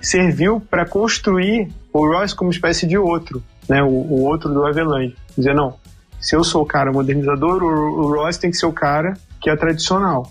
serviu 0.00 0.60
para 0.60 0.84
construir 0.84 1.68
o 1.92 2.06
Royce 2.06 2.34
como 2.34 2.50
espécie 2.50 2.86
de 2.86 2.98
outro, 2.98 3.42
né, 3.68 3.82
o, 3.82 3.88
o 3.88 4.24
outro 4.24 4.52
do 4.52 4.66
Avelange. 4.66 5.16
Dizer, 5.36 5.54
não, 5.54 5.76
se 6.20 6.36
eu 6.36 6.44
sou 6.44 6.62
o 6.62 6.66
cara 6.66 6.92
modernizador, 6.92 7.62
o, 7.62 7.66
o 7.66 8.14
Royce 8.14 8.40
tem 8.40 8.50
que 8.50 8.56
ser 8.56 8.66
o 8.66 8.72
cara 8.72 9.14
que 9.40 9.50
é 9.50 9.56
tradicional. 9.56 10.30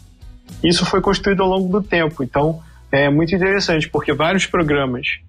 Isso 0.63 0.85
foi 0.85 1.01
construído 1.01 1.41
ao 1.41 1.49
longo 1.49 1.69
do 1.69 1.81
tempo. 1.81 2.23
Então, 2.23 2.61
é 2.91 3.09
muito 3.09 3.33
interessante, 3.35 3.89
porque 3.89 4.13
vários 4.13 4.45
programas 4.45 5.19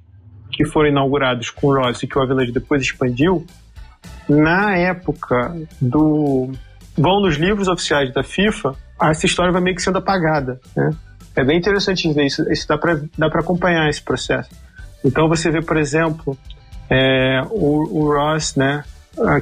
que 0.50 0.66
foram 0.66 0.90
inaugurados 0.90 1.50
com 1.50 1.68
o 1.68 1.74
Ross 1.74 2.02
e 2.02 2.06
que 2.06 2.18
o 2.18 2.22
Avalanche 2.22 2.52
depois 2.52 2.82
expandiu, 2.82 3.46
na 4.28 4.76
época 4.76 5.56
do. 5.80 6.50
vão 6.96 7.20
nos 7.20 7.36
livros 7.36 7.68
oficiais 7.68 8.12
da 8.12 8.22
FIFA, 8.22 8.74
essa 9.00 9.26
história 9.26 9.52
vai 9.52 9.62
meio 9.62 9.76
que 9.76 9.82
sendo 9.82 9.98
apagada. 9.98 10.60
Né? 10.76 10.90
É 11.34 11.44
bem 11.44 11.58
interessante 11.58 12.12
ver 12.12 12.26
isso, 12.26 12.50
isso 12.52 12.68
dá 12.68 12.76
para 12.76 13.00
dá 13.16 13.26
acompanhar 13.26 13.88
esse 13.88 14.02
processo. 14.02 14.50
Então 15.04 15.28
você 15.28 15.50
vê, 15.50 15.60
por 15.60 15.76
exemplo, 15.76 16.36
é, 16.90 17.40
o, 17.50 18.00
o, 18.00 18.14
Ross 18.14 18.54
né, 18.54 18.84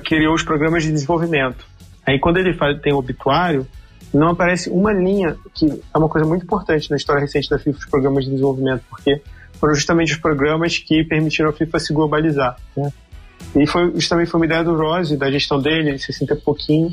criou 0.04 0.34
os 0.34 0.42
programas 0.42 0.84
de 0.84 0.92
desenvolvimento. 0.92 1.66
Aí 2.06 2.18
quando 2.18 2.38
ele 2.38 2.54
faz, 2.54 2.80
tem 2.80 2.92
o 2.92 2.98
obituário, 2.98 3.66
não 4.12 4.30
aparece 4.30 4.70
uma 4.70 4.92
linha, 4.92 5.36
que 5.54 5.66
é 5.66 5.98
uma 5.98 6.08
coisa 6.08 6.26
muito 6.26 6.44
importante 6.44 6.90
na 6.90 6.96
história 6.96 7.20
recente 7.20 7.48
da 7.48 7.58
FIFA, 7.58 7.78
os 7.78 7.86
programas 7.86 8.24
de 8.24 8.30
desenvolvimento, 8.30 8.82
porque 8.88 9.22
foram 9.54 9.74
justamente 9.74 10.12
os 10.12 10.18
programas 10.18 10.78
que 10.78 11.04
permitiram 11.04 11.50
a 11.50 11.52
FIFA 11.52 11.78
se 11.78 11.92
globalizar. 11.92 12.56
Né? 12.76 12.92
E 13.56 13.66
foi 13.66 13.92
justamente 13.94 14.30
foi 14.30 14.40
uma 14.40 14.46
ideia 14.46 14.64
do 14.64 14.76
Rose, 14.76 15.16
da 15.16 15.30
gestão 15.30 15.60
dele, 15.60 15.90
em 15.90 15.98
60 15.98 16.34
e 16.34 16.36
pouquinho, 16.36 16.90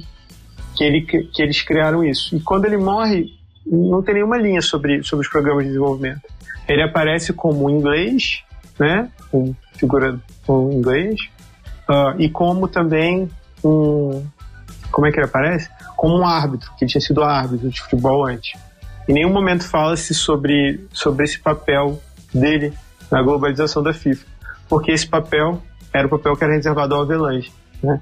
que, 0.75 0.83
ele, 0.83 1.01
que 1.01 1.41
eles 1.41 1.61
criaram 1.61 2.03
isso. 2.03 2.35
E 2.35 2.39
quando 2.39 2.65
ele 2.65 2.77
morre, 2.77 3.31
não 3.65 4.01
tem 4.01 4.15
nenhuma 4.15 4.37
linha 4.37 4.61
sobre, 4.61 5.03
sobre 5.03 5.25
os 5.25 5.31
programas 5.31 5.63
de 5.63 5.69
desenvolvimento. 5.69 6.21
Ele 6.67 6.83
aparece 6.83 7.33
como 7.33 7.69
inglês, 7.69 8.43
né, 8.79 9.09
com 9.31 9.55
figura 9.73 10.19
com 10.45 10.71
inglês, 10.71 11.19
uh, 11.89 12.19
e 12.19 12.29
como 12.29 12.67
também 12.67 13.29
um. 13.63 14.25
Como 14.91 15.05
é 15.05 15.11
que 15.11 15.19
ele 15.19 15.25
aparece? 15.25 15.69
Como 15.97 16.19
um 16.19 16.25
árbitro, 16.25 16.71
que 16.77 16.85
tinha 16.85 17.01
sido 17.01 17.23
árbitro 17.23 17.69
de 17.69 17.81
futebol 17.81 18.25
antes. 18.25 18.57
Em 19.09 19.13
nenhum 19.13 19.33
momento 19.33 19.67
fala-se 19.67 20.13
sobre, 20.13 20.87
sobre 20.93 21.25
esse 21.25 21.39
papel 21.39 21.99
dele 22.33 22.71
na 23.11 23.21
globalização 23.21 23.81
da 23.81 23.93
FIFA, 23.93 24.25
porque 24.69 24.91
esse 24.91 25.07
papel 25.07 25.61
era 25.93 26.05
o 26.05 26.09
papel 26.09 26.35
que 26.35 26.43
era 26.43 26.53
reservado 26.53 26.93
ao 26.93 27.01
Avelange, 27.01 27.51
né? 27.81 27.99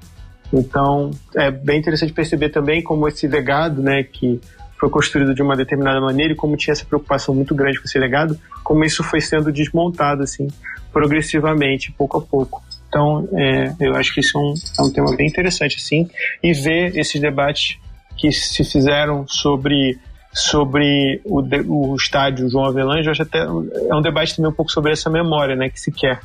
Então, 0.52 1.10
é 1.34 1.50
bem 1.50 1.78
interessante 1.78 2.12
perceber 2.12 2.50
também 2.50 2.82
como 2.82 3.08
esse 3.08 3.26
legado, 3.26 3.82
né, 3.82 4.04
que 4.04 4.40
foi 4.78 4.90
construído 4.90 5.34
de 5.34 5.42
uma 5.42 5.56
determinada 5.56 6.00
maneira 6.00 6.32
e 6.32 6.36
como 6.36 6.56
tinha 6.56 6.72
essa 6.72 6.84
preocupação 6.84 7.34
muito 7.34 7.54
grande 7.54 7.78
com 7.78 7.84
esse 7.84 7.98
legado, 7.98 8.38
como 8.62 8.84
isso 8.84 9.02
foi 9.02 9.20
sendo 9.20 9.50
desmontado, 9.50 10.22
assim, 10.22 10.46
progressivamente, 10.92 11.92
pouco 11.92 12.18
a 12.18 12.20
pouco. 12.20 12.62
Então, 12.88 13.28
é, 13.32 13.74
eu 13.80 13.96
acho 13.96 14.14
que 14.14 14.20
isso 14.20 14.38
é 14.38 14.40
um, 14.40 14.54
é 14.78 14.82
um 14.82 14.92
tema 14.92 15.16
bem 15.16 15.26
interessante, 15.26 15.76
assim, 15.76 16.08
e 16.42 16.52
ver 16.52 16.96
esses 16.96 17.20
debates 17.20 17.78
que 18.16 18.32
se 18.32 18.64
fizeram 18.64 19.26
sobre 19.28 19.98
sobre 20.32 21.20
o, 21.24 21.40
o 21.66 21.96
estádio 21.96 22.48
João 22.48 22.66
Avelange, 22.66 23.08
acho 23.08 23.22
até 23.22 23.38
é 23.38 23.94
um 23.94 24.02
debate 24.02 24.36
também 24.36 24.50
um 24.50 24.54
pouco 24.54 24.70
sobre 24.70 24.92
essa 24.92 25.08
memória, 25.08 25.56
né, 25.56 25.70
que 25.70 25.80
se 25.80 25.90
quer. 25.90 26.20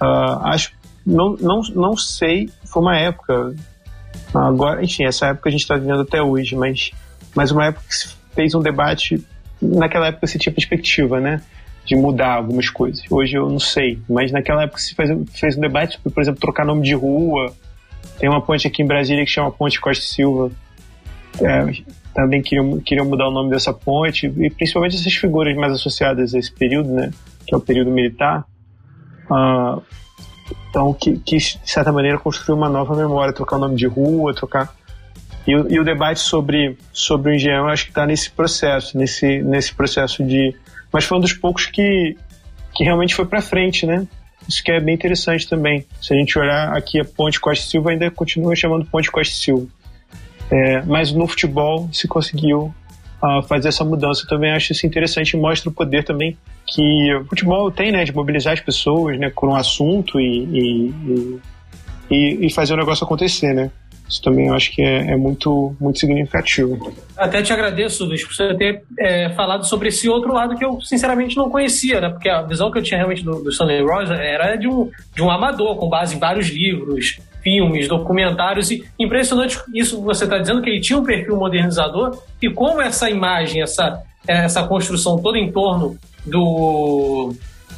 Uh, 0.00 0.44
acho 0.44 0.72
não, 1.04 1.34
não, 1.40 1.60
não 1.74 1.96
sei, 1.96 2.48
foi 2.64 2.82
uma 2.82 2.96
época 2.96 3.54
agora, 4.32 4.84
enfim, 4.84 5.04
essa 5.04 5.28
época 5.28 5.48
a 5.48 5.52
gente 5.52 5.62
está 5.62 5.74
vivendo 5.74 6.02
até 6.02 6.22
hoje, 6.22 6.54
mas 6.54 6.92
mas 7.34 7.50
uma 7.50 7.66
época 7.66 7.84
que 7.88 7.94
se 7.94 8.16
fez 8.34 8.54
um 8.54 8.60
debate 8.60 9.24
naquela 9.60 10.08
época 10.08 10.26
se 10.26 10.38
tinha 10.38 10.52
perspectiva, 10.52 11.18
né, 11.18 11.42
de 11.84 11.96
mudar 11.96 12.34
algumas 12.34 12.68
coisas. 12.70 13.02
Hoje 13.10 13.36
eu 13.36 13.48
não 13.48 13.58
sei, 13.58 13.98
mas 14.08 14.30
naquela 14.30 14.62
época 14.62 14.78
se 14.78 14.94
fez, 14.94 15.10
fez 15.32 15.56
um 15.56 15.60
debate 15.60 15.96
sobre, 15.96 16.12
por 16.12 16.22
exemplo, 16.22 16.40
trocar 16.40 16.64
nome 16.64 16.82
de 16.82 16.94
rua. 16.94 17.52
Tem 18.18 18.28
uma 18.28 18.40
ponte 18.40 18.68
aqui 18.68 18.82
em 18.82 18.86
Brasília 18.86 19.24
que 19.24 19.30
chama 19.30 19.50
Ponte 19.50 19.80
Costa 19.80 20.04
Silva, 20.04 20.50
é, 21.40 21.82
também 22.14 22.42
queriam, 22.42 22.80
queriam 22.80 23.06
mudar 23.06 23.28
o 23.28 23.30
nome 23.30 23.50
dessa 23.50 23.72
ponte, 23.72 24.26
e 24.26 24.50
principalmente 24.50 24.96
essas 24.96 25.14
figuras 25.14 25.56
mais 25.56 25.72
associadas 25.72 26.34
a 26.34 26.38
esse 26.38 26.52
período, 26.52 26.90
né, 26.90 27.10
que 27.46 27.54
é 27.54 27.56
o 27.56 27.60
período 27.60 27.90
militar, 27.90 28.44
uh, 29.30 29.82
então 30.70 30.92
que, 30.94 31.18
que, 31.18 31.36
de 31.36 31.60
certa 31.64 31.92
maneira, 31.92 32.18
construiu 32.18 32.56
uma 32.56 32.68
nova 32.68 32.96
memória, 32.96 33.32
trocar 33.32 33.56
o 33.56 33.60
nome 33.60 33.76
de 33.76 33.86
rua, 33.86 34.34
trocar... 34.34 34.74
E, 35.46 35.52
e 35.52 35.80
o 35.80 35.84
debate 35.84 36.20
sobre, 36.20 36.76
sobre 36.92 37.32
o 37.32 37.34
engenhão, 37.34 37.68
acho 37.68 37.84
que 37.84 37.90
está 37.90 38.06
nesse 38.06 38.30
processo, 38.30 38.98
nesse, 38.98 39.42
nesse 39.42 39.74
processo 39.74 40.22
de... 40.22 40.54
Mas 40.92 41.04
foi 41.04 41.16
um 41.16 41.20
dos 41.20 41.32
poucos 41.32 41.66
que, 41.66 42.16
que 42.74 42.84
realmente 42.84 43.14
foi 43.14 43.24
para 43.24 43.40
frente, 43.40 43.86
né? 43.86 44.06
Isso 44.46 44.62
que 44.62 44.72
é 44.72 44.80
bem 44.80 44.94
interessante 44.94 45.48
também. 45.48 45.86
Se 46.00 46.14
a 46.14 46.16
gente 46.16 46.38
olhar 46.38 46.76
aqui 46.76 47.00
a 47.00 47.04
Ponte 47.04 47.38
Costa 47.38 47.64
Silva, 47.64 47.90
ainda 47.90 48.10
continua 48.10 48.56
chamando 48.56 48.86
Ponte 48.86 49.10
Costa 49.10 49.34
Silva. 49.34 49.66
É, 50.50 50.82
mas 50.82 51.12
no 51.12 51.26
futebol 51.26 51.88
se 51.92 52.08
conseguiu 52.08 52.74
uh, 53.22 53.42
fazer 53.42 53.68
essa 53.68 53.84
mudança. 53.84 54.22
Eu 54.24 54.28
também 54.28 54.52
acho 54.52 54.72
isso 54.72 54.86
interessante 54.86 55.30
e 55.30 55.36
mostra 55.36 55.68
o 55.68 55.72
poder 55.72 56.04
também 56.04 56.36
que 56.66 57.14
o 57.14 57.24
futebol 57.24 57.70
tem, 57.70 57.90
né, 57.90 58.04
de 58.04 58.14
mobilizar 58.14 58.52
as 58.52 58.60
pessoas, 58.60 59.18
né, 59.18 59.30
com 59.30 59.48
um 59.48 59.54
assunto 59.54 60.20
e, 60.20 60.44
e, 60.52 61.40
e, 62.10 62.46
e 62.46 62.52
fazer 62.52 62.74
o 62.74 62.76
negócio 62.76 63.04
acontecer, 63.04 63.54
né. 63.54 63.70
Isso 64.08 64.22
também 64.22 64.46
eu 64.46 64.54
acho 64.54 64.72
que 64.72 64.80
é, 64.80 65.12
é, 65.12 65.16
muito, 65.16 65.76
muito 65.78 65.98
significativo. 65.98 66.94
Até 67.14 67.42
te 67.42 67.52
agradeço, 67.52 68.06
Luiz, 68.06 68.24
por 68.24 68.34
você 68.34 68.54
ter 68.54 68.82
é, 68.98 69.28
falado 69.34 69.66
sobre 69.66 69.88
esse 69.88 70.08
outro 70.08 70.32
lado 70.32 70.56
que 70.56 70.64
eu 70.64 70.80
sinceramente 70.80 71.36
não 71.36 71.50
conhecia, 71.50 72.00
né? 72.00 72.08
Porque 72.08 72.28
a 72.28 72.40
visão 72.40 72.70
que 72.70 72.78
eu 72.78 72.82
tinha 72.82 72.96
realmente 72.96 73.22
do, 73.22 73.42
do 73.42 73.50
Stanley 73.50 73.82
Rose 73.82 74.12
era 74.12 74.56
de 74.56 74.66
um, 74.66 74.90
de 75.14 75.22
um 75.22 75.30
amador, 75.30 75.76
com 75.76 75.90
base 75.90 76.16
em 76.16 76.18
vários 76.18 76.48
livros, 76.48 77.18
filmes, 77.48 77.88
documentários. 77.88 78.70
E 78.70 78.84
impressionante 78.98 79.58
isso 79.74 80.02
você 80.02 80.24
está 80.24 80.38
dizendo 80.38 80.60
que 80.60 80.68
ele 80.68 80.80
tinha 80.80 80.98
um 80.98 81.04
perfil 81.04 81.36
modernizador 81.36 82.18
e 82.42 82.50
como 82.50 82.82
essa 82.82 83.08
imagem, 83.08 83.62
essa, 83.62 84.02
essa 84.26 84.62
construção 84.64 85.18
toda 85.18 85.38
em 85.38 85.50
torno 85.50 85.96
do, 86.26 87.32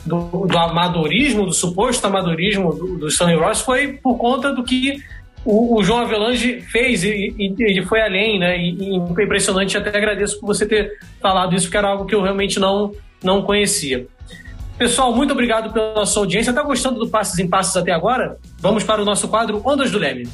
do, 0.05 0.47
do 0.47 0.59
amadorismo, 0.59 1.47
do 1.47 1.53
suposto 1.53 2.05
amadorismo 2.07 2.75
do, 2.75 2.99
do 2.99 3.07
Stanley 3.07 3.37
Ross 3.37 3.61
foi 3.61 3.93
por 4.03 4.17
conta 4.17 4.53
do 4.53 4.65
que 4.65 4.99
o, 5.45 5.79
o 5.79 5.83
João 5.83 6.01
Avelange 6.01 6.61
fez 6.63 7.05
e, 7.05 7.35
e, 7.39 7.55
ele 7.59 7.83
foi 7.87 8.01
além, 8.03 8.39
né? 8.39 8.59
E, 8.59 8.75
e 8.75 8.97
impressionante. 8.97 9.79
Até 9.79 9.97
agradeço 9.97 10.39
por 10.39 10.49
você 10.49 10.67
ter 10.67 10.99
falado 11.21 11.55
isso, 11.55 11.67
porque 11.67 11.79
era 11.79 11.89
algo 11.89 12.05
que 12.05 12.15
eu 12.15 12.23
realmente 12.23 12.59
não, 12.59 12.93
não 13.23 13.43
conhecia. 13.43 14.07
Pessoal, 14.81 15.15
muito 15.15 15.33
obrigado 15.33 15.75
pela 15.75 16.07
sua 16.07 16.23
audiência. 16.23 16.53
Está 16.53 16.63
gostando 16.63 16.99
do 16.99 17.07
Passos 17.07 17.39
em 17.39 17.47
Passos 17.47 17.77
até 17.77 17.93
agora? 17.93 18.39
Vamos 18.61 18.83
para 18.83 19.03
o 19.03 19.05
nosso 19.05 19.29
quadro 19.29 19.61
Ondas 19.63 19.91
do 19.91 19.99
Leme. 19.99 20.27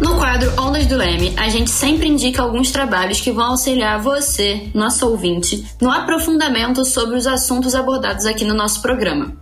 No 0.00 0.16
quadro 0.18 0.52
Ondas 0.60 0.88
do 0.88 0.96
Leme, 0.96 1.32
a 1.36 1.48
gente 1.48 1.70
sempre 1.70 2.08
indica 2.08 2.42
alguns 2.42 2.72
trabalhos 2.72 3.20
que 3.20 3.30
vão 3.30 3.50
auxiliar 3.50 4.00
você, 4.00 4.68
nosso 4.74 5.08
ouvinte, 5.08 5.64
no 5.80 5.88
aprofundamento 5.88 6.84
sobre 6.84 7.16
os 7.16 7.28
assuntos 7.28 7.76
abordados 7.76 8.26
aqui 8.26 8.44
no 8.44 8.54
nosso 8.54 8.82
programa. 8.82 9.36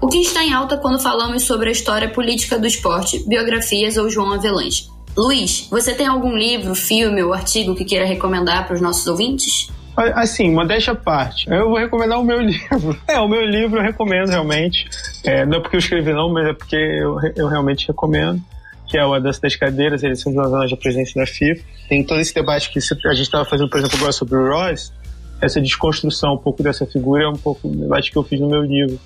O 0.00 0.08
que 0.08 0.16
está 0.16 0.42
em 0.42 0.54
alta 0.54 0.78
quando 0.78 1.02
falamos 1.02 1.42
sobre 1.42 1.68
a 1.68 1.72
história 1.72 2.08
política 2.08 2.58
do 2.58 2.66
esporte, 2.66 3.22
biografias 3.28 3.98
ou 3.98 4.08
João 4.08 4.32
Avelange? 4.32 4.95
Luiz, 5.16 5.66
você 5.70 5.94
tem 5.94 6.06
algum 6.06 6.36
livro, 6.36 6.74
filme 6.74 7.22
ou 7.22 7.32
artigo 7.32 7.74
que 7.74 7.84
queira 7.84 8.04
recomendar 8.04 8.66
para 8.66 8.74
os 8.74 8.82
nossos 8.82 9.06
ouvintes? 9.06 9.70
Assim, 9.96 10.50
modéstia 10.50 10.92
à 10.92 10.96
parte. 10.96 11.48
Eu 11.48 11.70
vou 11.70 11.78
recomendar 11.78 12.20
o 12.20 12.24
meu 12.24 12.38
livro. 12.44 12.98
É, 13.08 13.18
o 13.18 13.26
meu 13.26 13.42
livro 13.42 13.78
eu 13.78 13.82
recomendo 13.82 14.28
realmente. 14.28 14.86
É, 15.24 15.46
não 15.46 15.56
é 15.56 15.60
porque 15.60 15.76
eu 15.76 15.80
escrevi, 15.80 16.12
não, 16.12 16.30
mas 16.30 16.48
é 16.48 16.52
porque 16.52 16.76
eu, 16.76 17.18
eu 17.34 17.48
realmente 17.48 17.88
recomendo. 17.88 18.42
Que 18.86 18.98
é 18.98 19.06
o 19.06 19.14
A 19.14 19.18
Dança 19.18 19.40
das 19.40 19.56
Cadeiras, 19.56 20.02
eleição 20.02 20.30
de 20.30 20.38
uma 20.38 20.66
da 20.66 20.76
presidência 20.76 21.18
da 21.18 21.26
FIFA. 21.26 21.64
Tem 21.88 22.04
todo 22.04 22.20
esse 22.20 22.34
debate 22.34 22.70
que 22.70 22.78
a 22.78 23.14
gente 23.14 23.22
estava 23.22 23.44
fazendo, 23.46 23.70
por 23.70 23.78
exemplo, 23.78 23.96
agora 23.96 24.12
sobre 24.12 24.36
o 24.36 24.52
Royce. 24.52 24.92
Essa 25.40 25.60
desconstrução 25.62 26.34
um 26.34 26.38
pouco 26.38 26.62
dessa 26.62 26.86
figura 26.86 27.24
é 27.24 27.28
um 27.28 27.36
pouco 27.36 27.68
o 27.68 27.74
debate 27.74 28.12
que 28.12 28.18
eu 28.18 28.22
fiz 28.22 28.38
no 28.38 28.48
meu 28.48 28.62
livro. 28.62 29.00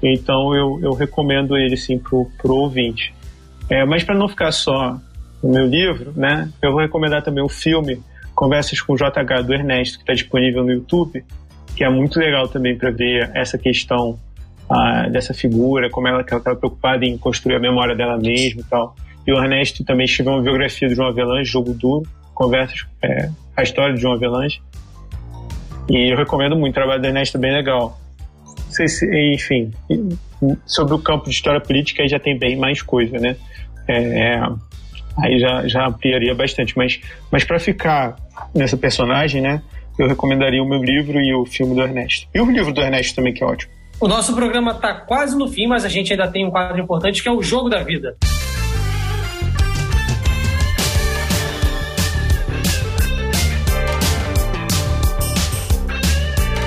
Então 0.00 0.54
eu, 0.54 0.78
eu 0.80 0.92
recomendo 0.92 1.56
ele, 1.56 1.76
sim, 1.76 1.98
pro, 1.98 2.30
pro 2.38 2.54
ouvinte. 2.54 3.12
É, 3.68 3.84
mas 3.84 4.04
para 4.04 4.14
não 4.14 4.28
ficar 4.28 4.52
só 4.52 4.96
no 5.42 5.50
meu 5.50 5.66
livro, 5.66 6.12
né? 6.16 6.48
Eu 6.60 6.72
vou 6.72 6.80
recomendar 6.80 7.22
também 7.22 7.42
o 7.42 7.48
filme 7.48 8.00
Conversas 8.34 8.80
com 8.82 8.92
o 8.92 8.96
JH 8.96 9.42
do 9.46 9.54
Ernesto, 9.54 9.96
que 9.96 10.02
está 10.02 10.12
disponível 10.12 10.62
no 10.62 10.70
YouTube, 10.70 11.24
que 11.74 11.82
é 11.82 11.88
muito 11.88 12.18
legal 12.18 12.46
também 12.48 12.76
para 12.76 12.90
ver 12.90 13.30
essa 13.34 13.56
questão 13.56 14.18
ah, 14.68 15.08
dessa 15.08 15.32
figura, 15.32 15.88
como 15.88 16.06
ela 16.06 16.20
estava 16.20 16.54
preocupada 16.54 17.04
em 17.04 17.16
construir 17.16 17.56
a 17.56 17.58
memória 17.58 17.94
dela 17.96 18.18
mesma 18.18 18.60
e 18.60 18.64
tal. 18.64 18.94
E 19.26 19.32
o 19.32 19.42
Ernesto 19.42 19.84
também 19.84 20.04
escreveu 20.04 20.34
uma 20.34 20.42
biografia 20.42 20.86
de 20.86 20.94
João 20.94 21.08
Avelange, 21.08 21.50
Jogo 21.50 21.72
Duro, 21.72 22.06
Conversas, 22.34 22.86
é, 23.02 23.30
a 23.56 23.62
história 23.62 23.94
de 23.94 24.00
João 24.00 24.14
Avelange. 24.14 24.60
E 25.88 26.12
eu 26.12 26.16
recomendo 26.16 26.56
muito, 26.56 26.72
o 26.72 26.74
trabalho 26.74 27.00
do 27.00 27.06
Ernesto 27.06 27.38
é 27.38 27.40
bem 27.40 27.52
legal. 27.52 27.98
Se, 28.68 28.84
enfim, 29.34 29.72
sobre 30.66 30.94
o 30.94 30.98
campo 30.98 31.24
de 31.24 31.30
história 31.30 31.60
política 31.60 32.02
aí 32.02 32.08
já 32.08 32.18
tem 32.18 32.38
bem 32.38 32.56
mais 32.56 32.82
coisa, 32.82 33.18
né? 33.18 33.36
É, 33.88 34.40
aí 35.18 35.38
já, 35.38 35.66
já 35.66 35.86
ampliaria 35.86 36.34
bastante. 36.34 36.76
Mas, 36.76 37.00
mas 37.30 37.44
para 37.44 37.58
ficar 37.58 38.16
nessa 38.54 38.76
personagem, 38.76 39.40
né, 39.40 39.62
eu 39.98 40.06
recomendaria 40.06 40.62
o 40.62 40.68
meu 40.68 40.82
livro 40.82 41.20
e 41.20 41.34
o 41.34 41.44
filme 41.46 41.74
do 41.74 41.82
Ernesto. 41.82 42.28
E 42.34 42.40
o 42.40 42.50
livro 42.50 42.72
do 42.72 42.80
Ernesto 42.80 43.16
também, 43.16 43.32
que 43.32 43.42
é 43.42 43.46
ótimo. 43.46 43.72
O 43.98 44.06
nosso 44.06 44.34
programa 44.34 44.72
está 44.72 44.92
quase 44.92 45.36
no 45.36 45.48
fim, 45.48 45.66
mas 45.66 45.84
a 45.84 45.88
gente 45.88 46.12
ainda 46.12 46.28
tem 46.28 46.46
um 46.46 46.50
quadro 46.50 46.78
importante 46.78 47.22
que 47.22 47.28
é 47.28 47.32
o 47.32 47.42
Jogo 47.42 47.70
da 47.70 47.82
Vida. 47.82 48.16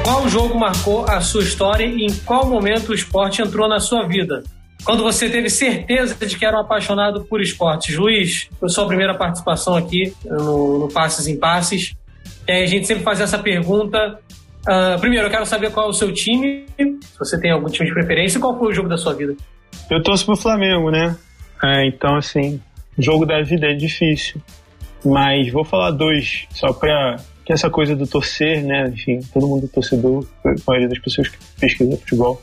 Qual 0.03 0.27
jogo 0.27 0.59
marcou 0.59 1.05
a 1.07 1.21
sua 1.21 1.43
história 1.43 1.85
e 1.85 2.03
em 2.03 2.13
qual 2.25 2.49
momento 2.49 2.89
o 2.89 2.95
esporte 2.95 3.43
entrou 3.43 3.69
na 3.69 3.79
sua 3.79 4.07
vida? 4.07 4.43
Quando 4.83 5.03
você 5.03 5.29
teve 5.29 5.49
certeza 5.49 6.15
de 6.25 6.37
que 6.37 6.45
era 6.45 6.57
um 6.57 6.61
apaixonado 6.61 7.25
por 7.25 7.41
esportes. 7.41 7.95
Luiz, 7.95 8.49
foi 8.59 8.69
sua 8.69 8.87
primeira 8.87 9.13
participação 9.13 9.75
aqui 9.75 10.13
no, 10.25 10.79
no 10.79 10.87
Passes 10.89 11.27
em 11.27 11.37
Passes. 11.37 11.95
a 12.47 12.65
gente 12.65 12.87
sempre 12.87 13.03
faz 13.03 13.19
essa 13.19 13.37
pergunta. 13.37 14.19
Uh, 14.61 14.99
primeiro, 14.99 15.27
eu 15.27 15.31
quero 15.31 15.45
saber 15.45 15.71
qual 15.71 15.87
é 15.87 15.89
o 15.89 15.93
seu 15.93 16.13
time, 16.13 16.65
se 16.77 17.17
você 17.17 17.39
tem 17.39 17.51
algum 17.51 17.67
time 17.67 17.87
de 17.87 17.93
preferência, 17.93 18.37
e 18.37 18.41
qual 18.41 18.57
foi 18.57 18.69
o 18.69 18.73
jogo 18.73 18.89
da 18.89 18.97
sua 18.97 19.13
vida? 19.13 19.35
Eu 19.89 20.01
torço 20.03 20.25
pro 20.25 20.35
Flamengo, 20.35 20.91
né? 20.91 21.15
É, 21.63 21.87
então, 21.87 22.15
assim, 22.15 22.61
jogo 22.97 23.25
da 23.25 23.41
vida 23.41 23.67
é 23.67 23.73
difícil. 23.73 24.41
Mas 25.03 25.51
vou 25.51 25.63
falar 25.63 25.91
dois, 25.91 26.45
só 26.51 26.73
pra 26.73 27.17
que 27.45 27.53
essa 27.53 27.69
coisa 27.69 27.95
do 27.95 28.05
torcer, 28.05 28.63
né? 28.63 28.89
Enfim, 28.89 29.19
todo 29.33 29.47
mundo 29.47 29.65
é 29.65 29.67
torcedor, 29.67 30.25
a 30.45 30.53
maioria 30.67 30.89
das 30.89 30.99
pessoas 30.99 31.29
que 31.29 31.37
pesquisam 31.59 31.97
futebol 31.97 32.41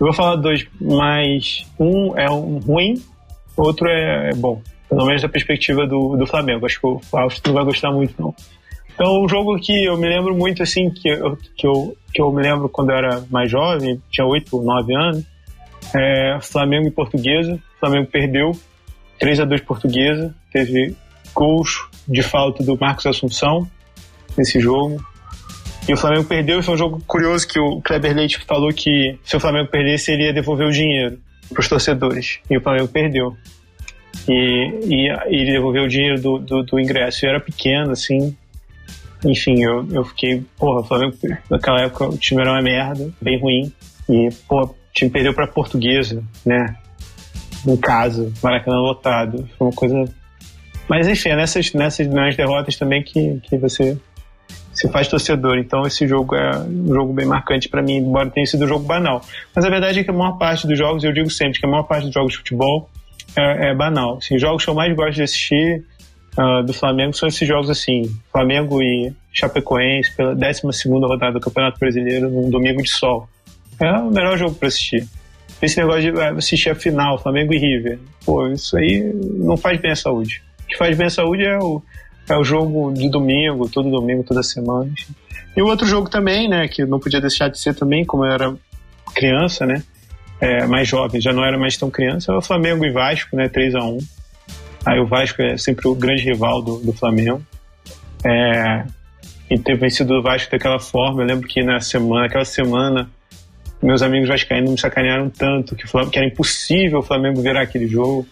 eu 0.00 0.06
vou 0.06 0.12
falar 0.12 0.36
dois, 0.36 0.66
mas 0.80 1.66
um 1.78 2.18
é 2.18 2.30
um 2.30 2.58
ruim, 2.58 2.94
outro 3.56 3.88
é, 3.88 4.30
é 4.30 4.34
bom. 4.34 4.60
Pelo 4.88 5.06
menos 5.06 5.22
da 5.22 5.28
perspectiva 5.28 5.86
do, 5.86 6.16
do 6.16 6.26
Flamengo. 6.26 6.66
Acho 6.66 6.80
que 6.80 6.86
o 6.86 6.98
Fausto 7.00 7.48
não 7.48 7.54
vai 7.54 7.64
gostar 7.64 7.90
muito, 7.90 8.14
não. 8.20 8.34
Então, 8.94 9.24
um 9.24 9.28
jogo 9.28 9.58
que 9.58 9.84
eu 9.84 9.96
me 9.96 10.08
lembro 10.08 10.36
muito, 10.36 10.62
assim, 10.62 10.88
que 10.88 11.08
eu, 11.08 11.36
que 11.56 11.66
eu, 11.66 11.96
que 12.12 12.22
eu 12.22 12.30
me 12.30 12.42
lembro 12.42 12.68
quando 12.68 12.90
eu 12.90 12.96
era 12.96 13.24
mais 13.28 13.50
jovem, 13.50 14.00
tinha 14.10 14.24
8 14.24 14.56
ou 14.56 14.62
9 14.62 14.94
anos, 14.94 15.24
é 15.94 16.38
Flamengo 16.40 16.86
e 16.86 16.90
Portuguesa. 16.90 17.54
O 17.54 17.80
Flamengo 17.80 18.08
perdeu 18.10 18.52
3 19.18 19.40
a 19.40 19.44
2 19.44 19.62
Portuguesa. 19.62 20.34
Teve 20.52 20.94
gols 21.34 21.88
de 22.06 22.22
falta 22.22 22.62
do 22.62 22.78
Marcos 22.78 23.06
Assunção 23.06 23.68
nesse 24.36 24.60
jogo. 24.60 25.04
E 25.86 25.92
o 25.92 25.96
Flamengo 25.96 26.24
perdeu, 26.24 26.60
e 26.60 26.62
foi 26.62 26.74
um 26.74 26.78
jogo 26.78 27.02
curioso 27.06 27.46
que 27.46 27.58
o 27.58 27.80
Kleber 27.82 28.14
Leite 28.14 28.38
falou 28.46 28.72
que 28.72 29.18
se 29.22 29.36
o 29.36 29.40
Flamengo 29.40 29.68
perdesse, 29.70 30.12
ele 30.12 30.24
ia 30.24 30.32
devolver 30.32 30.66
o 30.66 30.72
dinheiro 30.72 31.18
para 31.50 31.60
os 31.60 31.68
torcedores. 31.68 32.38
E 32.48 32.56
o 32.56 32.60
Flamengo 32.60 32.88
perdeu. 32.88 33.36
E, 34.26 34.32
e, 34.86 35.08
e 35.08 35.40
ele 35.40 35.52
devolveu 35.52 35.84
o 35.84 35.88
dinheiro 35.88 36.20
do, 36.20 36.38
do, 36.38 36.62
do, 36.62 36.80
ingresso. 36.80 37.26
Eu 37.26 37.30
era 37.30 37.40
pequeno, 37.40 37.90
assim. 37.90 38.34
Enfim, 39.24 39.62
eu, 39.62 39.86
eu 39.90 40.04
fiquei, 40.04 40.42
porra, 40.56 40.80
o 40.80 40.84
Flamengo, 40.84 41.16
naquela 41.50 41.82
época 41.82 42.08
o 42.08 42.16
time 42.16 42.40
era 42.40 42.52
uma 42.52 42.62
merda, 42.62 43.10
bem 43.20 43.38
ruim. 43.38 43.72
E, 44.08 44.30
pô, 44.48 44.62
o 44.62 44.74
time 44.94 45.10
perdeu 45.10 45.34
para 45.34 45.46
Portuguesa, 45.46 46.22
né? 46.46 46.76
Em 47.66 47.76
casa, 47.76 48.32
Maracanã 48.42 48.78
lotado. 48.78 49.46
Foi 49.58 49.66
uma 49.66 49.74
coisa. 49.74 50.04
Mas 50.88 51.08
enfim, 51.08 51.30
é 51.30 51.36
nessas, 51.36 51.72
nessas 51.74 52.06
nas 52.06 52.36
derrotas 52.36 52.76
também 52.76 53.02
que, 53.02 53.40
que 53.42 53.56
você 53.58 53.98
se 54.84 54.92
faz 54.92 55.08
torcedor. 55.08 55.56
Então 55.56 55.82
esse 55.86 56.06
jogo 56.06 56.34
é 56.34 56.58
um 56.58 56.92
jogo 56.92 57.12
bem 57.12 57.24
marcante 57.24 57.68
para 57.68 57.82
mim, 57.82 57.96
embora 57.96 58.28
tenha 58.30 58.46
sido 58.46 58.64
um 58.64 58.68
jogo 58.68 58.84
banal. 58.84 59.22
Mas 59.54 59.64
a 59.64 59.70
verdade 59.70 60.00
é 60.00 60.04
que 60.04 60.10
a 60.10 60.12
maior 60.12 60.36
parte 60.36 60.66
dos 60.66 60.76
jogos, 60.76 61.02
eu 61.02 61.12
digo 61.12 61.30
sempre 61.30 61.58
que 61.58 61.66
a 61.66 61.68
maior 61.68 61.84
parte 61.84 62.04
dos 62.04 62.12
jogos 62.12 62.32
de 62.32 62.38
futebol 62.38 62.90
é, 63.34 63.70
é 63.70 63.74
banal. 63.74 64.18
Assim, 64.18 64.36
os 64.36 64.40
jogos 64.40 64.62
que 64.62 64.70
eu 64.70 64.74
mais 64.74 64.94
gosto 64.94 65.14
de 65.14 65.22
assistir 65.22 65.82
uh, 66.38 66.62
do 66.62 66.74
Flamengo 66.74 67.14
são 67.14 67.28
esses 67.28 67.48
jogos 67.48 67.70
assim, 67.70 68.02
Flamengo 68.30 68.82
e 68.82 69.12
Chapecoense 69.32 70.14
pela 70.14 70.34
12 70.34 70.60
rodada 70.86 71.32
do 71.32 71.40
Campeonato 71.40 71.78
Brasileiro 71.78 72.28
num 72.28 72.50
domingo 72.50 72.82
de 72.82 72.90
sol. 72.90 73.26
É 73.80 73.90
o 73.90 74.10
melhor 74.10 74.36
jogo 74.36 74.54
para 74.54 74.68
assistir. 74.68 75.08
esse 75.62 75.78
negócio 75.78 76.12
de 76.12 76.20
ah, 76.20 76.32
assistir 76.32 76.70
a 76.70 76.74
final, 76.74 77.18
Flamengo 77.18 77.54
e 77.54 77.58
River. 77.58 77.98
Pô, 78.24 78.46
isso 78.48 78.76
aí 78.76 79.02
não 79.38 79.56
faz 79.56 79.80
bem 79.80 79.92
à 79.92 79.96
saúde. 79.96 80.42
O 80.64 80.66
que 80.66 80.76
faz 80.76 80.96
bem 80.96 81.06
à 81.06 81.10
saúde 81.10 81.42
é 81.42 81.58
o, 81.58 81.82
é 82.28 82.36
o 82.36 82.44
jogo 82.44 82.92
de 82.92 83.08
domingo, 83.08 83.68
todo 83.68 83.90
domingo, 83.90 84.24
toda 84.24 84.42
semana. 84.42 84.90
E 85.56 85.62
o 85.62 85.66
outro 85.66 85.86
jogo 85.86 86.08
também, 86.08 86.48
né, 86.48 86.66
que 86.68 86.84
não 86.84 86.98
podia 86.98 87.20
deixar 87.20 87.48
de 87.48 87.58
ser 87.58 87.74
também, 87.74 88.04
como 88.04 88.24
eu 88.24 88.32
era 88.32 88.54
criança, 89.14 89.66
né, 89.66 89.82
é, 90.40 90.66
mais 90.66 90.88
jovem, 90.88 91.20
já 91.20 91.32
não 91.32 91.44
era 91.44 91.58
mais 91.58 91.76
tão 91.76 91.90
criança, 91.90 92.32
é 92.32 92.36
o 92.36 92.42
Flamengo 92.42 92.84
e 92.84 92.90
Vasco, 92.90 93.36
né, 93.36 93.48
3 93.48 93.74
a 93.74 93.84
1 93.84 93.98
Aí 94.86 95.00
o 95.00 95.06
Vasco 95.06 95.40
é 95.40 95.56
sempre 95.56 95.88
o 95.88 95.94
grande 95.94 96.22
rival 96.22 96.60
do, 96.60 96.78
do 96.78 96.92
Flamengo. 96.92 97.42
É, 98.22 98.84
e 99.50 99.58
ter 99.58 99.78
vencido 99.78 100.14
o 100.14 100.22
Vasco 100.22 100.50
daquela 100.50 100.78
forma, 100.78 101.22
eu 101.22 101.26
lembro 101.26 101.48
que 101.48 101.62
na 101.62 101.80
semana, 101.80 102.26
aquela 102.26 102.44
semana, 102.44 103.08
meus 103.82 104.02
amigos 104.02 104.28
vascaínos 104.28 104.70
me 104.70 104.78
sacanearam 104.78 105.30
tanto 105.30 105.76
que, 105.76 105.84
que 105.86 106.18
era 106.18 106.26
impossível 106.26 106.98
o 107.00 107.02
Flamengo 107.02 107.40
virar 107.40 107.62
aquele 107.62 107.86
jogo. 107.86 108.26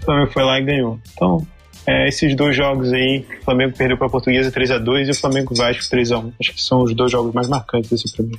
O 0.00 0.04
Flamengo 0.04 0.32
foi 0.32 0.42
lá 0.44 0.58
e 0.58 0.64
ganhou. 0.64 0.98
Então, 1.12 1.46
é, 1.86 2.08
esses 2.08 2.34
dois 2.36 2.56
jogos 2.56 2.92
aí, 2.92 3.24
o 3.40 3.44
Flamengo 3.44 3.76
perdeu 3.76 3.96
para 3.96 4.06
a 4.06 4.10
Portuguesa 4.10 4.50
3 4.50 4.70
a 4.72 4.78
2 4.78 5.08
e 5.08 5.10
o 5.10 5.14
Flamengo 5.14 5.54
Vasco 5.54 5.88
3 5.90 6.12
a 6.12 6.18
1 6.18 6.32
Acho 6.40 6.54
que 6.54 6.62
são 6.62 6.82
os 6.82 6.94
dois 6.94 7.10
jogos 7.10 7.34
mais 7.34 7.48
marcantes 7.48 7.90
desse 7.90 8.14
pra 8.14 8.24
mim. 8.24 8.38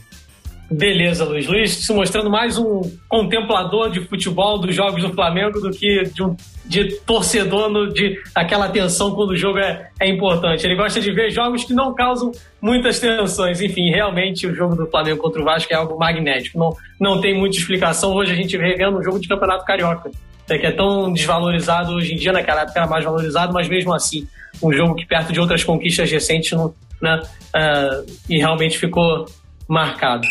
Beleza, 0.72 1.26
Luiz. 1.26 1.46
Luiz 1.48 1.72
se 1.72 1.94
mostrando 1.94 2.30
mais 2.30 2.58
um 2.58 2.82
contemplador 3.08 3.92
de 3.92 4.00
futebol 4.02 4.58
dos 4.58 4.74
jogos 4.74 5.04
do 5.04 5.14
Flamengo 5.14 5.60
do 5.60 5.70
que 5.70 6.04
de 6.04 6.24
um 6.24 6.36
de 6.66 6.96
torcedor 7.02 7.70
no, 7.70 7.94
de 7.94 8.18
aquela 8.34 8.70
tensão 8.70 9.14
quando 9.14 9.32
o 9.32 9.38
jogo 9.38 9.60
é, 9.60 9.90
é 10.00 10.08
importante. 10.08 10.66
Ele 10.66 10.76
gosta 10.76 11.00
de 11.02 11.12
ver 11.12 11.30
jogos 11.30 11.64
que 11.64 11.74
não 11.74 11.94
causam 11.94 12.32
muitas 12.62 13.00
tensões. 13.00 13.62
Enfim, 13.62 13.92
realmente 13.92 14.48
o 14.48 14.56
jogo 14.56 14.76
do 14.76 14.88
Flamengo 14.88 15.22
contra 15.22 15.42
o 15.42 15.46
Vasco 15.46 15.72
é 15.74 15.76
algo 15.76 15.98
magnético. 16.00 16.58
Não, 16.58 16.76
não 17.00 17.22
tem 17.22 17.38
muita 17.38 17.58
explicação. 17.58 18.14
Hoje 18.14 18.32
a 18.32 18.36
gente 18.36 18.58
vê 18.58 18.76
vendo 18.76 18.98
um 18.98 19.04
jogo 19.04 19.20
de 19.20 19.28
campeonato 19.28 19.66
carioca, 19.66 20.10
que 20.48 20.66
é 20.66 20.72
tão 20.72 21.12
desvalorizado 21.12 21.94
hoje 21.94 22.14
em 22.14 22.18
dia, 22.18 22.32
naquela 22.32 22.62
época 22.62 22.80
era 22.80 22.88
mais 22.88 23.04
valorizado, 23.04 23.54
mas 23.54 23.68
mesmo 23.68 23.94
assim, 23.94 24.28
um 24.62 24.72
jogo 24.72 24.96
que 24.96 25.06
perto 25.06 25.32
de 25.32 25.40
outras 25.40 25.64
conquistas 25.64 26.12
recentes 26.12 26.52
né, 27.02 27.22
uh, 27.22 28.06
e 28.30 28.38
realmente 28.38 28.78
ficou 28.78 29.26
marcado. 29.68 30.28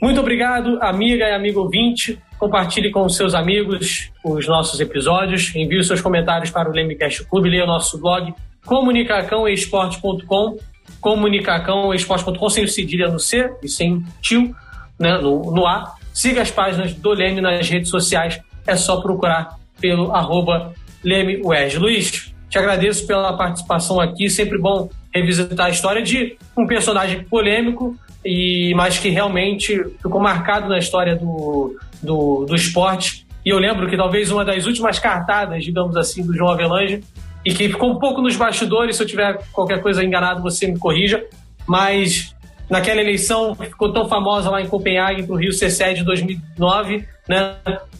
Muito 0.00 0.20
obrigado, 0.20 0.78
amiga 0.82 1.28
e 1.28 1.32
amigo 1.32 1.60
ouvinte. 1.60 2.18
Compartilhe 2.38 2.90
com 2.90 3.08
seus 3.08 3.34
amigos 3.34 4.10
os 4.24 4.48
nossos 4.48 4.80
episódios. 4.80 5.54
Envie 5.54 5.84
seus 5.84 6.00
comentários 6.00 6.50
para 6.50 6.68
o 6.68 6.72
Lemecast 6.72 7.24
Clube. 7.28 7.48
Leia 7.48 7.62
o 7.62 7.68
nosso 7.68 7.98
blog 7.98 8.34
comunicacãoesporte.com 8.66 10.58
comunicacãoesporte.com 11.00 12.48
sem 12.48 12.64
o 12.64 12.68
cedilha 12.68 13.08
no 13.08 13.18
C 13.18 13.48
e 13.62 13.68
sem 13.68 14.04
tio 14.20 14.54
né, 14.98 15.18
no, 15.18 15.52
no 15.52 15.66
A. 15.66 15.94
Siga 16.12 16.42
as 16.42 16.50
páginas 16.50 16.94
do 16.94 17.10
Leme 17.10 17.40
nas 17.40 17.68
redes 17.68 17.88
sociais. 17.88 18.40
É 18.66 18.76
só 18.76 19.00
procurar 19.00 19.58
pelo 19.80 20.12
arroba 20.14 20.72
Leme 21.04 21.42
Luiz, 21.78 22.32
te 22.52 22.58
agradeço 22.58 23.06
pela 23.06 23.32
participação 23.34 23.98
aqui. 23.98 24.28
Sempre 24.28 24.58
bom 24.58 24.90
revisitar 25.12 25.66
a 25.66 25.70
história 25.70 26.02
de 26.02 26.36
um 26.54 26.66
personagem 26.66 27.24
polêmico, 27.24 27.96
e 28.22 28.74
mas 28.76 28.98
que 28.98 29.08
realmente 29.08 29.82
ficou 30.02 30.20
marcado 30.20 30.68
na 30.68 30.78
história 30.78 31.16
do, 31.16 31.78
do, 32.02 32.44
do 32.44 32.54
esporte. 32.54 33.26
E 33.44 33.48
eu 33.48 33.58
lembro 33.58 33.88
que 33.88 33.96
talvez 33.96 34.30
uma 34.30 34.44
das 34.44 34.66
últimas 34.66 34.98
cartadas, 34.98 35.64
digamos 35.64 35.96
assim, 35.96 36.24
do 36.24 36.34
João 36.34 36.52
Avelange, 36.52 37.02
e 37.42 37.54
que 37.54 37.70
ficou 37.70 37.90
um 37.90 37.98
pouco 37.98 38.20
nos 38.20 38.36
bastidores, 38.36 38.96
se 38.96 39.02
eu 39.02 39.06
tiver 39.06 39.42
qualquer 39.50 39.80
coisa 39.80 40.04
enganado, 40.04 40.42
você 40.42 40.66
me 40.66 40.78
corrija, 40.78 41.24
mas 41.66 42.34
naquela 42.72 43.02
eleição 43.02 43.54
ficou 43.54 43.92
tão 43.92 44.08
famosa 44.08 44.48
lá 44.48 44.62
em 44.62 44.66
Copenhague 44.66 45.24
para 45.24 45.34
o 45.34 45.38
Rio 45.38 45.50
C7 45.50 45.96
de 45.96 46.04
2009, 46.04 47.06
né, 47.28 47.56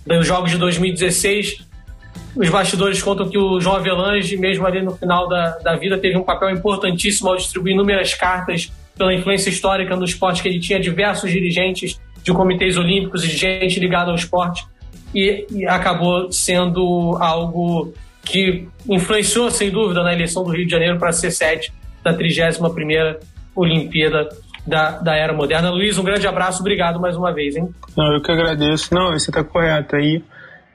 dos 0.07 0.27
Jogos 0.27 0.51
de 0.51 0.57
2016, 0.57 1.63
os 2.35 2.49
bastidores 2.49 3.03
contam 3.03 3.29
que 3.29 3.37
o 3.37 3.61
João 3.61 3.77
Avelange, 3.77 4.35
mesmo 4.39 4.67
ali 4.67 4.81
no 4.81 4.97
final 4.97 5.29
da, 5.29 5.59
da 5.59 5.77
vida, 5.77 5.99
teve 5.99 6.17
um 6.17 6.23
papel 6.23 6.49
importantíssimo 6.49 7.29
ao 7.29 7.37
distribuir 7.37 7.75
inúmeras 7.75 8.15
cartas 8.15 8.73
pela 8.97 9.13
influência 9.13 9.51
histórica 9.51 9.95
no 9.95 10.07
esporte, 10.07 10.41
que 10.41 10.49
ele 10.49 10.59
tinha 10.59 10.81
diversos 10.81 11.31
dirigentes 11.31 12.01
de 12.23 12.33
comitês 12.33 12.79
olímpicos 12.79 13.25
e 13.25 13.29
gente 13.29 13.79
ligada 13.79 14.11
ao 14.11 14.17
esporte, 14.17 14.65
e, 15.15 15.47
e 15.51 15.67
acabou 15.67 16.33
sendo 16.33 17.19
algo 17.21 17.93
que 18.25 18.67
influenciou, 18.89 19.51
sem 19.51 19.71
dúvida, 19.71 20.03
na 20.03 20.15
eleição 20.15 20.43
do 20.43 20.51
Rio 20.51 20.65
de 20.65 20.71
Janeiro 20.71 20.99
para 20.99 21.13
ser 21.13 21.31
sede 21.31 21.71
da 22.03 22.17
31ª 22.17 23.19
Olimpíada 23.55 24.31
da, 24.67 24.99
da 24.99 25.15
Era 25.15 25.33
Moderna. 25.33 25.71
Luiz, 25.71 25.99
um 25.99 26.05
grande 26.05 26.27
abraço, 26.27 26.61
obrigado 26.61 27.01
mais 27.01 27.17
uma 27.17 27.33
vez, 27.33 27.57
hein? 27.57 27.69
Não, 27.97 28.13
eu 28.15 28.23
que 28.23 28.31
agradeço. 28.31 28.95
Não, 28.95 29.13
você 29.13 29.31
está 29.31 29.43
correto 29.43 29.97
aí. 29.97 30.23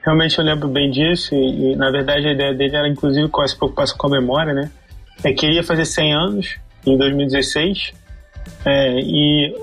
Realmente 0.04 0.38
eu 0.38 0.44
lembro 0.44 0.68
bem 0.68 0.90
disso 0.90 1.34
e, 1.34 1.72
e, 1.72 1.76
na 1.76 1.90
verdade, 1.90 2.28
a 2.28 2.32
ideia 2.32 2.54
dele 2.54 2.76
era, 2.76 2.88
inclusive, 2.88 3.28
com 3.28 3.42
essa 3.42 3.56
preocupação 3.56 3.96
com 3.96 4.06
a 4.06 4.10
memória, 4.10 4.52
né? 4.52 4.70
É 5.24 5.32
que 5.32 5.44
ele 5.44 5.56
ia 5.56 5.64
fazer 5.64 5.84
100 5.84 6.14
anos 6.14 6.56
em 6.86 6.96
2016 6.96 7.92
é, 8.64 9.00
e 9.00 9.54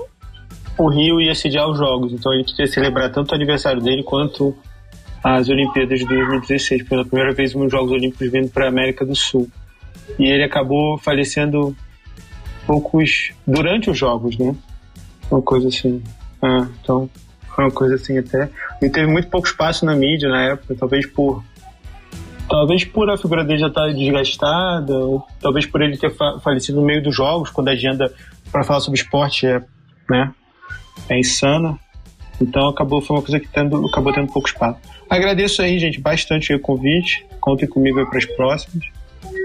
o 0.78 0.88
Rio 0.88 1.20
ia 1.20 1.34
sediar 1.34 1.68
os 1.68 1.78
Jogos, 1.78 2.12
então 2.12 2.32
ele 2.32 2.44
queria 2.44 2.66
celebrar 2.66 3.10
tanto 3.10 3.32
o 3.32 3.34
aniversário 3.34 3.80
dele 3.80 4.02
quanto 4.02 4.54
as 5.24 5.48
Olimpíadas 5.48 5.98
de 6.00 6.06
2016, 6.06 6.88
pela 6.88 7.04
primeira 7.04 7.32
vez 7.32 7.54
nos 7.54 7.72
Jogos 7.72 7.90
Olímpicos 7.90 8.30
vindo 8.30 8.48
para 8.48 8.66
a 8.66 8.68
América 8.68 9.04
do 9.04 9.16
Sul. 9.16 9.48
E 10.18 10.26
ele 10.26 10.44
acabou 10.44 10.98
falecendo 10.98 11.74
poucos 12.66 13.32
durante 13.46 13.90
os 13.90 13.98
Jogos, 13.98 14.36
né? 14.36 14.54
Uma 15.30 15.42
coisa 15.42 15.68
assim. 15.68 16.02
É, 16.42 16.58
então, 16.82 17.08
foi 17.54 17.64
uma 17.64 17.70
coisa 17.70 17.94
assim 17.94 18.18
até. 18.18 18.50
E 18.82 18.90
teve 18.90 19.06
muito 19.06 19.28
pouco 19.28 19.46
espaço 19.46 19.84
na 19.84 19.94
mídia 19.94 20.28
na 20.28 20.42
época, 20.42 20.74
talvez 20.78 21.06
por 21.06 21.42
Talvez 22.48 22.84
por 22.84 23.10
a 23.10 23.18
figura 23.18 23.44
dele 23.44 23.58
já 23.58 23.66
estar 23.66 23.88
tá 23.88 23.92
desgastada, 23.92 24.96
ou 24.96 25.26
talvez 25.40 25.66
por 25.66 25.82
ele 25.82 25.96
ter 25.96 26.14
falecido 26.42 26.80
no 26.80 26.86
meio 26.86 27.02
dos 27.02 27.14
jogos, 27.14 27.50
quando 27.50 27.68
a 27.68 27.72
agenda 27.72 28.12
para 28.52 28.62
falar 28.62 28.80
sobre 28.80 29.00
esporte 29.00 29.46
é, 29.46 29.60
né, 30.08 30.32
é 31.08 31.18
insana. 31.18 31.76
Então 32.40 32.68
acabou, 32.68 33.00
foi 33.00 33.16
uma 33.16 33.22
coisa 33.22 33.40
que 33.40 33.48
tendo, 33.48 33.84
acabou 33.88 34.12
tendo 34.12 34.32
pouco 34.32 34.48
espaço. 34.48 34.78
Agradeço 35.10 35.60
aí, 35.60 35.78
gente, 35.78 36.00
bastante 36.00 36.54
o 36.54 36.60
convite. 36.60 37.26
Contem 37.40 37.68
comigo 37.68 38.04
para 38.08 38.18
as 38.18 38.26
próximas. 38.26 38.84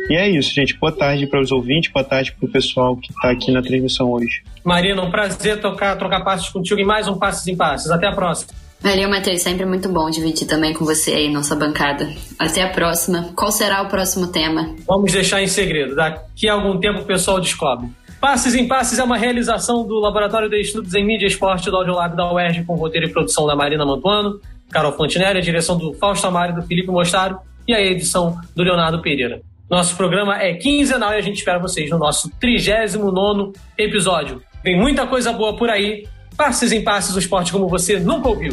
E 0.09 0.15
é 0.15 0.29
isso, 0.29 0.53
gente. 0.53 0.77
Boa 0.77 0.91
tarde 0.91 1.27
para 1.27 1.41
os 1.41 1.51
ouvintes, 1.51 1.91
boa 1.91 2.03
tarde 2.03 2.31
para 2.33 2.45
o 2.45 2.51
pessoal 2.51 2.97
que 2.97 3.11
está 3.11 3.31
aqui 3.31 3.51
na 3.51 3.61
transmissão 3.61 4.11
hoje. 4.11 4.43
Marina, 4.63 5.01
um 5.01 5.09
prazer 5.09 5.59
tocar, 5.59 5.95
trocar 5.97 6.23
passos 6.23 6.49
contigo 6.49 6.79
em 6.79 6.85
mais 6.85 7.07
um 7.07 7.17
Passos 7.17 7.47
em 7.47 7.55
Passos. 7.55 7.91
Até 7.91 8.07
a 8.07 8.11
próxima. 8.11 8.53
Valeu, 8.81 9.07
Matheus. 9.07 9.41
Sempre 9.41 9.65
muito 9.65 9.87
bom 9.89 10.09
dividir 10.09 10.47
também 10.47 10.73
com 10.73 10.83
você 10.83 11.11
aí 11.11 11.29
nossa 11.29 11.55
bancada. 11.55 12.09
Até 12.39 12.63
a 12.63 12.69
próxima. 12.69 13.31
Qual 13.35 13.51
será 13.51 13.81
o 13.83 13.87
próximo 13.87 14.27
tema? 14.27 14.75
Vamos 14.87 15.11
deixar 15.11 15.41
em 15.41 15.47
segredo. 15.47 15.95
Daqui 15.95 16.49
a 16.49 16.53
algum 16.53 16.79
tempo 16.79 17.01
o 17.01 17.05
pessoal 17.05 17.39
descobre. 17.39 17.87
Passes 18.19 18.53
em 18.55 18.67
Passes 18.67 18.99
é 18.99 19.03
uma 19.03 19.17
realização 19.17 19.85
do 19.85 19.99
Laboratório 19.99 20.49
de 20.49 20.59
Estudos 20.59 20.93
em 20.93 21.05
Mídia 21.05 21.25
e 21.25 21.27
Esporte 21.27 21.69
do 21.69 21.77
Audiolab 21.77 22.15
da 22.15 22.31
UERJ, 22.31 22.63
com 22.65 22.75
roteiro 22.75 23.07
e 23.07 23.11
produção 23.11 23.47
da 23.47 23.55
Marina 23.55 23.85
Mantuano, 23.85 24.39
Carol 24.71 24.93
Fontinelli, 24.93 25.39
a 25.39 25.41
direção 25.41 25.77
do 25.77 25.93
Fausto 25.93 26.27
Amaro 26.27 26.53
e 26.53 26.55
do 26.55 26.61
Felipe 26.63 26.89
Mostaro 26.89 27.39
e 27.67 27.73
a 27.73 27.81
edição 27.81 28.39
do 28.55 28.63
Leonardo 28.63 29.01
Pereira. 29.01 29.41
Nosso 29.71 29.95
programa 29.95 30.35
é 30.37 30.53
quinzenal 30.55 31.13
e 31.13 31.15
a 31.15 31.21
gente 31.21 31.37
espera 31.37 31.57
vocês 31.57 31.89
no 31.89 31.97
nosso 31.97 32.29
39 32.41 33.53
episódio. 33.77 34.43
Vem 34.61 34.77
muita 34.77 35.07
coisa 35.07 35.31
boa 35.31 35.55
por 35.55 35.69
aí. 35.69 36.05
Passes 36.35 36.73
em 36.73 36.83
Passes, 36.83 37.15
o 37.15 37.19
esporte 37.19 37.53
como 37.53 37.69
você 37.69 37.97
nunca 37.97 38.27
ouviu. 38.27 38.51